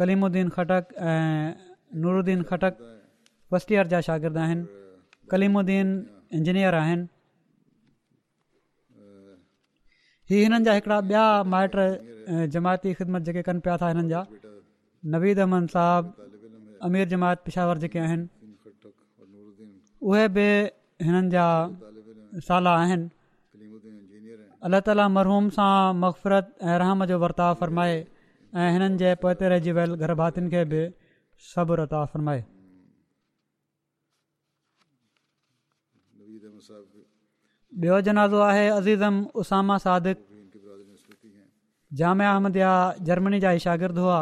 कलीमुद्दीन 0.00 0.48
खटक 0.56 0.84
ऐं 1.10 1.48
नूरुद्दीन 2.02 2.42
खटक 2.50 2.74
फर्स्ट 3.50 3.70
ईयर 3.72 3.86
जा 3.92 4.00
शागिर्द 4.08 4.36
आहिनि 4.44 4.64
कलीमुद्दीन 5.30 5.86
इंजीनियर 6.38 6.74
आहिनि 6.82 7.04
ही 10.30 10.38
हिननि 10.42 10.64
जा 10.66 10.72
हिकिड़ा 10.78 10.98
ॿिया 11.10 11.22
माइट 11.54 11.74
जमायती 12.54 12.92
ख़िदमत 12.98 13.22
जेके 13.28 13.42
कनि 13.48 13.60
पिया 13.64 13.76
था 13.82 13.88
हिननि 13.92 14.08
जा 14.14 14.22
नवीद 15.14 15.38
अमन 15.46 15.64
अमीर 16.86 17.04
जमायत 17.12 17.38
पिशावर 17.46 17.78
जेके 17.84 17.98
आहिनि 18.04 18.26
उहे 20.08 20.26
बि 20.36 20.44
हिननि 21.06 21.30
जा 21.34 21.44
आहिनि 22.74 23.08
अलाह 24.66 24.80
ताला 24.86 25.04
मरहूम 25.16 25.44
सां 25.56 25.74
مغفرت 26.04 26.46
ऐं 26.70 26.76
रहम 26.80 26.98
जो 27.10 27.16
वर्ताव 27.22 27.52
फ़र्माए 27.60 27.96
ऐं 28.60 28.68
हिननि 28.74 28.96
जे 29.00 29.10
पोते 29.22 29.44
रहिजी 29.50 29.72
वियल 29.76 29.92
घर 30.02 30.12
भातियुनि 30.20 30.50
खे 30.52 30.62
बि 30.70 30.80
सभु 31.52 31.72
वरता 31.72 31.98
फ़र्माए 32.12 32.42
ॿियो 37.82 38.00
जनाज़ो 38.06 38.38
आहे 38.50 38.66
अज़ीज़म 38.78 39.14
उसामा 39.40 39.76
सादिक 39.84 40.18
जामया 41.98 42.32
जर्मनी 43.08 43.38
जा 43.44 43.50
इशागिर्दु 43.60 44.00
हुआ 44.04 44.20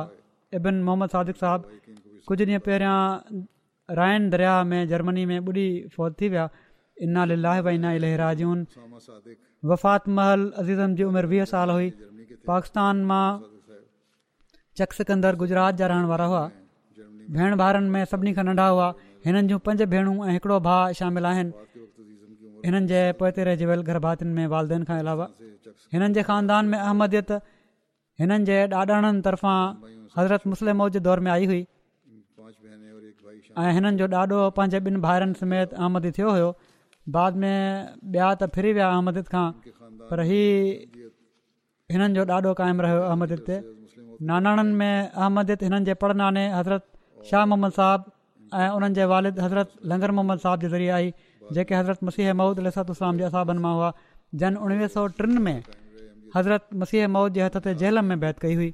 इबिन 0.59 0.77
मोहम्मद 0.87 1.09
सादिक 1.15 1.37
साहिबु 1.43 1.86
कुझु 2.29 2.45
ॾींहं 2.47 2.61
पहिरियां 2.67 3.95
रायन 3.99 4.23
दरिया 4.31 4.55
में 4.71 4.79
जर्मनी 4.93 5.25
में 5.31 5.39
ॿुॾी 5.49 5.67
फ़ौज 5.97 6.13
थी 6.21 6.29
विया 6.29 6.45
वफ़ात 9.73 10.09
महल 10.17 10.41
अज़ीज़म 10.63 10.95
जी 11.01 11.05
उमिरि 11.11 11.29
वीह 11.33 11.45
साल 11.51 11.71
हुई 11.75 11.91
पाकिस्तान 12.51 13.05
मां 13.11 13.27
चक 14.81 14.93
सिकंदर 14.99 15.37
गुजरात 15.43 15.75
जा 15.83 15.87
रहण 15.93 16.07
वारा 16.13 16.25
हुआ 16.33 16.43
भेण 17.37 17.55
भाउरनि 17.63 17.91
में 17.95 18.05
सभिनी 18.15 18.33
खां 18.41 18.45
नंढा 18.51 18.67
हुआ 18.75 18.89
हिननि 19.27 19.43
जूं 19.53 19.59
पंज 19.69 19.83
भेणूं 19.95 20.17
ऐं 20.27 20.33
हिकिड़ो 20.39 20.59
भाउ 20.67 20.99
शामिल 21.03 21.27
आहिनि 21.33 21.85
हिननि 22.67 22.87
जे 22.95 23.05
पोते 23.23 23.47
गर्भातियुनि 23.93 24.35
में 24.41 24.47
वालदेन 24.57 24.85
खां 24.91 24.99
अलावा 25.05 25.29
हिननि 25.95 26.13
जे 26.19 26.27
ख़ानदान 26.31 26.75
में 26.75 26.79
अहमदियत 26.81 27.33
हिननि 28.23 28.45
जे 28.51 28.59
ॾाॾाणनि 28.83 29.23
तरफ़ां 29.29 29.57
हज़रत 30.19 30.47
मुस्लिम 30.55 30.87
जे 30.99 31.05
दौर 31.09 31.25
में 31.29 31.33
आई 31.39 31.47
हुई 31.55 31.63
ऐं 33.61 33.71
हिननि 33.75 33.97
जो 34.01 34.07
ॾाढो 34.21 34.39
पंहिंजे 34.57 34.79
ॿिनि 34.89 34.99
भाइरनि 35.07 35.35
समेत 35.43 35.69
अहमद 35.83 36.07
थियो 36.17 36.31
हुयो 36.33 36.49
बाद 37.15 37.37
में 37.43 37.53
ॿिया 37.53 38.29
त 38.41 38.49
फिरी 38.55 38.73
विया 38.79 38.89
अहमद 38.97 39.21
खां 39.33 39.47
पर 40.11 40.21
ही 40.31 40.41
हिननि 41.95 42.15
जो 42.19 42.25
ॾाढो 42.37 42.53
क़ाइमु 42.59 42.83
रहियो 42.87 43.01
अहमद 43.13 43.33
ते 43.47 43.57
नानाणनि 44.31 44.75
में 44.81 44.95
अहमदिद 45.23 45.65
हिननि 45.69 45.85
जे 45.91 45.95
परनाने 46.03 46.45
हज़रत 46.59 46.85
शाह 47.31 47.47
मोहम्मद 47.53 47.73
साहिब 47.79 48.03
ऐं 48.63 48.69
हुननि 48.75 49.07
वालिद 49.15 49.41
हज़रत 49.47 49.73
लंगर 49.93 50.15
मोहम्मद 50.19 50.45
साहिब 50.47 50.61
जे 50.67 50.69
ज़रिए 50.75 50.91
आई 50.99 51.11
जेके 51.57 51.75
हज़रत 51.81 52.05
मसीह 52.11 52.33
महूद 52.43 52.61
लतलाम 52.69 53.19
जे 53.23 53.27
असाबनि 53.31 53.65
मां 53.69 53.75
हुआ 53.79 53.91
जन 54.43 54.63
उणिवीह 54.69 54.93
सौ 54.99 55.07
टिनि 55.23 55.43
में 55.49 55.59
हज़रत 56.37 56.69
मसीह 56.85 57.09
महूद 57.17 57.41
जे 57.41 57.47
हथ 57.49 57.59
ते 57.69 57.75
जेल 57.85 58.05
में 58.13 58.19
बैत 58.27 58.47
कई 58.47 58.55
हुई 58.63 58.71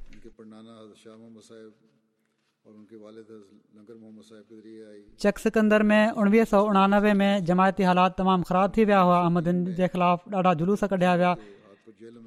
चक 5.22 5.38
सिकंदर 5.38 5.82
में 5.90 6.10
उणिवीह 6.20 6.44
सौ 6.50 6.60
उणानवे 6.68 7.12
में 7.20 7.44
जमायती 7.48 7.82
हालात 7.88 8.14
तमामु 8.18 8.44
ख़राब 8.48 8.72
थी 8.76 8.84
विया 8.90 9.00
हुआ 9.06 9.18
अहमदन 9.24 9.64
जे 9.78 9.88
ख़िलाफ़ 9.92 10.28
ॾाढा 10.36 10.52
जुलूस 10.60 10.84
कढिया 10.92 11.14
विया 11.20 11.32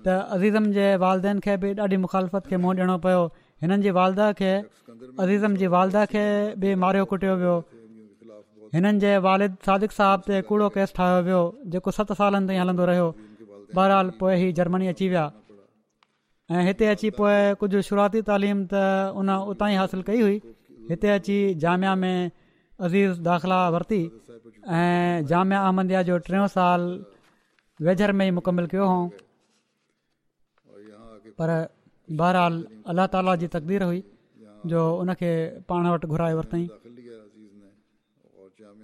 त 0.05 0.07
अज़ीज़म 0.35 0.65
जे 0.77 0.87
वालदेन 1.03 1.39
खे 1.45 1.57
बि 1.63 1.69
ॾाढी 1.85 1.97
मुखालफ़त 2.05 2.43
खे 2.49 2.57
मुंहुं 2.61 2.75
ॾियणो 2.77 2.97
पियो 3.05 3.21
हिननि 3.63 3.81
जी 3.85 3.91
वालद 3.99 4.19
खे 4.41 4.53
अज़ीज़म 5.23 5.55
जी 5.63 5.67
वालदह 5.75 6.05
खे 6.13 6.25
बि 6.61 6.75
मारियो 6.85 7.05
कुटियो 7.13 7.33
वियो 7.41 7.55
हिननि 8.75 8.99
जे 9.03 9.17
वालिद 9.27 9.53
सादिक़ 9.65 9.95
साहब 9.99 10.19
ते 10.29 10.41
कूड़ो 10.51 10.67
केस 10.77 10.93
ठाहियो 10.99 11.21
वियो 11.29 11.41
जेको 11.73 11.91
सत 11.99 12.11
सालनि 12.21 12.47
ताईं 12.51 12.59
हलंदो 12.63 12.85
रहियो 12.91 13.07
बहरहाल 13.79 14.09
पोइ 14.19 14.33
ई 14.35 14.51
जर्मनी 14.61 14.87
अची 14.93 15.07
विया 15.13 15.25
ऐं 16.53 16.61
हिते 16.69 16.85
अची 16.93 17.09
पोइ 17.19 17.37
कुझु 17.61 17.81
शुरूआती 17.89 18.21
तालीम 18.29 18.59
त 18.73 18.85
उन 19.23 19.29
उतां 19.53 19.71
ई 19.75 19.79
हासिलु 19.81 20.03
कई 20.11 20.21
हुई 20.25 20.37
हिते 20.89 21.09
अची 21.17 21.37
जामिया 21.61 21.93
में 22.01 22.31
अज़ीज़ 22.85 23.13
दाख़िला 23.27 23.59
वरिती 23.73 24.01
ऐं 24.77 25.25
जामिया 25.29 25.59
अहमदिया 25.65 26.01
जो 26.09 26.15
टियों 26.25 26.47
साल 26.55 26.81
वेझर 27.87 28.11
में 28.19 28.29
मुकमिल 28.37 28.65
कयो 28.71 28.85
हुउऊं 28.91 29.07
पर 31.39 31.49
बहरहाल 32.19 32.53
अला 32.89 33.05
ताला 33.13 33.33
जी 33.41 33.47
तकदीर 33.55 33.81
हुई 33.89 33.99
जो 34.69 34.79
उनखे 35.01 35.31
पाण 35.69 35.83
वटि 35.93 36.05
घुराए 36.11 36.33
वरितईं 36.39 36.67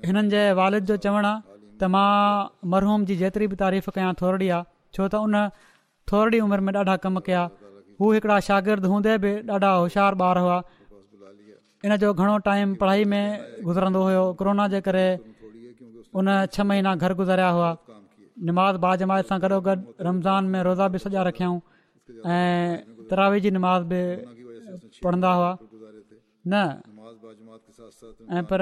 हिननि 0.07 0.29
जे 0.33 0.43
वालिद 0.59 0.83
जो 0.91 0.95
चवणु 1.05 1.27
आहे 1.31 1.37
त 1.79 1.81
मां 1.93 2.09
मरहूम 2.73 3.01
जी 3.09 3.15
जेतिरी 3.21 3.45
बि 3.51 3.55
तारीफ़ 3.63 3.89
कयां 3.95 4.11
थोरी 4.21 4.49
आहे 4.57 4.67
छो 4.95 5.03
त 5.13 5.13
उन 5.27 5.35
थोरी 6.11 6.37
उमिरि 6.47 6.63
में 6.67 6.73
ॾाढा 6.81 6.95
कम 7.05 7.15
कया 7.29 7.43
हू 8.01 8.05
हिकिड़ा 8.13 8.37
शागिर्द 8.49 8.83
हूंदे 8.93 9.13
बि 9.25 9.31
ॾाढा 9.55 9.69
होशियारु 9.81 10.19
ॿार 10.29 10.37
हुआ 10.45 10.57
इन 11.85 11.95
जो 12.01 12.13
घणो 12.13 12.37
टाइम 12.47 12.67
पढ़ाई 12.81 13.03
में 13.11 13.23
गुज़रंदो 13.67 14.01
हुयो 14.05 14.23
कोरोना 14.39 14.65
जे 14.73 14.79
करे 14.87 15.07
उन 16.19 16.27
छह 16.53 16.63
महीना 16.69 16.91
घर 17.03 17.11
गुज़ारिया 17.21 17.49
हुआ 17.55 17.69
नमाज़ 18.47 18.75
जमायत 19.01 19.25
सां 19.29 19.37
गॾो 19.43 19.59
गॾु 19.67 19.75
रमज़ान 20.07 20.43
में 20.51 20.59
रोज़ा 20.67 20.85
बि 20.93 20.97
सॼा 21.03 21.21
रखिया 21.29 21.49
ऐं 22.33 23.07
तरावी 23.09 23.39
जी 23.43 23.49
नमाज़ 23.57 23.81
बि 23.91 24.01
पढ़ंदा 25.03 25.31
हुआ 25.37 25.51
न 26.51 26.53
पर 28.49 28.61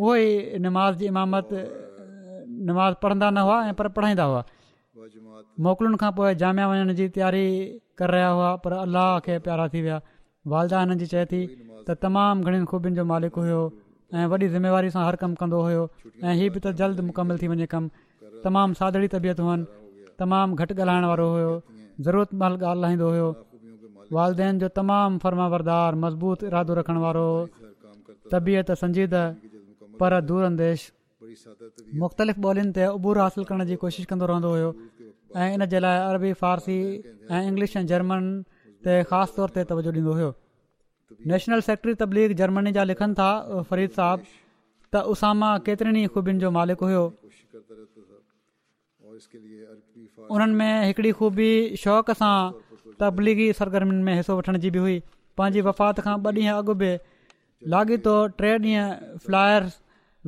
उहो 0.00 0.12
ई 0.28 0.28
नमाज़ 0.66 0.94
जी 1.00 1.06
इमामत 1.12 1.48
पढ़ंदा 3.02 3.28
न 3.36 3.38
हुआ 3.46 3.58
ऐं 3.68 3.74
पर 3.80 3.86
पढ़ाईंदा 3.96 4.24
हुआ 4.30 4.40
मोकिलुनि 5.66 5.96
खां 6.02 6.10
पोइ 6.16 6.32
जामिया 6.40 6.66
वञण 6.70 6.92
जी 6.98 7.04
तयारी 7.16 7.46
करे 7.98 8.12
रहिया 8.12 8.30
हुआ 8.36 8.50
पर 8.64 8.70
अलाह 8.84 9.10
खे 9.24 9.38
प्यारा 9.46 9.68
थी 9.72 9.80
विया 9.84 9.98
वालदा 10.52 10.76
हिन 10.80 10.96
जी 11.00 11.06
चए 11.12 11.24
थी 11.32 11.42
त 11.86 11.98
तमामु 12.04 12.40
घणी 12.46 12.58
ख़ूबियुनि 12.70 12.96
जो 13.00 13.04
मालिक 13.12 13.32
हुयो 13.42 13.60
ऐं 14.18 14.26
वॾी 14.30 14.46
ज़िम्मेवारी 14.54 14.88
सां 14.94 15.02
हर 15.08 15.16
कमु 15.22 15.34
कंदो 15.40 15.58
हुयो 15.66 15.82
ऐं 16.26 16.32
इहो 16.36 16.46
बि 16.54 16.60
त 16.64 16.66
जल्द 16.80 16.98
मुकमल 17.08 17.36
थी 17.42 17.46
वञे 17.52 17.66
कमु 17.72 17.88
तमामु 18.44 18.72
सादड़ी 18.80 19.08
तबियत 19.14 19.38
आहिनि 19.42 19.64
तमामु 20.20 20.52
घटि 20.60 20.74
ॻाल्हाइण 20.82 21.04
वारो 21.12 21.26
हुयो 21.34 21.52
ज़रूरत 22.06 22.30
महि 22.40 22.56
ॻाल्हाईंदो 22.72 23.08
हुयो 23.14 23.28
वालदेन 24.16 24.52
जो 24.62 24.68
तमामु 24.78 25.14
फर्मावरदारु 25.24 25.96
मज़बूत 26.04 26.38
इरादो 26.50 26.72
रखण 26.78 26.96
वारो 27.04 27.26
तबियत 28.32 28.68
संजीद 28.82 29.14
पर 30.00 30.12
दूर 30.28 30.42
अंदेश 30.52 30.78
मुख़्तलिफ़ 32.02 32.38
ॿोलियुनि 32.48 32.72
ते 32.76 32.82
उबूर 32.98 33.14
हासिलु 33.24 33.44
करण 33.48 33.62
जी 33.70 33.74
कोशिशि 33.82 34.06
कंदो 34.12 34.24
रहंदो 34.32 34.50
हुयो 34.56 34.70
ऐं 35.40 35.48
इन 35.56 35.60
जे 35.72 35.78
लाइ 35.84 35.96
अरबी 36.12 36.30
फारसी 36.44 36.76
ऐं 37.34 37.40
इंग्लिश 37.50 37.76
ऐं 37.80 37.84
जर्मन 37.92 38.20
ते 38.84 38.92
ख़ासि 39.10 39.32
तौर 39.38 39.48
ते 39.56 39.60
तवजो 39.70 39.92
ॾींदो 39.98 40.12
हुयो 40.18 40.30
नेशनल 41.32 41.60
सेक्रेटरी 41.68 41.94
तबलीग 42.04 42.32
जर्मनी 42.40 42.72
जा 42.76 42.84
लिखनि 42.90 43.14
था 43.20 43.30
फ़रीद 43.70 43.90
साहबु 43.96 44.30
त 44.94 45.02
उसा 45.14 45.32
मां 45.40 45.52
केतिरनि 45.68 46.02
ई 46.04 46.06
ख़ूबियुनि 46.14 46.40
जो 46.44 46.50
मालिक 46.58 46.78
हुयो 46.86 47.02
उन्हनि 49.14 50.54
में 50.60 50.84
हिकिड़ी 50.86 51.12
ख़ूबी 51.20 51.50
शौक़ 51.84 52.10
सां 52.22 52.36
तबलीगी 53.04 53.48
सरगर्मियुनि 53.60 54.04
में 54.08 54.14
हिसो 54.22 54.38
वठण 54.40 54.58
जी 54.64 54.70
बि 54.76 54.84
हुई 54.86 54.96
पंहिंजी 55.40 55.60
वफ़ात 55.68 56.00
खां 56.08 56.16
ॿ 56.26 56.32
ॾींहं 56.40 56.58
अॻु 56.62 56.74
बि 56.82 56.92
लाॻीतो 57.74 58.14
टे 58.42 58.52
ॾींहं 58.58 59.22
फ्लायर 59.28 59.70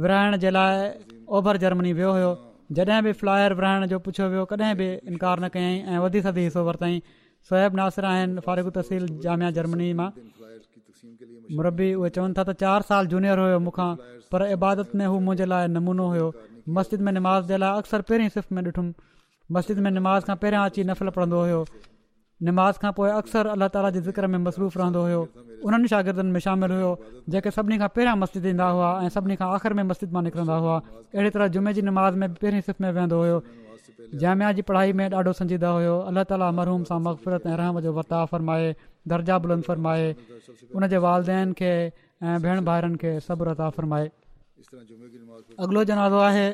विरिहाइण 0.04 0.36
जे 0.46 0.50
लाइ 0.56 0.90
ओभर 1.38 1.60
जर्मनी 1.64 1.92
वियो 2.00 2.12
हुयो 2.18 2.30
जॾहिं 2.78 3.02
बि 3.08 3.12
फ्लायर 3.22 3.54
विरिहाइण 3.60 3.86
जो 3.94 3.98
पुछियो 4.06 4.28
वियो 4.36 4.44
कॾहिं 4.54 4.72
बि 4.80 4.88
इनकार 5.12 5.44
न 5.44 5.50
कयई 5.58 5.76
ऐं 5.94 5.98
वधी 6.06 6.22
सघी 6.30 6.44
हिसो 6.48 6.64
वरितई 6.70 7.02
सोहिब 7.50 7.74
नासिरा 7.82 8.12
आहिनि 8.16 8.46
फारिगु 8.48 8.74
तहसील 8.78 9.10
जामिया 9.26 9.50
जर्मनी 9.58 9.88
मां 10.00 10.08
मुरबी 11.56 11.88
उहे 11.94 12.10
चवनि 12.16 12.34
था 12.38 12.42
त 12.48 12.50
चारि 12.60 12.84
साल 12.90 13.06
जूनियर 13.12 13.38
हुयो 13.44 13.58
मूंखां 13.64 13.90
पर 14.34 14.42
इबादत 14.56 14.94
में 15.00 15.06
हू 15.12 15.16
मुंहिंजे 15.24 15.46
लाइ 15.52 15.66
नमूनो 15.72 16.06
हुयो 16.12 16.28
मस्जिद 16.78 17.00
में 17.08 17.12
निमाज़ 17.16 17.50
जे 17.52 17.56
लाइ 17.64 17.82
अक्सर 17.82 18.06
पहिरीं 18.10 18.28
सिफ़ 18.36 18.54
में 18.56 18.62
ॾिठुमि 18.62 18.92
मस्जिद 19.56 19.82
में 19.86 19.90
निमाज़ 19.96 20.26
खां 20.30 20.36
पहिरियां 20.44 20.62
अची 20.70 20.84
नफ़ल 20.90 21.14
पढ़ंदो 21.18 21.40
हुयो 21.48 21.58
निमा 22.48 22.66
खां 22.84 22.92
पोइ 23.00 23.10
अक्सर 23.16 23.52
अल्ला 23.56 23.68
ताला 23.74 23.90
जे 23.96 24.00
ज़िक्र 24.06 24.30
में 24.32 24.38
मसरूफ़ 24.46 24.78
रहंदो 24.82 25.02
हुयो 25.08 25.20
उन्हनि 25.68 25.90
शागिर्दनि 25.94 26.32
में 26.38 26.42
शामिलु 26.46 26.78
हुयो 26.78 26.94
जेके 27.34 27.52
सभिनी 27.58 27.78
खां 27.84 27.88
पहिरियां 27.98 28.16
मस्जिद 28.22 28.48
ईंदा 28.54 28.70
हुआ 28.78 28.88
ऐं 29.04 29.12
सभिनी 29.18 29.36
खां 29.42 29.50
आख़िरि 29.58 29.78
में 29.80 29.84
मस्जिद 29.90 30.16
मां 30.16 30.24
निकिरंदा 30.28 30.56
हुआ 30.64 30.74
अहिड़ी 31.02 31.36
तरह 31.36 31.52
जुमे 31.58 31.76
जी 31.78 31.86
निमाज़ 31.90 32.18
में 32.24 32.26
पहिरीं 32.40 32.64
सिफ़ 32.70 32.82
में 32.86 32.90
वेंदो 33.00 33.20
हुयो 33.26 33.44
जामिया 34.24 34.50
जी 34.58 34.66
पढ़ाई 34.72 34.96
में 35.00 35.06
ॾाढो 35.14 35.36
संजीदा 35.42 35.74
हुयो 35.78 35.94
अल्ला 36.10 36.26
ताली 36.34 36.50
मरहूम 36.58 36.88
सां 36.90 36.98
मगफ़िरत 37.10 37.54
ऐं 37.54 37.56
रहम 37.62 37.80
जो 37.88 37.96
फ़रमाए 38.34 38.74
दर्जा 39.12 39.38
बुलंद 39.44 39.62
फ़रमाए 39.68 40.06
उन 40.76 40.82
हुनजे 40.82 40.98
वालद 41.04 41.28
खे 41.60 41.72
ऐं 42.26 42.36
भेण 42.44 42.56
भाउरनि 42.68 42.96
खे 43.02 43.10
फ़रमाए 43.28 43.70
फ़र्माए 43.76 44.06
जनाज़ो 45.92 46.18
आहे 46.28 46.46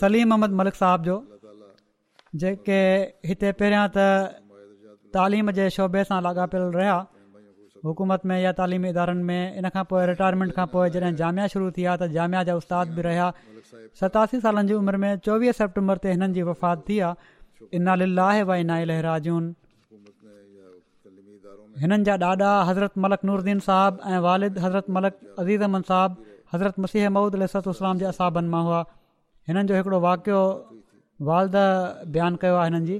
सलीम 0.00 0.28
अहमद 0.36 0.52
मलिक 0.60 0.74
साहिब 0.82 1.00
जो 1.08 1.16
जेके 2.44 2.80
हिते 3.30 3.48
पहिरियां 3.60 3.84
त 3.96 3.98
तालीम 5.14 5.46
जे 5.60 5.66
शोबे 5.76 6.00
सां 6.10 6.18
लाॻापियल 6.26 6.64
रहिया 6.80 6.98
हुकूमत 7.86 8.20
में 8.30 8.38
या 8.40 8.50
तालीमी 8.60 8.88
इदारनि 8.94 9.24
में 9.30 9.42
इन 9.60 9.66
खां 9.76 9.84
पोइ 9.92 10.02
रिटायरमेंट 10.12 10.50
खां 10.58 10.66
पोइ 10.74 10.86
जॾहिं 10.96 11.12
जामिया 11.22 11.46
शुरू 11.54 11.66
थी 11.74 11.80
विया 11.86 11.92
त 12.00 12.02
जामिया 12.16 12.40
जा 12.50 12.54
उस्ताद 12.60 12.86
बि 12.98 13.02
रहिया 13.08 13.28
सतासी 14.02 14.36
सालनि 14.44 14.66
जी 14.68 14.74
उमिरि 14.82 14.98
में 15.06 15.10
चोवीह 15.28 15.52
सेप्टेंबर 15.60 15.96
ते 16.04 16.08
हिननि 16.14 16.32
जी 16.38 16.42
वफ़ात 16.50 16.78
थी 16.88 16.96
आहे 17.08 18.50
हिननि 21.82 22.04
जा 22.06 22.14
ॾाॾा 22.24 22.50
हज़रत 22.68 22.92
मलक 23.04 23.20
नूरदीन 23.28 23.58
साहब 23.66 23.92
ऐं 24.12 24.18
वालिद 24.26 24.54
हज़रत 24.64 24.86
मलक 24.96 25.14
अज़ीज़ 25.42 25.62
अहमद 25.66 25.84
साहिबु 25.90 26.16
हज़रत 26.52 26.74
मसीह 26.84 27.08
महूद 27.14 27.34
अलाम 27.38 27.94
जे 28.00 28.04
असाबनि 28.12 28.48
मां 28.54 28.62
हुआ 28.66 28.80
हिननि 29.48 29.62
जो 29.70 29.74
हिकिड़ो 29.78 29.98
वाक़ियो 30.06 30.40
वालद 31.28 31.56
बयानु 32.16 32.36
कयो 32.42 32.56
आहे 32.58 32.66
हिननि 32.70 32.86
जी 32.90 32.96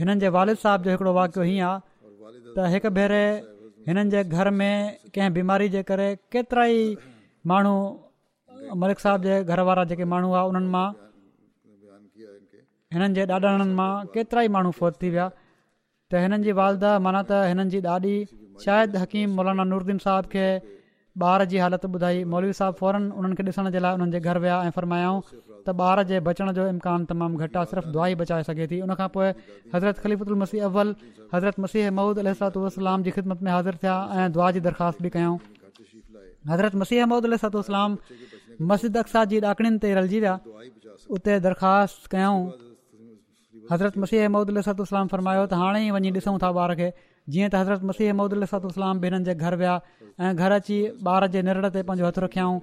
हिननि 0.00 0.18
जे 0.24 0.28
वालिद 0.38 0.58
साहिब 0.64 0.82
जो 0.86 0.90
हिकिड़ो 0.94 1.12
वाकियो 1.20 1.42
हीअं 1.50 1.68
आहे 1.68 1.78
त 2.56 2.66
हिकु 2.74 2.90
भेरे 2.98 3.22
हिननि 3.88 4.08
जे 4.14 4.20
घर 4.38 4.50
में 4.58 4.72
कंहिं 5.14 5.30
बीमारी 5.38 5.68
जे 5.76 5.82
करे 5.90 6.08
केतिरा 6.34 6.64
ई 6.78 6.82
माण्हू 7.50 7.74
मलिक 8.82 8.98
साहिब 9.06 9.20
जे 9.28 9.34
घर 9.52 9.60
वारा 9.68 9.84
जेके 9.92 10.04
माण्हू 10.12 10.28
हुआ 10.34 10.42
उन्हनि 10.50 10.70
मां 10.76 10.86
हिननि 12.94 13.14
जे 13.16 13.24
मां 13.80 13.90
केतिरा 14.16 14.40
ई 14.46 14.48
माण्हू 14.58 14.72
फोत 14.82 15.02
थी 15.02 15.08
विया 15.14 15.28
त 16.12 16.18
हिननि 16.22 16.44
जी 16.46 16.52
वालदह 16.58 16.92
माना 17.04 17.20
त 17.30 17.32
हिननि 17.50 17.70
जी 17.72 17.78
ॾाॾी 17.92 18.16
शायदि 18.64 18.96
हकीम 19.02 19.28
मौलाना 19.38 19.64
नूरुद्दीन 19.70 19.98
साहिब 20.04 20.26
खे 20.32 20.44
ॿार 21.30 21.42
जी 21.52 21.58
हालति 21.64 21.88
ॿुधाई 21.96 22.18
मौलवी 22.34 22.52
साहिब 22.58 22.74
फौरन 22.80 23.04
उन्हनि 23.18 23.34
खे 23.38 23.42
ॾिसण 23.50 23.66
जे 23.74 23.78
लाइ 23.84 23.92
हुननि 23.98 24.12
जे 24.14 24.20
घर 24.28 24.38
विया 24.44 24.58
ऐं 24.66 24.70
फ़रमायाऊं 24.76 25.18
त 25.64 25.68
ॿार 25.88 25.98
जे 26.10 26.16
बचण 26.28 26.48
जो 26.58 26.64
इम्कान 26.74 27.00
तमामु 27.12 27.40
घटि 27.42 27.58
आहे 27.62 27.66
सिर्फ़ु 27.72 27.90
दुआ 27.96 28.06
ई 28.12 28.14
बचाए 28.22 28.42
सघे 28.50 28.66
थी 28.72 28.78
उनखां 28.86 29.08
पोइ 29.16 29.26
हज़रत 29.74 29.96
ख़लीफ़ुदुल 30.04 30.38
मसीह 30.44 30.60
अव्वल 30.70 30.88
हज़रत 31.34 31.56
मसीह 31.66 31.84
महमूद 31.96 32.16
अलतूासलाम 32.22 32.98
जी 33.06 33.10
ख़िदमत 33.18 33.38
में 33.44 33.52
हाज़िर 33.56 33.74
थिया 33.82 33.96
ऐं 34.18 34.26
दुआ 34.38 34.48
जी 34.54 34.60
दरख़्वास्त 34.68 34.98
बि 35.04 35.10
कयूं 35.18 35.36
हज़रत 36.54 36.74
मसीह 36.84 37.00
महमूद 37.06 37.26
अलातू 37.30 37.60
मस्जिद 38.70 38.96
अक्सा 39.02 39.24
जी 39.34 39.36
ॾाकिणियुनि 39.54 39.82
ते 39.86 39.92
रलिजी 39.98 40.20
विया 40.26 40.36
उते 41.18 41.34
दरख़्वास्त 41.48 42.00
कयूं 42.14 42.38
हज़रत 43.70 43.96
मसीह 43.98 44.22
अहमूदतो 44.26 44.82
उसलाम 44.88 45.06
फरमायो 45.12 45.42
त 45.46 45.58
हाणे 45.62 45.80
ई 45.86 45.90
वञी 45.96 46.10
ॾिसूं 46.18 46.34
था 46.44 46.48
ॿार 46.62 46.72
खे 46.80 46.88
जीअं 47.32 47.48
त 47.54 47.60
हज़रत 47.62 47.82
मसीह 47.90 48.10
अहमूदतलाम 48.10 49.02
हिननि 49.06 49.26
जे 49.28 49.34
घर 49.48 49.54
विया 49.62 49.74
ऐं 50.26 50.30
घर 50.44 50.52
अची 50.58 50.78
ॿार 51.14 51.26
जे 51.36 51.42
निर 51.48 51.68
ते 51.76 51.82
पंहिंजो 51.88 52.06
हथु 52.08 52.20
रखियाऊं 52.26 52.56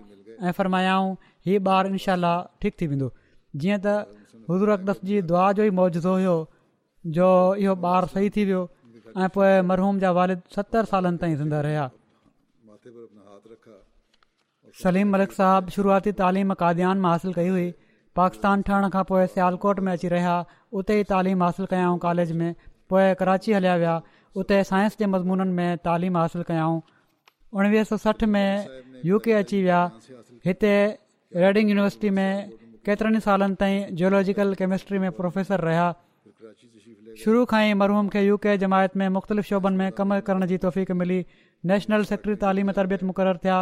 ऐं 0.49 0.55
फरमायाऊं 0.59 1.09
हीअ 1.49 1.59
ॿारु 1.75 1.91
इनशा 1.93 2.33
ठीकु 2.61 2.75
थी 2.83 2.87
वेंदो 2.93 3.09
जीअं 3.63 3.79
त 3.87 3.95
हज़ूर 4.53 4.73
अकदस 4.77 5.03
जी 5.11 5.19
दुआ 5.33 5.45
जो 5.59 5.63
ई 5.69 5.75
मुजूज़ो 5.81 6.13
हुयो 6.19 6.37
जो 7.19 7.27
इहो 7.65 7.75
ॿारु 7.95 8.13
सही 8.15 8.29
थी 8.37 8.45
वियो 8.51 8.63
ऐं 9.19 9.29
पोए 9.37 9.53
मरहूम 9.71 9.99
जा 10.03 10.11
वारिद 10.19 10.47
सतरि 10.57 10.89
सालनि 10.95 11.21
ताईं 11.25 11.35
ज़िंदा 11.43 11.59
रहिया 11.69 11.85
सलीम 14.83 15.07
मलिक 15.13 15.31
साहिबु 15.37 15.71
शुरूआती 15.73 16.11
तइलीम 16.19 16.51
काद्यान 16.59 17.01
मां 17.01 17.09
हासिलु 17.15 17.33
कई 17.33 17.49
हुई 17.55 17.65
पाकिस्तान 18.19 18.61
ठहण 18.69 18.89
खां 18.95 19.03
पोइ 19.09 19.25
सियालकोट 19.33 19.79
में 19.87 19.91
अची 19.91 20.07
रहिया 20.13 20.33
उते 20.79 20.93
ई 20.99 21.03
तालीम 21.11 21.37
हासिलु 21.45 21.67
कयाऊं 21.73 21.97
कॉलेज 22.05 22.29
में 22.39 22.49
पोइ 22.91 23.05
कराची 23.19 23.49
हलिया 23.57 23.75
विया 23.81 23.95
उते 24.41 24.57
साइंस 24.69 24.93
जे 24.99 25.05
मज़मूननि 25.15 25.53
में 25.57 25.69
तालीम 25.87 26.13
हासिलु 26.17 26.43
कयाऊं 26.49 26.79
उणिवीह 27.57 27.83
सौ 27.89 27.95
सठि 28.05 28.25
में 28.33 28.49
यू 29.09 29.15
के 29.25 29.31
अची 29.41 29.59
विया 29.65 29.81
हिते 30.47 30.73
रेडिंग 31.43 31.67
यूनिवर्सिटी 31.73 32.09
में 32.17 32.29
केतिरनि 32.87 33.19
सालनि 33.27 33.55
ताईं 33.61 33.79
जॉलोजिकल 33.99 34.49
केमिस्ट्री 34.61 34.97
में 35.03 35.11
प्रोफेसर 35.21 35.59
रहिया 35.67 35.85
शुरू 37.23 37.39
खां 37.51 37.61
ई 37.69 37.73
मरहूम 37.83 38.07
खे 38.13 38.21
यू 38.29 38.35
के 38.43 38.51
जमायत 38.65 38.91
में 38.99 39.07
मुख़्तलिफ़ 39.15 39.47
शोभनि 39.53 39.77
में 39.81 39.89
कमु 39.99 40.15
करण 40.27 40.41
जी 40.51 40.57
तौफ़ 40.65 40.77
मिली 41.01 41.19
नेशनल 41.71 42.01
सेक्ट्री 42.11 42.35
तालीम 42.43 42.67
तरबियत 42.79 43.01
मुक़ररु 43.09 43.39
थिया 43.45 43.57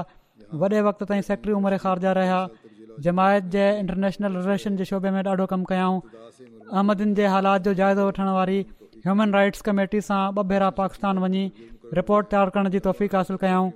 वॾे 0.62 0.80
वक़्त 0.88 1.02
ताईं 1.10 1.24
सेक्ट्री 1.32 1.52
उमिरि 1.60 1.78
ख़ारजा 1.84 2.12
रहिया 2.20 2.40
जमायत 3.08 3.44
जे 3.56 3.66
इंटरनेशनल 3.82 4.32
रिलेशन 4.46 4.72
जे 4.80 4.86
शोबे 4.92 5.10
में 5.16 5.22
ॾाढो 5.32 5.46
कमु 5.52 5.66
कयाऊं 5.74 5.98
अहमदन 6.74 7.14
जे 7.20 7.26
हालात 7.34 7.64
जो 7.68 7.74
जाइज़ो 7.80 8.08
वठण 8.08 8.28
वारी 8.38 8.60
ह्यूमन 9.06 9.34
राइट्स 9.40 9.62
कमेटी 9.70 10.00
सां 10.08 10.20
ॿ 10.36 10.44
भेरा 10.52 10.70
पाकिस्तान 10.80 11.18
वञी 11.24 11.42
रिपोर्ट 12.00 12.30
तयारु 12.34 12.54
करण 12.58 12.70
जी 12.76 12.80
तौफ़ीक़ासिल 12.86 13.42
कयूं 13.44 13.70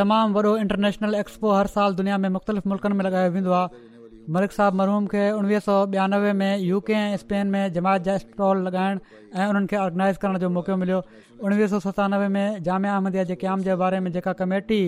तमामु 0.00 0.34
वॾो 0.46 0.54
इंटरनेशनल 0.64 1.14
एक्सपो 1.20 1.52
हर 1.58 1.70
साल 1.74 1.94
दुनिया 2.00 2.16
में 2.22 2.28
मुख़्तलिफ़ 2.36 2.68
मुल्कनि 2.72 2.98
में 3.00 3.04
लॻायो 3.08 3.30
वेंदो 3.36 3.52
आहे 3.60 3.92
मलिक 4.34 4.52
साहब 4.56 4.74
मरहूम 4.82 5.06
खे 5.14 5.22
उणिवीह 5.38 5.62
सौ 5.68 5.76
ॿियानवे 5.94 6.32
में 6.42 6.52
यू 6.68 6.80
के 6.90 6.98
ऐं 7.04 7.16
स्पेन 7.22 7.52
में 7.54 7.62
जमायत 7.78 8.02
जा 8.08 8.16
स्टॉल 8.24 8.64
लॻाइण 8.68 9.00
ऐं 9.40 9.46
उन्हनि 9.54 9.66
खे 9.72 9.76
ऑर्गनाइज़ 9.86 10.18
करण 10.24 10.42
जो 10.44 10.50
मौक़ो 10.58 10.76
मिलियो 10.82 11.00
उणिवीह 11.48 11.70
सौ 11.74 11.80
सतानवे 11.86 12.28
में 12.36 12.62
जामिया 12.68 12.94
अहमदिया 12.98 13.24
जे 13.32 13.36
क़याम 13.44 13.66
जे 13.68 13.74
बारे 13.84 13.98
में 14.06 14.10
जेका 14.18 14.32
कमेटी 14.40 14.80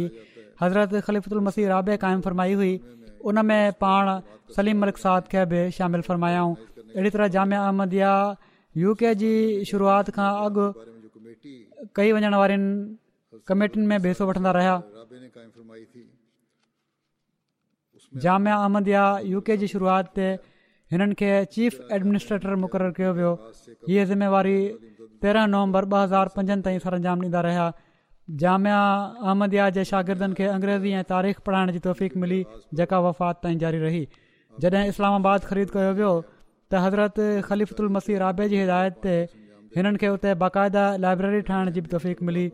हज़रत 0.63 1.01
ख़लीफ़ुल 1.09 1.43
मसीह 1.51 1.69
राबे 1.75 1.97
क़ाइमु 2.07 2.23
फरमाई 2.29 2.55
हुई 2.63 2.75
उन 3.29 3.45
में 3.47 3.73
पाण 3.83 4.07
सलीम 4.57 4.81
मलिक 4.83 4.99
साद 5.05 5.29
खे 5.31 5.43
बि 5.53 5.61
शामिलु 5.77 6.03
फरमायाऊं 6.09 6.53
अहिड़ी 6.97 7.11
तरह 7.15 7.29
जामिया 7.37 7.63
अहमदिया 7.69 8.11
यूके 8.83 8.97
के 9.11 9.15
जी 9.23 9.33
शुरूआति 9.71 10.13
खां 10.19 10.29
अॻु 10.47 10.67
कई 11.99 12.13
वञण 12.19 12.35
वारनि 12.43 12.69
कमेटियुनि 13.49 13.87
में 13.91 14.69
जाम 18.25 18.47
अहमदिया 18.59 19.05
यूके 19.35 19.53
के 19.55 19.59
जी 19.63 19.69
शुरूआति 19.75 20.11
ते 20.17 20.29
हिननि 20.93 21.15
खे 21.21 21.33
चीफ 21.57 21.81
एडमिनिस्ट्रेटर 21.99 22.55
मुक़ररु 22.65 22.93
कयो 23.01 23.13
वियो 23.19 23.33
हीअ 23.91 24.05
ज़िमेवारी 24.13 24.59
तेरहं 25.25 25.49
नवंबर 25.55 25.89
ॿ 25.89 26.03
हज़ार 26.03 26.29
पंजनि 26.37 26.63
ताईं 26.67 26.79
सरंजाम 26.85 27.25
ॾींदा 27.27 27.41
रहिया 27.47 27.65
जामिया 28.35 28.79
अहमदया 29.23 29.65
जे 29.75 29.83
शागिर्दनि 29.89 30.35
खे 30.35 30.47
अंग्रेज़ी 30.53 30.91
ऐं 30.93 31.03
तारीख़ 31.11 31.41
पढ़ाइण 31.47 31.71
जी 31.75 31.79
तौफ़क़ 31.83 32.19
मिली 32.23 32.39
जेका 32.79 32.99
वफ़ात 33.01 33.41
ताईं 33.43 33.59
जारी 33.59 33.79
रही 33.79 34.07
जॾहिं 34.63 34.89
इस्लामाबाद 34.93 35.45
ख़रीद 35.51 35.71
कयो 35.75 35.93
वियो 35.99 36.11
त 36.71 36.81
हज़रत 36.85 37.21
ख़लीफ़ल 37.49 37.89
मसीह 37.97 38.19
राबे 38.27 38.49
जी 38.53 38.59
हिदायत 38.61 38.95
ते 39.05 39.15
हिननि 39.77 39.99
खे 40.03 40.07
हुते 40.15 40.35
बाक़ाइदा 40.43 40.83
लाइब्रेरी 41.07 41.41
ठाहिण 41.51 41.71
जी 41.79 41.85
बि 41.87 41.91
तोफ़ीक 41.93 42.27
मिली 42.31 42.47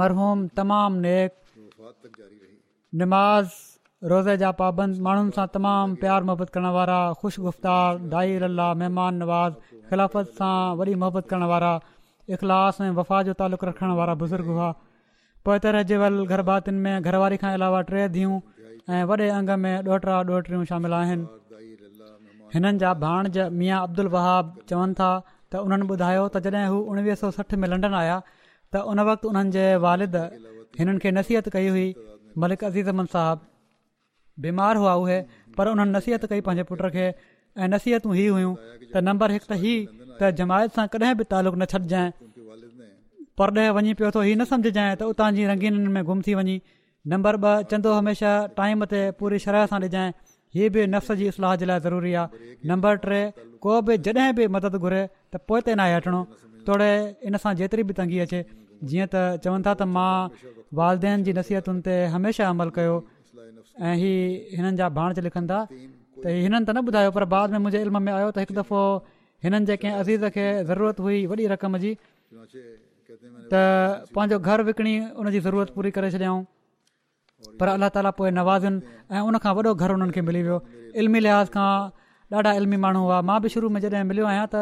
मरहूम 0.00 0.46
तमामु 0.60 1.00
नेक 1.06 1.38
नमाज़ 3.02 3.60
रोज़े 4.12 4.36
जा 4.44 4.50
पाबंद 4.62 5.00
माण्हुनि 5.08 5.32
सां 5.40 5.46
तमामु 5.56 5.98
प्यार 6.04 6.22
मोहबत 6.30 6.50
करण 6.58 6.70
वारा 6.78 7.00
ख़ुशगुफ़्तार 7.24 7.98
दाई 8.14 8.38
ला 8.54 8.68
महिमान 8.84 9.14
नवाज़ 9.24 9.58
ख़िलाफ़त 9.90 10.38
सां 10.42 10.56
वॾी 10.82 10.94
मोहबत 11.04 11.28
करण 11.34 11.46
वारा 11.54 11.72
इख़लास 12.30 12.80
ऐं 12.80 12.90
वफ़ा 12.94 13.22
जो 13.26 13.32
तालुक़ु 13.40 13.66
रखण 13.66 13.90
वारा 13.98 14.14
बुज़ुर्ग 14.22 14.46
हुआ 14.46 14.68
पोइ 15.44 15.58
तर 15.62 15.82
जे 15.90 15.96
घरबातियुनि 15.98 16.78
में 16.82 17.02
घरवारी 17.02 17.36
खां 17.42 17.52
अलावा 17.58 17.80
टे 17.90 18.08
धीअ 18.16 18.40
ऐं 18.94 19.02
वॾे 19.10 19.28
अंग 19.38 19.50
में 19.62 19.74
ॾोहट्रा 19.86 20.14
ॾोहिटियूं 20.30 20.64
शामिल 20.70 20.92
आहिनि 21.00 21.26
हिननि 22.54 22.78
जा 22.82 22.92
भाण 23.04 23.28
ज 23.36 23.48
मिया 23.58 23.78
अब्दुल 23.88 24.08
वहाब 24.14 24.54
चवनि 24.70 24.94
था 25.00 25.10
त 25.50 25.62
उन्हनि 25.66 25.88
ॿुधायो 25.94 26.26
त 26.36 26.42
जॾहिं 26.46 26.66
हू 26.74 26.78
उणिवीह 26.94 27.18
सौ 27.22 27.30
सठि 27.38 27.56
में 27.64 27.68
लंडन 27.74 27.94
आया 28.02 28.20
त 28.28 28.84
उन 28.92 29.00
वक़्तु 29.10 29.32
उन्हनि 29.34 29.54
जे 29.58 29.66
वालिद 29.86 30.16
हिननि 30.78 30.98
खे 31.06 31.10
नसीहत 31.18 31.48
कई 31.56 31.68
हुई 31.78 31.86
मलिक 32.44 32.64
अज़ीज़ 32.70 32.90
अहमद 32.94 33.12
साहब 33.16 33.46
बीमार 34.46 34.82
हुआ 34.84 34.94
उहे 35.04 35.20
पर 35.56 35.74
उन्हनि 35.74 35.98
नसीहत 35.98 36.28
कई 36.34 36.44
पंहिंजे 36.50 36.68
पुट 36.70 36.86
खे 36.98 37.08
ऐं 37.64 37.68
नसीहतूं 37.76 38.14
इहे 38.16 38.28
हुयूं 38.36 38.54
त 38.92 39.06
नम्बर 39.10 39.38
हिकु 39.38 39.50
त 39.54 39.58
हीअ 39.64 40.01
त 40.20 40.30
जमायत 40.40 40.70
सां 40.78 40.86
कॾहिं 40.94 41.14
बि 41.20 41.24
तालुक़ 41.32 41.56
न 41.60 41.62
छॾिजांइ 41.72 42.08
परॾहिं 43.40 43.68
वञी 43.76 43.92
पियो 43.98 44.08
थो 44.16 44.20
हीउ 44.26 44.34
न 44.40 44.44
सम्झजांइ 44.52 44.90
त 45.00 45.02
उतां 45.12 45.28
जी 45.36 45.42
रंगीननि 45.50 45.90
में 45.96 46.02
गुम 46.10 46.18
थी 46.26 46.32
वञे 46.40 46.56
नंबर 47.12 47.34
ॿ 47.48 47.52
चंदो 47.70 47.90
हमेशह 48.00 48.32
टाइम 48.58 48.84
ते 48.94 49.00
पूरी 49.20 49.38
शरह 49.44 49.62
सां 49.72 49.78
ॾिजाइ 49.88 50.08
हीअ 50.56 50.70
बि 50.76 50.82
नफ़्स 50.94 51.18
जी 51.22 51.26
इस्लाह 51.34 51.52
जे 51.62 51.66
लाइ 51.72 51.80
ज़रूरी 51.86 52.12
आहे 52.20 52.50
नंबर 52.72 52.92
टे 53.06 53.20
को 53.66 53.72
बि 53.88 53.94
जॾहिं 54.08 54.32
बि 54.40 54.44
मदद 54.56 54.74
घुरे 54.82 55.02
त 55.30 55.34
पोइ 55.52 55.60
ते 55.68 55.72
नाहे 55.82 55.92
वठिणो 55.98 56.20
तोड़े 56.68 56.90
इन 57.30 57.36
सां 57.44 57.52
जेतिरी 57.62 57.82
बि 57.90 57.94
तंगी 58.00 58.18
अचे 58.26 58.40
जीअं 58.90 59.06
त 59.12 59.16
चवनि 59.46 59.64
था 59.68 59.72
त 59.80 59.82
मां 59.96 60.12
वालदेन 60.82 61.18
जी 61.28 61.32
नसीहतुनि 61.40 61.82
ते 61.88 61.94
हमेशह 62.16 62.44
अमल 62.54 62.70
कयो 62.78 62.96
ऐं 63.86 63.94
हीअ 64.04 64.56
हिननि 64.60 64.76
जा 64.82 64.86
भाणज 65.00 65.18
लिखनि 65.28 65.48
था 65.52 65.58
त 65.70 66.24
हिननि 66.44 66.64
त 66.68 66.70
न 66.76 66.78
ॿुधायो 66.88 67.10
पर 67.18 67.24
बाद 67.34 67.48
में 67.56 67.60
मुंहिंजे 67.64 67.80
इल्म 67.86 67.96
में 68.08 68.12
आयो 68.18 68.28
त 68.34 68.36
हिकु 68.46 68.54
दफ़ो 68.60 68.82
हिननि 69.44 69.66
जेके 69.68 69.88
अज़ीज़ 70.00 70.24
खे 70.34 70.44
ज़रूरत 70.70 70.96
हुई 71.02 71.26
वॾी 71.30 71.46
रक़म 71.54 71.78
जी 71.84 71.90
त 73.50 73.54
पंहिंजो 74.14 74.38
घरु 74.48 74.62
विकिणी 74.68 74.94
उनजी 75.20 75.40
ज़रूरत 75.46 75.68
पूरी 75.76 75.90
करे 75.96 76.10
छॾियाऊं 76.14 76.40
पर 77.60 77.68
अलाह 77.74 77.88
ताली 77.96 78.10
पोइ 78.18 78.30
नवाज़िन 78.38 78.74
ऐं 79.14 79.22
उनखां 79.30 79.52
वॾो 79.58 79.72
घरु 79.82 79.92
हुननि 79.98 80.12
खे 80.16 80.22
मिली 80.28 80.42
वियो 80.46 80.58
इल्मी 81.02 81.20
लिहाज़ 81.26 81.48
खां 81.54 81.68
ॾाढा 82.38 82.50
इल्मी 82.60 82.78
माण्हू 82.84 83.02
हुआ 83.06 83.18
मां 83.28 83.38
बि 83.44 83.48
शुरू 83.54 83.66
में 83.74 83.80
जॾहिं 83.82 84.06
मिलियो 84.10 84.24
आहियां 84.30 84.46
त 84.54 84.56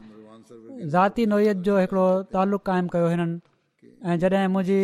ज़ाती 0.93 1.23
नोयत 1.33 1.59
जो 1.69 1.75
हिकिड़ो 1.83 2.07
तालुक़ु 2.37 2.65
क़ाइमु 2.69 2.89
कयो 2.95 3.07
हिननि 3.15 3.37
ऐं 4.09 4.15
जॾहिं 4.25 4.49
मुंहिंजी 4.57 4.81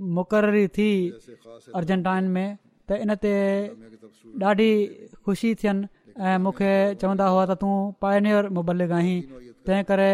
मुक़र 0.00 0.66
थी 0.76 0.90
अर्जेंटाइन 1.76 2.24
में 2.36 2.56
त 2.88 2.92
इन 3.00 3.14
ते 3.22 3.32
ॾाढी 4.42 4.70
ख़ुशी 5.26 5.54
थियनि 5.62 5.86
ऐं 6.20 6.38
मूंखे 6.42 6.72
चवंदा 7.00 7.26
हुआ 7.26 7.44
त 7.46 7.50
तूं 7.60 7.92
पायनियर 8.02 8.48
मुबलिक 8.56 8.90
आहीं 8.92 9.16
तंहिं 9.66 9.84
करे 9.88 10.10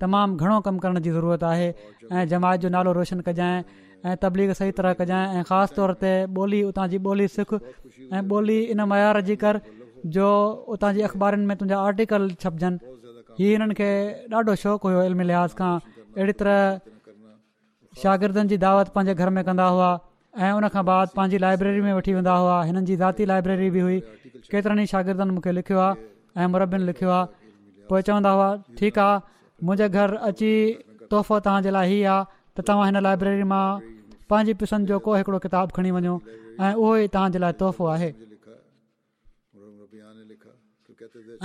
तमामु 0.00 0.36
घणो 0.36 0.60
कमु 0.66 0.78
करण 0.82 1.00
जी 1.04 1.10
ज़रूरत 1.10 1.42
आहे 1.44 1.68
ऐं 2.12 2.24
जमायत 2.30 2.60
जो 2.62 2.68
नालो 2.74 2.92
रोशन 2.94 3.20
कजाइ 3.26 3.62
ऐं 4.06 4.16
तबलीग 4.22 4.52
सही 4.58 4.70
तरह 4.78 4.92
कजाइ 5.00 5.24
ऐं 5.36 5.42
ख़ासि 5.50 5.74
तौर 5.76 5.90
ते 6.02 6.12
ॿोली 6.36 6.62
उतां 6.70 6.86
जी 6.94 6.98
ॿोली 7.08 7.26
सिखु 7.36 7.56
ऐं 8.14 8.22
ॿोली 8.30 8.58
इन 8.72 8.80
मयार 8.92 9.20
जी 9.32 9.36
कर 9.42 9.60
जो 10.14 10.28
उतां 10.76 10.92
जी 10.94 11.00
अख़बारनि 11.10 11.44
में 11.50 11.56
तुंहिंजा 11.58 11.82
आर्टिकल 11.88 12.30
छपजनि 12.44 12.82
इहा 13.42 13.50
हिननि 13.50 13.74
खे 13.80 13.90
ॾाढो 14.38 14.54
शौंक़ु 14.62 14.86
हुयो 14.88 15.02
इल्म 15.10 15.20
लिहाज़ 15.32 15.54
खां 15.62 15.74
अहिड़ी 16.16 16.32
तरह 16.42 16.60
शागिर्दनि 18.00 18.48
जी 18.50 18.56
दावत 18.64 18.88
पंहिंजे 18.94 19.14
घर 19.20 19.28
में 19.36 19.42
कंदा 19.44 19.66
हुआ 19.76 19.90
ऐं 20.40 20.52
उन 20.56 20.68
खां 20.72 20.84
बाद 20.88 21.06
पंहिंजी 21.16 21.38
लाइब्रेरी 21.44 21.80
में 21.86 21.92
वठी 21.96 22.12
वेंदा 22.16 22.34
हुआ 22.40 22.56
हिननि 22.68 22.82
जी 22.88 22.96
ज़ाती 23.00 23.24
लाइब्रेरी 23.30 23.68
बि 23.74 23.80
हुई 23.86 23.98
केतिरनि 24.50 24.82
ई 24.82 24.86
शागिर्दनि 24.92 25.32
मूंखे 25.36 25.52
लिखियो 25.60 25.78
आहे 25.86 26.00
ऐं 26.40 26.46
मुरबनि 26.52 26.84
लिखियो 26.88 27.10
आहे 27.16 27.26
पोइ 27.92 28.00
चवंदा 28.08 28.30
हुआ 28.36 28.48
ठीकु 28.78 29.00
आहे 29.00 29.20
मुंहिंजे 29.64 29.88
घर 29.96 30.10
अची 30.32 30.52
तोहफ़ो 31.12 31.36
तव्हांजे 31.44 31.70
लाइ 31.76 31.86
ई 31.96 32.02
आहे 32.16 32.20
त 32.56 32.58
तव्हां 32.68 32.84
हिन 32.88 32.96
लाइब्रेरी 33.06 33.44
मां 33.52 33.64
पंहिंजी 34.32 34.52
पसंदि 34.62 34.86
जो 34.92 34.98
को 35.04 35.10
हिकिड़ो 35.20 35.38
किताब 35.44 35.70
खणी 35.76 35.90
वञो 35.98 36.14
ऐं 36.64 36.72
उहो 36.82 36.90
ई 37.04 37.06
तव्हांजे 37.14 37.38
लाइ 37.44 37.52
तोहफ़ो 37.60 37.84
आहे 37.94 38.10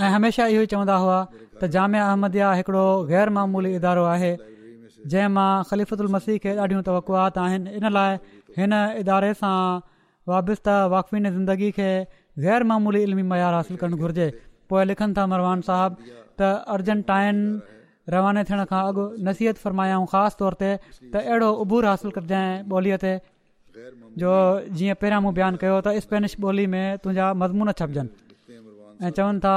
ऐं 0.02 0.10
हमेशह 0.16 0.46
इहो 0.56 0.62
ई 0.66 0.68
चवंदा 0.74 0.96
हुआ 1.04 1.20
त 1.60 1.62
जामिया 1.76 2.04
अहमदिया 2.10 2.48
हिकिड़ो 2.62 2.88
गैर 3.12 3.28
मामूली 3.36 3.72
इदारो 3.82 4.04
आहे 4.18 4.32
जंहिं 5.12 5.32
मां 5.36 5.50
ख़लीफ़दुल 5.70 6.10
मसीह 6.16 6.36
खे 6.46 6.52
ॾाढियूं 6.64 6.82
तवक़ुआत 6.90 7.34
आहिनि 7.46 7.70
इन 7.80 7.86
लाइ 7.98 8.12
हिन 8.60 8.72
इदारे 9.02 9.30
सां 9.42 9.58
वाबस्त 10.32 10.68
वाक़फ़ीन 10.94 11.26
ज़िंदगी 11.38 11.70
खे 11.78 11.90
ग़ैरमामूली 12.46 13.02
इल्मी 13.08 13.24
मयारु 13.34 13.56
हासिलु 13.60 13.78
करणु 13.84 13.98
घुरिजे 14.06 14.28
पोइ 14.74 14.84
लिखनि 14.92 15.14
था 15.20 15.24
मरवान 15.36 15.60
साहबु 15.68 15.96
त 16.40 16.42
अर्जेंटाइन 16.76 17.38
रवाने 18.16 18.42
थियण 18.50 18.62
खां 18.74 18.82
अॻु 18.90 19.04
नसीहत 19.30 19.58
फ़रमायाऊं 19.64 20.06
ख़ासि 20.14 20.36
तौर 20.42 20.54
ते 20.64 20.72
त 21.14 21.16
अहिड़ो 21.28 21.50
उबूर 21.66 21.84
हासिलु 21.92 22.12
कजांइ 22.18 22.52
ॿोलीअ 22.78 22.98
ते 23.06 23.14
जो 24.26 24.32
जीअं 24.76 24.96
पहिरियां 25.04 25.22
मूं 25.28 25.34
बयानु 25.40 25.58
कयो 25.64 25.76
त 25.86 25.88
स्पेनिश 26.08 26.34
ॿोली 26.50 26.66
में 26.76 26.86
तुंहिंजा 27.06 27.26
मज़मून 27.44 27.70
छपजनि 27.80 28.12
ऐं 29.06 29.10
चवनि 29.22 29.40
था 29.48 29.56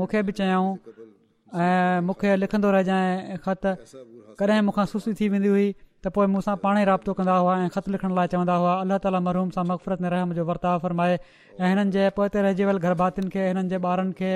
मूंखे 0.00 0.20
बि 0.26 0.32
चयूं 0.38 0.66
ऐं 1.54 2.00
मूंखे 2.06 2.34
लिखंदो 2.36 2.70
रहिजांइ 2.70 3.36
ख़त 3.42 3.64
कॾहिं 4.38 4.60
मूंखां 4.62 4.84
सुस्ती 4.86 5.14
थी 5.18 5.28
वेंदी 5.34 5.48
हुई 5.50 5.66
त 5.74 6.06
पोइ 6.14 6.26
मूंसां 6.32 6.54
पाणेई 6.62 6.84
राब्तो 6.86 7.12
कंदा 7.18 7.34
हुआ 7.42 7.54
ऐं 7.64 7.68
ख़त 7.74 7.88
लिखण 7.94 8.10
लाइ 8.14 8.26
चवंदा 8.30 8.54
हुआ 8.62 8.74
अलाह 8.86 8.98
ताल 9.06 9.16
मरूम 9.26 9.50
सां 9.56 9.64
मक़फ़रत 9.70 10.00
में 10.00 10.08
रहम 10.14 10.32
जो 10.38 10.44
वर्ताव 10.50 10.78
फ़रमाए 10.86 11.16
ऐं 11.60 11.68
हिननि 11.70 11.90
जे 11.96 12.06
पोइ 12.20 12.28
ते 12.36 12.42
रहिजी 12.46 12.64
वियल 12.70 12.78
गरबातियुनि 12.86 13.30
खे 13.34 13.46
हिननि 13.50 13.68
जे 13.74 13.80
ॿारनि 13.92 14.12
खे 14.22 14.32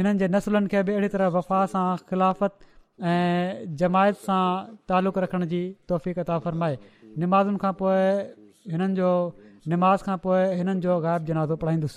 हिननि 0.00 0.18
जे 0.22 0.60
खे 0.76 0.82
बि 0.88 0.92
अहिड़ी 0.96 1.10
तरह 1.16 1.34
वफ़ा 1.38 1.60
सां 1.74 1.84
ख़िलाफ़त 2.10 2.58
ऐं 3.12 3.74
जमायत 3.84 4.20
सां 4.28 4.44
तालुक़ु 4.92 5.22
रखण 5.26 5.46
जी 5.54 5.62
तोहफ़ी 5.88 6.14
क़ता 6.20 6.38
फ़रमाए 6.48 6.76
नमाज़ुनि 7.24 7.64
खां 7.64 7.72
पोइ 7.80 8.04
हिननि 8.76 8.94
जो 9.00 9.10
नमाज़ 9.74 10.06
खां 10.10 10.18
पोइ 10.28 10.44
हिननि 10.62 10.86
जो 10.88 10.98
ग़ाइबु 11.08 11.96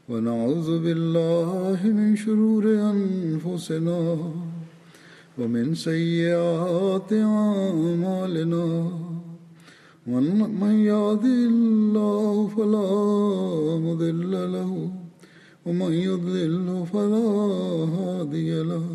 ونعوذ 0.10 0.70
بالله 0.86 1.80
من 2.00 2.16
شرور 2.16 2.64
انفسنا 2.94 4.00
ومن 5.38 5.76
سيئات 5.90 7.10
اعمالنا 7.14 8.66
من 10.62 10.74
يهد 10.92 11.26
الله 11.50 12.48
فلا 12.58 12.92
مضل 13.88 14.32
له 14.56 14.72
ومن 15.66 15.94
يضلل 16.10 16.68
فلا 16.94 17.28
هادي 17.98 18.52
له 18.72 18.86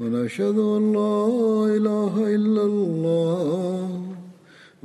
ونشهد 0.00 0.58
ان 0.58 0.82
لا 0.98 1.16
اله 1.76 2.14
الا 2.36 2.62
الله 2.62 4.05